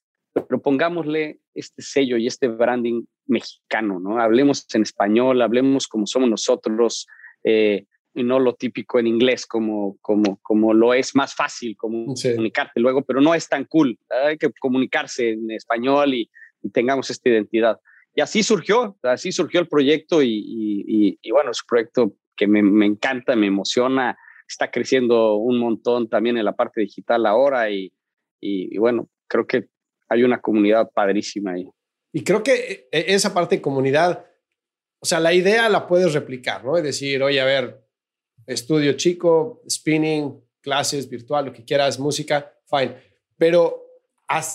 propongámosle 0.47 1.39
este 1.55 1.82
sello 1.82 2.17
y 2.17 2.28
este 2.28 2.47
branding 2.47 3.05
mexicano, 3.25 3.99
¿no? 3.99 4.19
Hablemos 4.19 4.67
en 4.73 4.84
español, 4.84 5.41
hablemos 5.41 5.88
como 5.88 6.05
somos 6.05 6.30
nosotros, 6.30 7.07
eh, 7.43 7.86
y 8.18 8.24
no 8.24 8.39
lo 8.39 8.55
típico 8.55 8.99
en 8.99 9.07
inglés 9.07 9.45
como, 9.45 9.97
como, 10.01 10.39
como 10.41 10.74
lo 10.74 10.93
es 10.93 11.15
más 11.15 11.36
fácil 11.36 11.78
como 11.78 12.13
comunicarte 12.13 12.80
luego, 12.80 13.03
pero 13.03 13.22
no 13.22 13.34
es 13.36 13.47
tan 13.47 13.65
cool. 13.65 13.97
Hay 14.09 14.38
que 14.38 14.49
comunicarse 14.59 15.32
en 15.32 15.51
español 15.51 16.13
y, 16.13 16.30
tengamos 16.74 17.09
esta 17.09 17.30
identidad. 17.30 17.80
Y 18.13 18.20
así 18.20 18.43
surgió, 18.43 18.97
así 19.03 19.32
surgió 19.32 19.61
el 19.61 19.70
proyecto 19.70 20.22
y, 20.22 20.28
y, 20.28 21.18
y 21.22 21.32
bueno, 21.32 21.51
es 21.51 21.61
un 21.61 21.68
proyecto 21.68 22.13
que 22.36 22.45
me, 22.45 22.61
me, 22.61 22.86
encanta, 22.86 23.38
me 23.38 23.47
emociona, 23.47 24.18
está 24.45 24.70
creciendo 24.70 25.36
un 25.36 25.59
montón 25.59 26.09
también 26.09 26.38
en 26.38 26.43
la 26.43 26.57
parte 26.57 26.82
digital 26.82 27.26
ahora 27.26 27.70
y, 27.70 27.93
y 28.41 28.78
bueno, 28.80 29.07
creo 29.30 29.47
que 29.47 29.68
hay 30.09 30.24
una 30.24 30.41
comunidad 30.41 30.89
padrísima 30.93 31.51
ahí. 31.51 31.70
Y 32.11 32.24
creo 32.24 32.43
que 32.43 32.89
e, 32.91 33.13
esa 33.13 33.34
parte 33.34 33.57
de 33.57 33.61
comunidad, 33.61 34.26
o 34.99 35.05
sea, 35.05 35.20
la 35.20 35.34
idea 35.34 35.70
la 35.70 35.88
puedes 35.88 36.13
replicar, 36.13 36.65
¿no? 36.65 36.76
Es 36.78 36.84
decir, 36.84 37.22
oye, 37.24 37.39
a 37.39 37.45
ver, 37.45 37.86
estudio 38.48 38.93
chico, 38.93 39.62
spinning, 39.70 40.41
clases 40.62 41.08
virtual, 41.10 41.45
lo 41.45 41.54
que 41.54 41.64
quieras, 41.64 42.00
música, 42.00 42.54
fine. 42.66 42.95
Pero, 43.38 43.86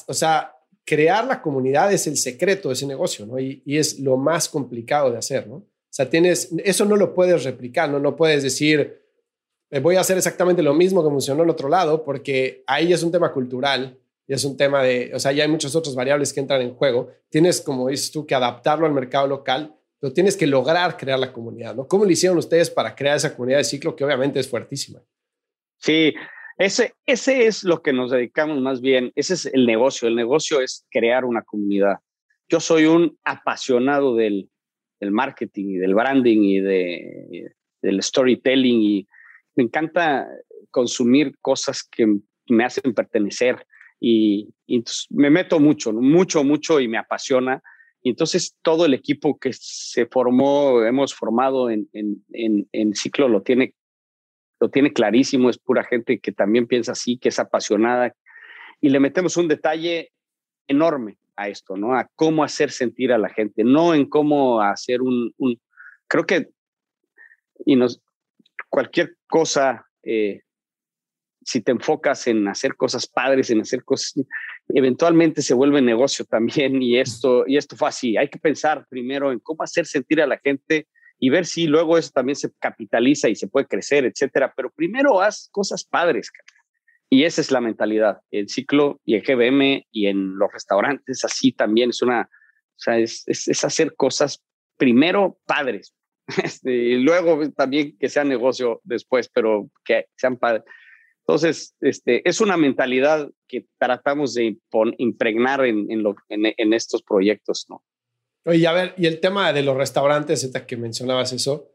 o 0.07 0.15
sea, 0.15 0.57
crear 0.85 1.25
la 1.27 1.41
comunidad 1.41 1.93
es 1.93 2.07
el 2.07 2.17
secreto 2.17 2.69
de 2.69 2.75
ese 2.75 2.87
negocio, 2.87 3.27
¿no? 3.27 3.39
Y, 3.39 3.63
es 3.67 4.01
lo 4.01 4.17
más 4.17 4.49
complicado 4.49 5.11
de 5.11 5.19
hacer, 5.19 5.47
¿no? 5.47 5.57
O 5.57 5.95
sea, 5.95 6.09
tienes, 6.09 6.51
eso 6.65 6.85
no 6.85 6.97
lo 6.97 7.15
puedes 7.15 7.45
replicar, 7.45 7.89
¿no? 7.89 7.99
No 7.99 8.17
puedes 8.17 8.43
decir, 8.43 9.03
voy 9.83 9.97
a 9.97 10.01
hacer 10.01 10.17
exactamente 10.17 10.63
lo 10.63 10.75
mismo 10.75 11.03
que 11.03 11.11
funcionó 11.11 11.43
en 11.43 11.51
otro 11.51 11.69
lado, 11.69 12.03
porque 12.03 12.65
ahí 12.67 12.93
es 12.93 13.03
un 13.03 13.13
tema 13.13 13.31
cultural 13.33 13.99
y 14.27 14.33
es 14.33 14.45
un 14.45 14.57
tema 14.57 14.83
de, 14.83 15.13
o 15.15 15.19
sea, 15.19 15.33
ya 15.33 15.45
hay 15.45 15.51
muchas 15.51 15.75
otras 15.75 15.95
variables 15.95 16.33
que 16.33 16.41
entran 16.41 16.63
en 16.63 16.75
juego. 16.75 17.11
Tienes, 17.29 17.61
como 17.61 17.89
dices 17.89 18.11
tú, 18.11 18.27
que 18.27 18.35
adaptarlo 18.35 18.87
al 18.87 18.93
mercado 18.93 19.27
local, 19.27 19.75
pero 20.03 20.13
tienes 20.13 20.37
que 20.37 20.49
lograr 20.49 20.97
crear 20.97 21.17
la 21.17 21.33
comunidad, 21.33 21.77
¿no? 21.77 21.87
¿Cómo 21.87 22.05
lo 22.05 22.11
hicieron 22.11 22.37
ustedes 22.37 22.69
para 22.69 22.97
crear 22.97 23.17
esa 23.17 23.37
comunidad 23.37 23.59
de 23.59 23.65
ciclo 23.65 23.95
que 23.95 24.05
obviamente 24.05 24.41
es 24.41 24.51
fuertísima? 24.51 25.01
Sí, 25.77 26.13
ese, 26.59 26.97
ese 27.07 27.47
es 27.47 27.63
lo 27.63 27.83
que 27.83 27.93
nos 27.93 28.11
dedicamos 28.11 28.61
más 28.61 28.81
bien, 28.81 29.13
ese 29.15 29.35
es 29.35 29.47
el 29.47 29.65
negocio, 29.65 30.09
el 30.09 30.17
negocio 30.17 30.61
es 30.61 30.85
crear 30.91 31.25
una 31.25 31.43
comunidad. 31.43 31.99
Yo 32.49 32.59
soy 32.59 32.87
un 32.87 33.17
apasionado 33.23 34.17
del, 34.17 34.51
del 34.99 35.13
marketing 35.13 35.67
y 35.67 35.77
del 35.77 35.95
branding 35.95 36.41
y 36.41 36.59
de, 36.59 37.55
del 37.81 38.03
storytelling 38.03 38.83
y 38.83 39.09
me 39.55 39.63
encanta 39.63 40.27
consumir 40.73 41.39
cosas 41.41 41.85
que 41.85 42.13
me 42.49 42.65
hacen 42.65 42.93
pertenecer 42.93 43.65
y, 44.01 44.53
entonces 44.67 45.07
me 45.11 45.31
meto 45.31 45.61
mucho, 45.61 45.93
mucho, 45.93 46.43
mucho 46.43 46.81
y 46.81 46.89
me 46.89 46.99
apasiona. 46.99 47.63
Y 48.03 48.11
entonces 48.11 48.57
todo 48.63 48.85
el 48.85 48.95
equipo 48.95 49.39
que 49.39 49.53
se 49.53 50.07
formó, 50.07 50.83
hemos 50.85 51.15
formado 51.15 51.71
en, 51.71 51.89
en, 51.93 52.69
en, 52.73 52.95
ciclo 52.95 53.29
lo 53.29 53.43
tiene, 53.43 53.75
lo 54.61 54.71
tiene 54.71 54.93
clarísimo, 54.93 55.51
es 55.51 55.59
pura 55.59 55.85
gente 55.85 56.19
que 56.19 56.33
también 56.33 56.67
piensa 56.67 56.93
así, 56.93 57.17
que 57.19 57.29
es 57.29 57.39
apasionada. 57.39 58.15
Y 58.81 58.89
le 58.89 58.99
metemos 58.99 59.37
un 59.37 59.47
detalle 59.47 60.11
enorme 60.67 61.19
a 61.37 61.49
esto, 61.49 61.77
¿no? 61.77 61.95
A 61.95 62.11
cómo 62.17 62.43
hacer 62.43 62.71
sentir 62.71 63.13
a 63.13 63.19
la 63.19 63.29
gente, 63.29 63.63
no 63.63 63.95
en 63.95 64.09
cómo 64.09 64.61
hacer 64.61 65.01
un, 65.01 65.33
creo 66.09 66.27
que 66.27 66.49
y 67.65 67.77
nos, 67.77 68.03
cualquier 68.69 69.17
cosa 69.29 69.87
eh, 70.03 70.41
si 71.45 71.61
te 71.61 71.73
enfocas 71.73 72.27
en 72.27 72.49
hacer 72.49 72.77
cosas 72.77 73.07
padres, 73.07 73.51
en 73.51 73.61
hacer 73.61 73.85
cosas, 73.85 74.15
eventualmente 74.75 75.43
se 75.43 75.55
vuelve 75.55 75.83
negocio 75.83 76.25
también 76.25 76.83
y 76.83 76.99
esto, 76.99 77.45
y 77.47 77.57
esto 77.57 77.77
fue 77.77 77.89
así. 77.89 78.17
Hay 78.17 78.29
que 78.29 78.39
pensar 78.39 78.87
primero 78.89 79.33
en 79.33 79.39
cómo 79.39 79.63
hacer 79.63 79.87
sentir 79.87 80.21
a 80.21 80.27
la 80.27 80.39
gente 80.39 80.87
y 81.19 81.31
ver 81.31 81.47
si 81.47 81.67
luego 81.67 81.99
eso 81.99 82.11
también 82.13 82.37
se 82.37 82.51
capitaliza 82.59 83.29
y 83.29 83.37
se 83.37 83.47
puede 83.47 83.67
crecer, 83.67 84.05
etcétera. 84.05 84.53
Pero 84.57 84.71
primero 84.71 85.21
haz 85.21 85.49
cosas 85.53 85.85
padres. 85.85 86.31
Y 87.09 87.25
esa 87.25 87.41
es 87.43 87.51
la 87.51 87.61
mentalidad. 87.61 88.21
El 88.31 88.49
ciclo 88.49 89.01
y 89.05 89.15
el 89.15 89.23
GBM 89.23 89.87
y 89.93 90.07
en 90.07 90.37
los 90.39 90.53
restaurantes 90.53 91.25
así 91.25 91.53
también 91.53 91.91
es 91.91 92.03
una, 92.03 92.23
o 92.23 92.79
sea, 92.79 92.99
es, 92.99 93.23
es, 93.27 93.65
hacer 93.65 93.95
cosas 93.95 94.43
primero 94.77 95.39
padres. 95.47 95.95
Este, 96.43 96.73
y 96.73 96.99
luego 97.03 97.51
también 97.51 97.99
que 97.99 98.09
sea 98.09 98.25
negocio 98.25 98.81
después, 98.85 99.29
pero 99.29 99.69
que 99.85 100.07
sean 100.17 100.39
padres. 100.39 100.65
Entonces, 101.27 101.75
este, 101.81 102.29
es 102.29 102.41
una 102.41 102.57
mentalidad 102.57 103.31
que 103.47 103.67
tratamos 103.79 104.35
de 104.35 104.57
impregnar 104.99 105.65
en, 105.65 105.91
en, 105.91 106.03
lo, 106.03 106.17
en, 106.29 106.73
estos 106.73 107.03
proyectos, 107.03 107.67
¿no? 107.69 107.85
Oye, 108.45 108.67
a 108.67 108.73
ver, 108.73 108.95
y 108.97 109.07
el 109.07 109.21
tema 109.21 109.53
de 109.53 109.63
los 109.63 109.77
restaurantes, 109.77 110.51
que 110.67 110.77
mencionabas 110.77 111.33
eso, 111.33 111.71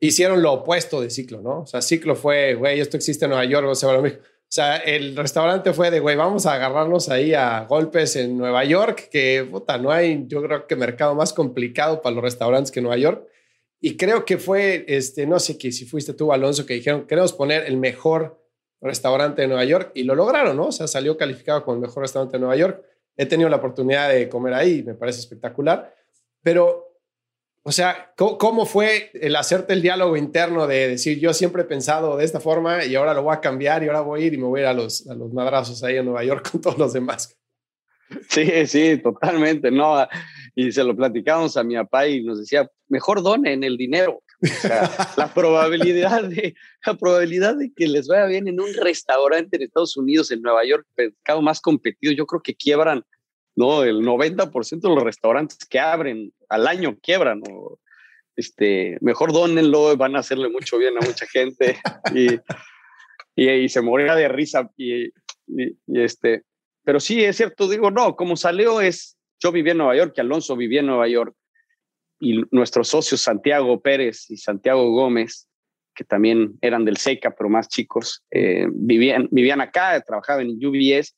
hicieron 0.00 0.42
lo 0.42 0.52
opuesto 0.52 1.02
de 1.02 1.10
Ciclo, 1.10 1.42
¿no? 1.42 1.60
O 1.60 1.66
sea, 1.66 1.82
Ciclo 1.82 2.16
fue, 2.16 2.54
güey, 2.54 2.80
esto 2.80 2.96
existe 2.96 3.26
en 3.26 3.30
Nueva 3.30 3.44
York, 3.44 3.68
o 3.68 3.74
sea, 3.74 3.90
o 4.48 4.50
sea, 4.50 4.76
el 4.78 5.14
restaurante 5.14 5.74
fue 5.74 5.90
de, 5.90 6.00
güey, 6.00 6.16
vamos 6.16 6.46
a 6.46 6.54
agarrarnos 6.54 7.10
ahí 7.10 7.34
a 7.34 7.66
golpes 7.66 8.16
en 8.16 8.38
Nueva 8.38 8.64
York, 8.64 9.10
que, 9.10 9.46
puta, 9.50 9.76
no 9.76 9.90
hay, 9.92 10.24
yo 10.26 10.42
creo 10.42 10.66
que 10.66 10.76
mercado 10.76 11.14
más 11.14 11.34
complicado 11.34 12.00
para 12.00 12.14
los 12.14 12.24
restaurantes 12.24 12.72
que 12.72 12.80
Nueva 12.80 12.96
York. 12.96 13.26
Y 13.80 13.98
creo 13.98 14.24
que 14.24 14.38
fue, 14.38 14.86
este, 14.88 15.26
no 15.26 15.38
sé 15.38 15.58
qué, 15.58 15.70
si 15.70 15.84
fuiste 15.84 16.14
tú, 16.14 16.32
Alonso, 16.32 16.64
que 16.64 16.74
dijeron, 16.74 17.06
queremos 17.06 17.34
poner 17.34 17.66
el 17.66 17.76
mejor 17.76 18.42
restaurante 18.80 19.42
de 19.42 19.48
Nueva 19.48 19.64
York 19.64 19.90
y 19.94 20.04
lo 20.04 20.14
lograron, 20.14 20.56
¿no? 20.56 20.66
O 20.66 20.72
sea, 20.72 20.86
salió 20.86 21.16
calificado 21.16 21.64
como 21.64 21.76
el 21.76 21.80
mejor 21.80 22.02
restaurante 22.02 22.36
de 22.36 22.40
Nueva 22.40 22.56
York. 22.56 22.82
He 23.16 23.26
tenido 23.26 23.48
la 23.48 23.56
oportunidad 23.56 24.10
de 24.10 24.28
comer 24.28 24.54
ahí, 24.54 24.82
me 24.82 24.94
parece 24.94 25.20
espectacular, 25.20 25.94
pero, 26.42 26.94
o 27.64 27.72
sea, 27.72 28.12
¿cómo, 28.16 28.64
fue 28.64 29.10
el 29.14 29.34
hacerte 29.34 29.72
el 29.72 29.82
diálogo 29.82 30.16
interno 30.16 30.66
de 30.66 30.88
decir, 30.88 31.18
yo 31.18 31.34
siempre 31.34 31.62
he 31.62 31.66
pensado 31.66 32.16
de 32.16 32.24
esta 32.24 32.38
forma 32.38 32.84
y 32.84 32.94
ahora 32.94 33.14
lo 33.14 33.24
voy 33.24 33.34
a 33.34 33.40
cambiar 33.40 33.82
y 33.82 33.88
ahora 33.88 34.02
voy 34.02 34.22
a 34.22 34.26
ir 34.26 34.34
y 34.34 34.38
me 34.38 34.44
voy 34.44 34.62
a 34.62 34.72
los, 34.72 35.08
a 35.08 35.14
los 35.14 35.32
madrazos 35.32 35.82
ahí 35.82 35.96
en 35.96 36.04
Nueva 36.04 36.22
York 36.24 36.48
con 36.52 36.60
todos 36.60 36.78
los 36.78 36.92
demás? 36.92 37.36
Sí, 38.28 38.66
sí, 38.66 38.98
totalmente, 39.02 39.70
¿no? 39.70 40.06
Y 40.54 40.72
se 40.72 40.82
lo 40.82 40.96
platicamos 40.96 41.56
a 41.56 41.62
mi 41.62 41.74
papá 41.74 42.06
y 42.06 42.22
nos 42.22 42.38
decía, 42.38 42.70
mejor 42.88 43.22
donen 43.22 43.64
el 43.64 43.76
dinero 43.76 44.22
la 45.16 45.32
probabilidad 45.34 46.24
de 46.24 46.54
la 46.86 46.94
probabilidad 46.94 47.56
de 47.56 47.72
que 47.74 47.88
les 47.88 48.06
vaya 48.06 48.26
bien 48.26 48.46
en 48.48 48.60
un 48.60 48.72
restaurante 48.74 49.56
en 49.56 49.62
Estados 49.62 49.96
Unidos, 49.96 50.30
en 50.30 50.42
Nueva 50.42 50.64
York, 50.64 50.86
mercado 50.96 51.42
más 51.42 51.60
competido, 51.60 52.12
yo 52.12 52.26
creo 52.26 52.42
que 52.42 52.54
quiebran, 52.54 53.04
no, 53.56 53.82
el 53.82 54.02
90% 54.02 54.80
de 54.80 54.94
los 54.94 55.02
restaurantes 55.02 55.58
que 55.68 55.80
abren 55.80 56.32
al 56.48 56.66
año 56.66 56.96
quiebran. 57.02 57.42
O, 57.50 57.78
este, 58.38 58.96
mejor 59.00 59.32
dónenlo, 59.32 59.96
van 59.96 60.14
a 60.14 60.20
hacerle 60.20 60.48
mucho 60.48 60.78
bien 60.78 60.94
a 60.96 61.04
mucha 61.04 61.26
gente 61.26 61.76
y, 62.14 62.38
y, 63.34 63.68
se 63.68 63.82
moría 63.82 64.14
de 64.14 64.28
risa 64.28 64.70
y, 64.76 65.12
este, 65.88 66.44
pero 66.84 67.00
sí 67.00 67.24
es 67.24 67.36
cierto, 67.36 67.68
digo, 67.68 67.90
no, 67.90 68.14
como 68.14 68.36
salió 68.36 68.80
es, 68.80 69.18
yo 69.40 69.50
viví 69.50 69.70
en 69.70 69.78
Nueva 69.78 69.96
York 69.96 70.14
y 70.16 70.20
Alonso 70.20 70.56
vivía 70.56 70.80
en 70.80 70.86
Nueva 70.86 71.08
York 71.08 71.34
y 72.20 72.42
nuestros 72.50 72.88
socios 72.88 73.20
Santiago 73.20 73.80
Pérez 73.80 74.30
y 74.30 74.36
Santiago 74.36 74.90
Gómez, 74.90 75.48
que 75.94 76.04
también 76.04 76.58
eran 76.60 76.84
del 76.84 76.96
SECA, 76.96 77.34
pero 77.36 77.48
más 77.48 77.68
chicos, 77.68 78.24
eh, 78.30 78.66
vivían, 78.70 79.28
vivían 79.30 79.60
acá, 79.60 80.00
trabajaban 80.00 80.48
en 80.48 80.64
UBS 80.64 81.16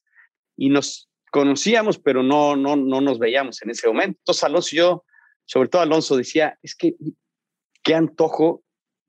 y 0.57 0.69
nos 0.69 1.09
conocíamos, 1.31 1.99
pero 1.99 2.23
no, 2.23 2.57
no, 2.57 2.77
no 2.77 3.01
nos 3.01 3.19
veíamos 3.19 3.63
en 3.63 3.71
ese 3.71 3.87
momento. 3.87 4.19
Entonces 4.21 4.45
Alonso 4.45 4.69
y 4.73 4.79
yo, 4.79 5.05
sobre 5.45 5.69
todo 5.69 5.83
Alonso, 5.83 6.17
decía, 6.17 6.59
es 6.63 6.75
que 6.75 6.95
qué 7.83 7.95
antojo 7.95 8.63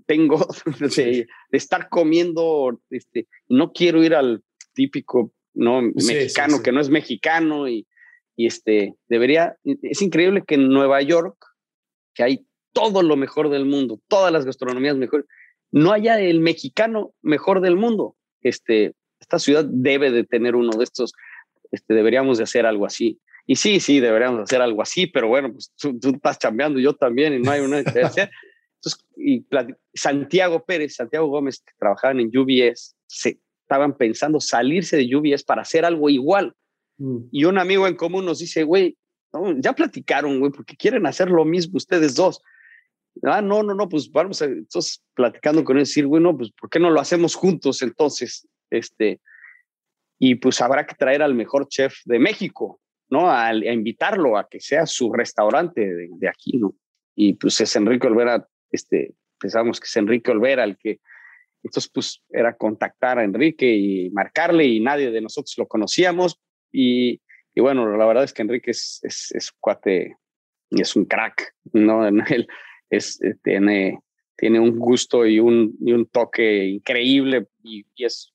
tengo 0.06 0.46
de, 0.98 1.28
estar 1.52 1.89
comiendo, 1.89 2.80
este, 2.89 3.28
no 3.48 3.72
quiero 3.72 4.04
ir 4.04 4.16
al 4.16 4.44
típico 4.74 5.34
no 5.54 5.82
mexicano 5.82 6.62
que 6.64 6.72
no 6.72 6.80
es 6.80 6.89
mexicano 6.89 7.68
y, 7.68 7.86
y 8.38 8.48
este 8.48 8.96
debería 9.10 9.58
es 9.64 10.02
increíble 10.02 10.44
que 10.48 10.56
en 10.56 10.70
Nueva 10.70 11.02
York 11.02 11.36
que 12.14 12.24
hay 12.24 12.45
todo 12.74 13.03
lo 13.03 13.16
mejor 13.16 13.49
del 13.49 13.66
mundo, 13.66 13.99
todas 14.07 14.32
las 14.32 14.45
gastronomías 14.45 14.95
mejores. 14.95 15.26
No 15.72 15.91
haya 15.91 16.20
el 16.20 16.39
mexicano 16.39 17.14
mejor 17.22 17.62
del 17.62 17.76
mundo. 17.76 18.16
Este, 18.41 18.93
esta 19.20 19.39
ciudad 19.39 19.66
debe 19.66 20.12
de 20.12 20.24
tener 20.24 20.55
uno 20.55 20.72
de 20.78 20.84
estos, 20.84 21.14
este, 21.72 21.93
deberíamos 21.93 22.38
de 22.38 22.43
hacer 22.43 22.66
algo 22.66 22.86
así. 22.86 23.20
Y 23.45 23.55
sí, 23.55 23.80
sí, 23.80 23.99
deberíamos 23.99 24.41
hacer 24.41 24.62
algo 24.62 24.82
así, 24.82 25.07
pero 25.07 25.28
bueno, 25.28 25.51
pues 25.51 25.74
tú, 25.78 25.97
estás 26.14 26.39
chambeando, 26.39 26.80
yo 26.80 26.93
también, 26.95 27.34
y 27.34 27.39
no 27.39 27.51
hay 27.51 27.62
una 27.62 27.80
Entonces, 27.80 29.05
y 29.16 29.45
Santiago 29.93 30.64
Pérez, 30.66 30.95
Santiago 30.95 31.28
Gómez, 31.28 31.62
que 31.66 31.74
trabajaban 31.78 32.20
en 32.20 32.36
UBS, 32.36 32.95
se 33.05 33.39
estaban 33.62 33.95
pensando 33.95 34.39
salirse 34.39 34.97
de 34.97 35.16
UBS 35.16 35.43
para 35.43 35.62
hacer 35.62 35.86
algo 35.86 36.09
igual. 36.09 36.53
Mm. 36.97 37.18
Y 37.32 37.45
un 37.45 37.57
amigo 37.57 37.88
en 37.88 37.95
común 37.95 38.26
nos 38.26 38.39
dice, 38.39 38.64
güey, 38.64 38.97
ya 39.58 39.74
platicaron, 39.74 40.40
güey, 40.40 40.52
porque 40.52 40.76
quieren 40.76 41.06
hacer 41.06 41.30
lo 41.30 41.46
mismo 41.46 41.78
ustedes 41.78 42.16
dos. 42.16 42.42
Ah, 43.24 43.42
no, 43.42 43.62
no, 43.64 43.74
no, 43.74 43.90
pues 43.90 44.10
vamos 44.12 44.42
a, 44.42 44.46
entonces 44.46 45.04
platicando 45.14 45.64
con 45.64 45.78
él, 45.78 45.84
decir, 45.84 46.06
bueno, 46.06 46.36
pues 46.36 46.52
¿por 46.52 46.70
qué 46.70 46.80
no 46.80 46.90
lo 46.90 47.00
hacemos 47.00 47.36
juntos 47.36 47.82
entonces? 47.82 48.48
Este, 48.70 49.20
y 50.18 50.36
pues 50.36 50.62
habrá 50.62 50.86
que 50.86 50.96
traer 50.96 51.22
al 51.22 51.34
mejor 51.34 51.68
chef 51.68 51.96
de 52.06 52.20
México, 52.20 52.80
¿no? 53.10 53.30
A, 53.30 53.54
invitarlo 53.54 54.38
a 54.38 54.48
que 54.50 54.60
sea 54.60 54.86
su 54.86 55.12
restaurante 55.12 55.82
de, 55.82 56.30
aquí, 56.30 56.58
¿no? 56.58 56.76
Y 57.16 57.34
pues 57.34 57.60
es 57.60 57.76
Enrique 57.76 58.08
Olvera, 58.08 58.48
este, 58.72 59.14
pensamos 59.38 59.80
que 59.80 59.86
es 59.86 59.98
Enrique 59.98 60.32
Olvera 60.32 60.64
el 60.64 60.78
que, 60.78 61.00
entonces 61.64 61.92
pues 61.94 62.24
era 62.30 62.56
contactar 62.56 63.20
a 63.20 63.24
Enrique 63.24 63.76
y 63.76 64.10
marcarle 64.12 64.66
y 64.66 64.80
nadie 64.80 65.12
de 65.12 65.22
nosotros 65.22 65.54
lo 65.58 65.68
conocíamos 65.68 66.40
y, 66.72 67.22
y 67.54 67.62
bueno, 67.62 67.97
la 67.97 68.06
verdad 68.06 68.24
es 68.24 68.34
que 68.34 68.41
Enrique 68.41 68.72
es, 68.72 68.99
es, 69.04 69.32
es 69.32 69.52
cuate 69.60 70.16
y 70.70 70.82
es 70.82 70.95
un 70.95 71.06
crack, 71.06 71.54
¿no? 71.74 72.08
Él 72.08 72.47
es, 72.89 73.22
eh, 73.22 73.36
tiene, 73.43 73.99
tiene 74.38 74.60
un 74.60 74.80
gusto 74.80 75.26
y 75.26 75.39
un, 75.39 75.76
y 75.82 75.91
un 75.93 76.06
toque 76.08 76.66
increíble 76.66 77.47
y, 77.64 77.86
y, 77.95 78.06
es, 78.06 78.34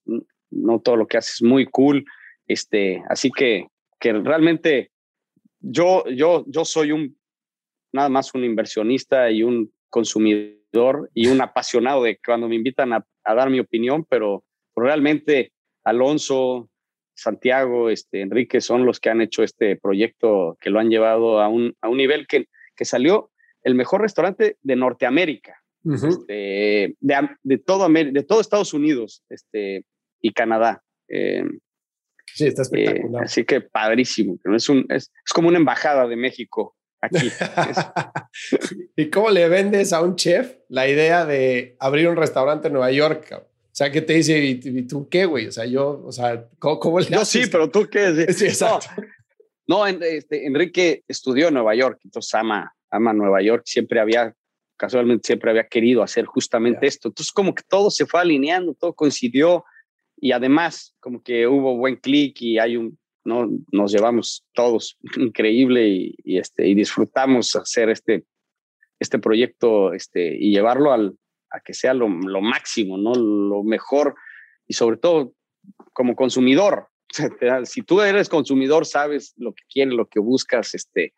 no 0.51 0.81
todo 0.81 0.97
lo 0.97 1.07
que 1.07 1.19
hace 1.19 1.33
es 1.33 1.43
muy 1.43 1.67
cool. 1.67 2.05
Este, 2.47 3.03
así 3.09 3.31
que, 3.31 3.67
que 3.99 4.13
realmente 4.13 4.91
yo, 5.61 6.05
yo, 6.09 6.45
yo 6.47 6.65
soy 6.65 6.93
un, 6.93 7.19
nada 7.93 8.09
más 8.09 8.35
un 8.35 8.45
inversionista 8.45 9.31
y 9.31 9.43
un 9.43 9.73
consumidor 9.89 11.11
y 11.15 11.29
un 11.29 11.41
apasionado 11.41 12.03
de 12.03 12.19
cuando 12.25 12.49
me 12.49 12.57
invitan 12.57 12.93
a, 12.93 13.07
a 13.25 13.35
dar 13.35 13.49
mi 13.49 13.61
opinión, 13.61 14.05
pero 14.09 14.45
realmente 14.75 15.53
Alonso, 15.85 16.69
Santiago, 17.17 17.91
este, 17.91 18.21
Enrique 18.21 18.61
son 18.61 18.85
los 18.85 19.01
que 19.01 19.11
han 19.11 19.21
hecho 19.21 19.43
este 19.43 19.77
proyecto, 19.77 20.57
que 20.61 20.71
lo 20.71 20.79
han 20.79 20.91
llevado 20.91 21.41
a 21.41 21.49
un, 21.49 21.75
a 21.81 21.89
un 21.89 21.97
nivel 21.97 22.27
que, 22.27 22.49
que 22.77 22.85
salió 22.85 23.31
el 23.63 23.75
mejor 23.75 24.03
restaurante 24.03 24.59
de 24.63 24.77
Norteamérica, 24.77 25.63
este, 25.85 26.97
de, 27.01 27.29
de, 27.43 27.59
todo 27.59 27.89
de 27.89 28.23
todo 28.23 28.41
Estados 28.41 28.75
Unidos 28.75 29.23
este, 29.29 29.85
y 30.21 30.33
Canadá. 30.33 30.83
Eh, 31.09 31.45
sí, 32.27 32.47
está 32.47 32.63
espectacular. 32.63 33.23
Eh, 33.23 33.25
así 33.25 33.45
que 33.45 33.61
padrísimo. 33.61 34.39
Es, 34.55 34.69
un, 34.69 34.85
es, 34.89 35.11
es, 35.25 35.33
como 35.33 35.49
una 35.49 35.59
embajada 35.59 36.07
de 36.07 36.17
México 36.17 36.77
aquí. 37.01 37.31
¿Y 38.97 39.11
cómo 39.11 39.31
le 39.31 39.49
vendes 39.49 39.93
a 39.93 40.03
un 40.03 40.17
chef 40.17 40.57
la 40.69 40.89
idea 40.89 41.25
de 41.25 41.77
abrir 41.81 42.09
un 42.09 42.17
restaurante 42.17 42.69
en 42.69 42.75
Nueva 42.75 42.93
York? 42.93 43.49
O 43.77 43.79
sea, 43.79 43.93
¿qué 43.93 44.01
te 44.01 44.15
dice? 44.15 44.43
¿Y, 44.43 44.87
tú 44.87 45.07
qué, 45.07 45.27
güey? 45.27 45.49
O 45.49 45.53
sea, 45.53 45.67
yo, 45.67 46.03
o 46.03 46.11
sea, 46.11 46.49
¿cómo, 46.59 46.99
le 46.99 47.11
Yo 47.11 47.27
sí, 47.27 47.43
pero 47.53 47.71
tú 47.71 47.87
qué. 47.91 48.33
Sí, 48.33 48.47
exacto. 48.47 48.87
No, 49.67 49.87
este, 49.87 50.47
Enrique 50.47 51.03
estudió 51.07 51.49
en 51.49 51.55
Nueva 51.55 51.75
York, 51.75 52.01
entonces 52.03 52.33
ama, 52.35 52.75
ama 52.91 53.13
Nueva 53.13 53.43
York. 53.43 53.65
Siempre 53.67 54.01
había, 54.01 54.35
casualmente, 54.79 55.27
siempre 55.27 55.51
había 55.51 55.67
querido 55.67 56.03
hacer 56.03 56.25
justamente 56.25 56.87
esto. 56.87 57.09
Entonces, 57.09 57.31
como 57.31 57.55
que 57.55 57.65
todo 57.69 57.91
se 57.91 58.07
fue 58.07 58.19
alineando, 58.19 58.73
todo 58.73 58.95
coincidió 58.95 59.67
y 60.17 60.33
además, 60.33 60.95
como 60.99 61.23
que 61.23 61.47
hubo 61.47 61.77
buen 61.77 61.97
clic 61.97 62.41
y 62.41 62.59
hay 62.59 62.79
un, 62.79 62.99
no, 63.27 63.47
nos 63.73 63.93
llevamos 63.93 64.47
todos 64.55 64.97
increíble 65.19 66.15
y, 66.25 66.39
este, 66.39 66.67
y 66.67 66.75
disfrutamos 66.75 67.55
hacer 67.57 67.91
este, 67.91 68.25
este 69.01 69.19
proyecto 69.19 69.93
este, 69.93 70.35
y 70.35 70.51
llevarlo 70.53 70.93
al, 70.93 71.15
a 71.51 71.61
que 71.61 71.75
sea 71.75 71.95
lo, 71.95 72.09
lo, 72.09 72.41
máximo, 72.41 72.99
¿no? 72.99 73.15
Lo 73.15 73.63
mejor 73.63 74.15
y 74.67 74.75
sobre 74.75 74.97
todo 74.97 75.35
como 75.93 76.15
consumidor. 76.15 76.89
Si 77.65 77.83
tú 77.83 78.01
eres 78.01 78.29
consumidor, 78.29 78.85
sabes 78.85 79.33
lo 79.37 79.53
que 79.55 79.63
quieres, 79.71 79.95
lo 79.95 80.07
que 80.07 80.19
buscas, 80.19 80.75
este, 80.75 81.15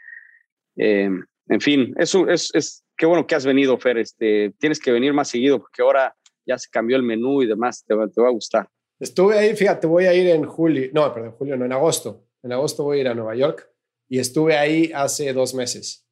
eh, 0.77 1.11
en 1.49 1.61
fin, 1.61 1.95
eso 1.99 2.29
es, 2.29 2.51
es, 2.55 2.85
qué 2.97 3.07
bueno 3.07 3.27
que 3.27 3.35
has 3.35 3.47
venido, 3.47 3.79
Fer, 3.79 3.99
este, 3.99 4.53
tienes 4.59 4.79
que 4.79 4.93
venir 4.93 5.13
más 5.13 5.29
seguido 5.29 5.59
porque 5.59 5.83
ahora 5.83 6.15
ya 6.47 6.59
se 6.59 6.69
cambió 6.71 6.97
el 6.97 7.03
menú 7.03 7.43
y 7.43 7.47
demás, 7.47 7.85
te, 7.87 7.95
te 7.95 8.21
va 8.21 8.29
a 8.29 8.33
gustar. 8.33 8.69
Estuve 9.01 9.39
ahí, 9.39 9.57
fíjate, 9.57 9.87
voy 9.87 10.07
a 10.07 10.15
ir 10.15 10.29
en 10.29 10.45
julio, 10.45 10.91
no, 10.93 11.13
perdón, 11.13 11.33
julio, 11.33 11.57
no, 11.57 11.65
en 11.65 11.73
agosto. 11.73 12.25
En 12.43 12.53
agosto 12.53 12.85
voy 12.85 12.99
a 12.99 13.01
ir 13.01 13.09
a 13.09 13.15
Nueva 13.15 13.35
York 13.35 13.69
y 14.09 14.19
estuve 14.19 14.57
ahí 14.57 14.91
hace 14.95 15.33
dos 15.33 15.55
meses. 15.55 16.08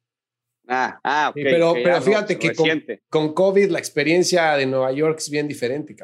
Ah, 0.67 0.99
ah, 1.03 1.29
ok. 1.29 1.35
pero, 1.35 1.73
pero 1.73 2.01
fíjate 2.01 2.37
que 2.37 2.53
con, 3.09 3.33
COVID 3.33 3.69
la 3.69 3.79
experiencia 3.79 4.55
de 4.55 4.65
Nueva 4.65 4.91
York 4.91 5.17
es 5.19 5.29
bien 5.29 5.47
diferente, 5.47 5.95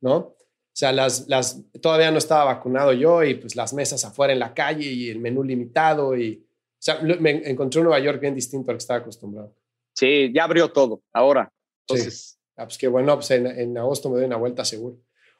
¿no? 0.00 0.16
O 0.16 0.36
sea, 0.72 0.92
las, 0.92 1.26
las, 1.26 1.62
todavía 1.80 2.10
no 2.10 2.18
estaba 2.18 2.44
vacunado 2.44 2.92
yo 2.92 3.24
y 3.24 3.34
pues 3.34 3.56
las 3.56 3.72
mesas 3.72 4.04
afuera 4.04 4.32
en 4.32 4.38
la 4.38 4.54
calle 4.54 4.86
y 4.86 5.10
el 5.10 5.18
menú 5.18 5.42
limitado 5.42 6.16
y, 6.16 6.44
o 6.44 6.76
sea, 6.78 7.00
me 7.00 7.48
encontré 7.50 7.80
un 7.80 7.86
Nueva 7.86 8.00
York 8.00 8.20
bien 8.20 8.34
distinto 8.34 8.70
al 8.70 8.76
que 8.76 8.82
estaba 8.82 9.00
acostumbrado. 9.00 9.54
Sí, 9.94 10.30
ya 10.32 10.44
abrió 10.44 10.70
todo, 10.70 11.02
ahora. 11.12 11.52
Entonces. 11.86 12.38
Ah, 12.56 12.64
pues 12.64 12.76
qué 12.76 12.88
bueno, 12.88 13.14
pues 13.14 13.30
en, 13.30 13.46
en, 13.46 13.76
agosto 13.78 14.10
me 14.10 14.16
doy 14.16 14.26
una 14.26 14.36
vuelta 14.36 14.64
seguro. 14.64 14.98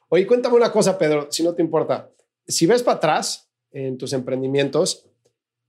Oye, 0.09 0.25
cuéntame 0.25 0.55
una 0.55 0.71
cosa, 0.71 0.97
Pedro, 0.97 1.27
si 1.31 1.43
no 1.43 1.53
te 1.53 1.61
importa. 1.61 2.09
Si 2.47 2.65
ves 2.65 2.81
para 2.81 2.97
atrás 2.97 3.49
en 3.71 3.97
tus 3.97 4.11
emprendimientos, 4.13 5.07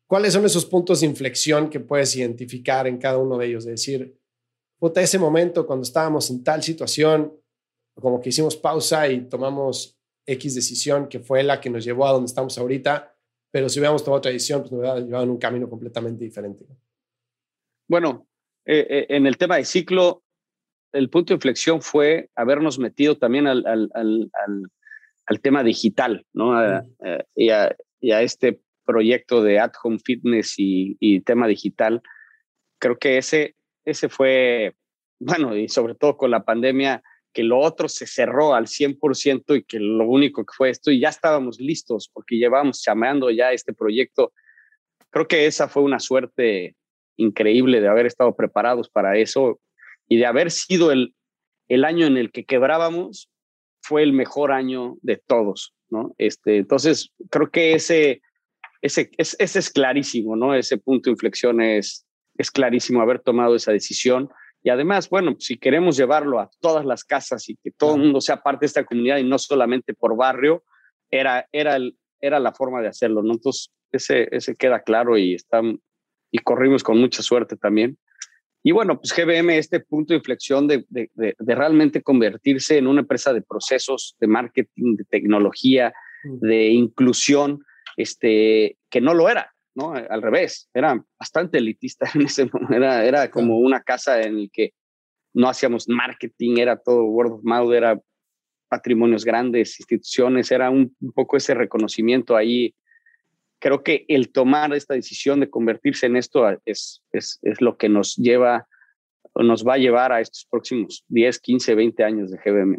¿Cuáles 0.07 0.33
son 0.33 0.45
esos 0.45 0.67
puntos 0.67 1.01
de 1.01 1.07
inflexión 1.07 1.71
que 1.71 1.81
puedes 1.81 2.15
identificar 2.17 2.87
en 2.87 2.99
cada 2.99 3.19
uno 3.19 3.39
de 3.39 3.47
ellos? 3.47 3.65
De 3.65 3.73
decir, 3.73 4.19
puta, 4.79 5.01
ese 5.01 5.19
momento 5.19 5.67
cuando 5.67 5.85
estábamos 5.85 6.31
en 6.31 6.45
tal 6.45 6.63
situación, 6.63 7.33
como 7.95 8.21
que 8.21 8.31
hicimos 8.31 8.57
pausa 8.57 9.09
y 9.09 9.23
tomamos 9.23 9.99
X 10.27 10.55
decisión 10.55 11.09
que 11.09 11.21
fue 11.21 11.43
la 11.43 11.61
que 11.61 11.71
nos 11.71 11.85
llevó 11.85 12.07
a 12.07 12.13
donde 12.13 12.27
estamos 12.27 12.57
ahorita, 12.59 13.15
pero 13.51 13.69
si 13.69 13.79
hubiéramos 13.79 14.03
tomado 14.03 14.19
otra 14.19 14.33
decisión, 14.33 14.61
pues 14.61 14.73
nos 14.73 14.81
hubiera 14.81 15.01
llevado 15.01 15.25
en 15.25 15.31
un 15.31 15.39
camino 15.39 15.69
completamente 15.69 16.25
diferente. 16.25 16.65
Bueno, 17.89 18.27
eh, 18.65 18.87
eh, 18.89 19.07
en 19.11 19.27
el 19.27 19.37
tema 19.37 19.57
de 19.57 19.65
ciclo, 19.65 20.23
el 20.93 21.11
punto 21.11 21.33
de 21.33 21.37
inflexión 21.37 21.83
fue 21.83 22.31
habernos 22.35 22.79
metido 22.79 23.19
también 23.19 23.47
al, 23.47 23.67
al, 23.67 23.91
al, 23.95 24.31
al 25.27 25.41
tema 25.41 25.63
digital, 25.63 26.25
¿no? 26.33 26.53
y, 27.35 27.51
a, 27.51 27.77
y, 28.01 28.13
a, 28.13 28.23
este 28.23 28.61
proyecto 28.93 29.43
de 29.43 29.59
at 29.59 29.73
home 29.83 29.99
fitness 30.05 30.55
y, 30.59 31.21
tema 31.23 31.47
digital, 31.47 32.03
creo 32.79 32.99
que 32.99 33.17
ese, 33.17 33.55
ese 33.87 34.11
fue, 34.11 34.75
bueno, 35.19 35.57
y 35.57 35.69
sobre 35.69 35.95
todo 35.95 36.19
con 36.19 36.31
la 36.31 36.45
pandemia, 36.45 37.03
que 37.33 37.43
lo 37.43 37.59
otro 37.59 37.89
se 37.89 38.07
cerró 38.07 38.55
al 38.55 38.67
100% 38.67 39.57
y 39.57 39.65
que 39.65 39.79
lo 39.81 40.07
único 40.07 40.45
que 40.45 40.53
fue 40.55 40.69
esto, 40.69 40.91
y 40.91 41.01
ya 41.01 41.09
estábamos 41.09 41.59
listos 41.59 42.11
porque 42.13 42.37
llevábamos 42.37 42.83
llamando 42.87 43.31
ya 43.31 43.53
este 43.53 43.73
proyecto. 43.73 44.35
Creo 45.09 45.27
que 45.27 45.47
esa 45.47 45.69
fue 45.69 45.83
una 45.83 45.99
suerte 45.99 46.77
increíble 47.17 47.81
de 47.81 47.89
haber 47.89 48.05
estado 48.05 48.37
preparados 48.37 48.91
para 48.91 49.17
eso 49.17 49.59
y 50.07 50.19
de 50.19 50.27
haber 50.27 50.51
sido 50.51 50.93
el, 50.93 51.15
el 51.69 51.85
año 51.87 52.07
en 52.07 52.19
el 52.19 52.31
que 52.31 52.45
quebrábamos, 52.45 53.31
fue 53.81 54.03
el 54.03 54.13
mejor 54.13 54.53
año 54.53 54.97
de 55.01 55.17
todos, 55.17 55.75
¿no? 55.89 56.15
Este, 56.19 56.59
entonces, 56.59 57.13
creo 57.31 57.51
que 57.51 57.73
ese, 57.73 58.23
ese, 58.83 59.11
ese 59.17 59.59
es 59.59 59.71
clarísimo, 59.71 60.37
¿no? 60.37 60.55
Ese 60.55 60.77
punto 60.77 61.09
de 61.09 61.13
inflexión 61.13 61.61
es, 61.61 62.05
es 62.37 62.51
clarísimo 62.51 63.01
haber 63.01 63.21
tomado 63.21 63.55
esa 63.55 63.73
decisión. 63.73 64.29
Y 64.65 64.71
además, 64.71 65.09
bueno, 65.09 65.37
si 65.39 65.57
queremos 65.57 65.97
llevarlo 65.97 66.41
a 66.41 66.51
todas 66.61 66.85
las 66.85 67.05
casas 67.05 67.49
y 67.49 67.57
que 67.57 67.71
todo 67.71 67.95
el 67.95 68.03
mundo 68.03 68.21
sea 68.21 68.43
parte 68.43 68.65
de 68.65 68.67
esta 68.67 68.85
comunidad 68.85 69.19
y 69.19 69.25
no 69.25 69.39
solamente 69.39 69.95
por 69.95 70.17
barrio, 70.17 70.65
era, 71.11 71.49
era, 71.53 71.77
el, 71.77 71.97
era 72.21 72.41
la 72.41 72.53
forma 72.53 72.81
de 72.81 72.89
hacerlo, 72.89 73.23
¿no? 73.23 73.35
Entonces, 73.35 73.73
ese, 73.93 74.29
ese 74.33 74.57
queda 74.57 74.83
claro 74.83 75.17
y, 75.17 75.35
están, 75.35 75.81
y 76.31 76.39
corrimos 76.39 76.83
con 76.83 76.99
mucha 76.99 77.23
suerte 77.23 77.57
también. 77.57 77.99
Y 78.65 78.73
bueno, 78.73 78.99
pues 78.99 79.13
GBM, 79.15 79.59
este 79.59 79.81
punto 79.81 80.13
de 80.13 80.19
inflexión 80.19 80.67
de, 80.67 80.85
de, 80.89 81.11
de, 81.15 81.35
de, 81.39 81.55
realmente 81.55 82.03
convertirse 82.03 82.79
en 82.79 82.87
una 82.87 83.01
empresa 83.01 83.33
de 83.33 83.43
procesos, 83.43 84.17
de 84.21 84.29
marketing, 84.29 84.97
de 84.97 85.05
tecnología, 85.05 85.93
mm. 86.25 86.39
de 86.39 86.67
inclusión, 86.69 87.65
este, 87.97 88.77
que 88.91 89.01
no 89.01 89.15
lo 89.15 89.29
era, 89.29 89.53
¿no? 89.75 89.93
Al 89.93 90.23
revés, 90.23 90.69
era 90.75 91.03
bastante 91.19 91.59
elitista 91.59 92.07
en 92.15 92.23
ese 92.23 92.47
momento, 92.47 92.75
era, 92.75 93.05
era 93.05 93.31
como 93.31 93.59
una 93.59 93.83
casa 93.83 94.23
en 94.23 94.39
el 94.39 94.51
que 94.53 94.73
no 95.35 95.49
hacíamos 95.49 95.89
marketing, 95.89 96.59
era 96.59 96.77
todo 96.77 97.05
word 97.05 97.33
of 97.33 97.41
mouth, 97.43 97.73
era 97.73 97.99
patrimonios 98.69 99.25
grandes, 99.25 99.79
instituciones, 99.81 100.51
era 100.51 100.71
un, 100.71 100.97
poco 101.15 101.37
ese 101.37 101.55
reconocimiento 101.55 102.37
ahí. 102.37 102.75
Creo 103.59 103.83
que 103.83 104.05
el 104.09 104.33
tomar 104.33 104.73
esta 104.75 104.95
decisión 104.95 105.41
de 105.41 105.51
convertirse 105.51 106.07
en 106.07 106.17
esto 106.17 106.49
es, 106.65 107.03
es, 107.13 107.39
es 107.43 107.61
lo 107.61 107.77
que 107.77 107.89
nos 107.89 108.17
lleva, 108.17 108.67
nos 109.35 109.67
va 109.67 109.75
a 109.75 109.79
llevar 109.79 110.13
a 110.13 110.21
estos 110.21 110.47
próximos 110.51 111.05
10, 111.09 111.39
15, 111.39 111.75
20 111.75 112.05
años 112.05 112.31
de 112.31 112.39
GBM. 112.39 112.79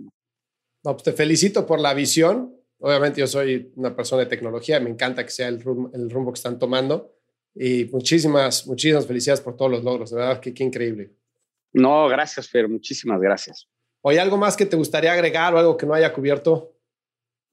No, 0.84 0.92
pues 0.92 1.04
te 1.04 1.14
felicito 1.14 1.66
por 1.66 1.80
la 1.80 1.94
visión, 1.94 2.54
Obviamente 2.86 3.22
yo 3.22 3.28
soy 3.28 3.72
una 3.78 3.96
persona 3.96 4.24
de 4.24 4.30
tecnología, 4.30 4.78
me 4.82 4.90
encanta 4.90 5.24
que 5.24 5.32
sea 5.32 5.48
el 5.48 5.62
rumbo, 5.62 5.90
el 5.94 6.10
rumbo 6.10 6.34
que 6.34 6.38
están 6.38 6.60
tomando, 6.60 7.16
Y 7.56 7.86
muchísimas, 7.86 8.68
muchísimas 8.68 9.08
felicidades 9.08 9.40
por 9.40 9.56
todos 9.56 9.72
los 9.72 9.84
logros. 9.86 10.10
De 10.12 10.18
verdad 10.18 10.42
que 10.42 10.54
qué 10.54 10.66
increíble. 10.66 11.12
No, 11.72 12.10
gracias, 12.10 12.50
Fer. 12.50 12.68
Muchísimas 12.68 13.22
gracias. 13.22 13.70
¿Hay 14.04 14.18
algo 14.18 14.36
más 14.36 14.58
que 14.58 14.66
te 14.66 14.76
gustaría 14.76 15.14
agregar 15.14 15.54
o 15.54 15.60
algo 15.60 15.78
que 15.78 15.86
no 15.86 15.94
haya 15.94 16.12
cubierto? 16.12 16.74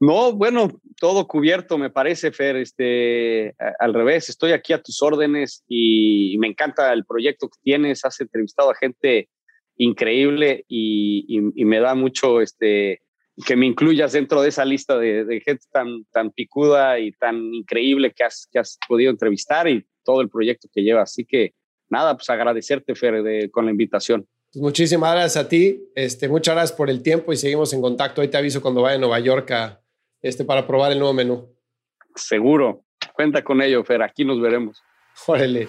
No, 0.00 0.32
bueno, 0.32 0.80
todo 0.98 1.28
cubierto, 1.28 1.78
me 1.78 1.90
parece, 1.90 2.32
Fer. 2.32 2.56
Este, 2.56 3.54
al 3.78 3.94
revés, 3.94 4.30
estoy 4.30 4.50
aquí 4.50 4.72
a 4.72 4.82
tus 4.82 5.00
órdenes 5.00 5.62
y, 5.68 6.36
me 6.38 6.48
encanta 6.48 6.92
el 6.92 7.04
proyecto 7.04 7.48
que 7.48 7.60
tienes. 7.62 8.04
Has 8.04 8.20
entrevistado 8.20 8.70
a 8.72 8.74
gente 8.74 9.28
increíble 9.76 10.64
y, 10.66 11.38
me 11.64 11.78
da 11.78 11.94
mucho 11.94 12.40
este, 12.40 13.02
que 13.46 13.56
me 13.56 13.66
incluyas 13.66 14.12
dentro 14.12 14.42
de 14.42 14.48
esa 14.48 14.64
lista 14.64 14.98
de, 14.98 15.40
gente 15.44 15.64
tan, 15.72 16.04
tan 16.12 16.30
picuda 16.30 16.98
y 16.98 17.12
tan 17.12 17.54
increíble 17.54 18.12
que 18.12 18.24
has, 18.24 18.48
que 18.50 18.58
has 18.58 18.78
podido 18.88 19.10
entrevistar 19.10 19.68
y 19.68 19.86
todo 20.04 20.20
el 20.20 20.28
proyecto 20.28 20.68
que 20.72 20.82
llevas. 20.82 21.12
Así 21.12 21.24
que 21.24 21.54
nada, 21.88 22.16
pues 22.16 22.28
agradecerte, 22.30 22.94
Fer, 22.94 23.50
con 23.50 23.66
la 23.66 23.70
invitación. 23.70 24.26
Pues 24.52 24.62
muchísimas 24.62 25.12
gracias 25.12 25.44
a 25.44 25.48
ti. 25.48 25.80
Este, 25.94 26.28
muchas 26.28 26.54
gracias 26.54 26.76
por 26.76 26.90
el 26.90 27.02
tiempo 27.02 27.32
y 27.32 27.36
seguimos 27.36 27.72
en 27.72 27.80
contacto. 27.80 28.20
Hoy 28.20 28.28
te 28.28 28.36
aviso 28.36 28.60
cuando 28.60 28.82
vaya 28.82 28.96
a 28.96 28.98
Nueva 28.98 29.20
York 29.20 29.50
a, 29.52 29.80
este, 30.22 30.44
para 30.44 30.66
probar 30.66 30.92
el 30.92 30.98
nuevo 30.98 31.14
menú. 31.14 31.54
Seguro. 32.16 32.84
Cuenta 33.14 33.44
con 33.44 33.62
ello, 33.62 33.84
Fer. 33.84 34.02
Aquí 34.02 34.24
nos 34.24 34.40
veremos. 34.40 34.82
Órale. 35.26 35.68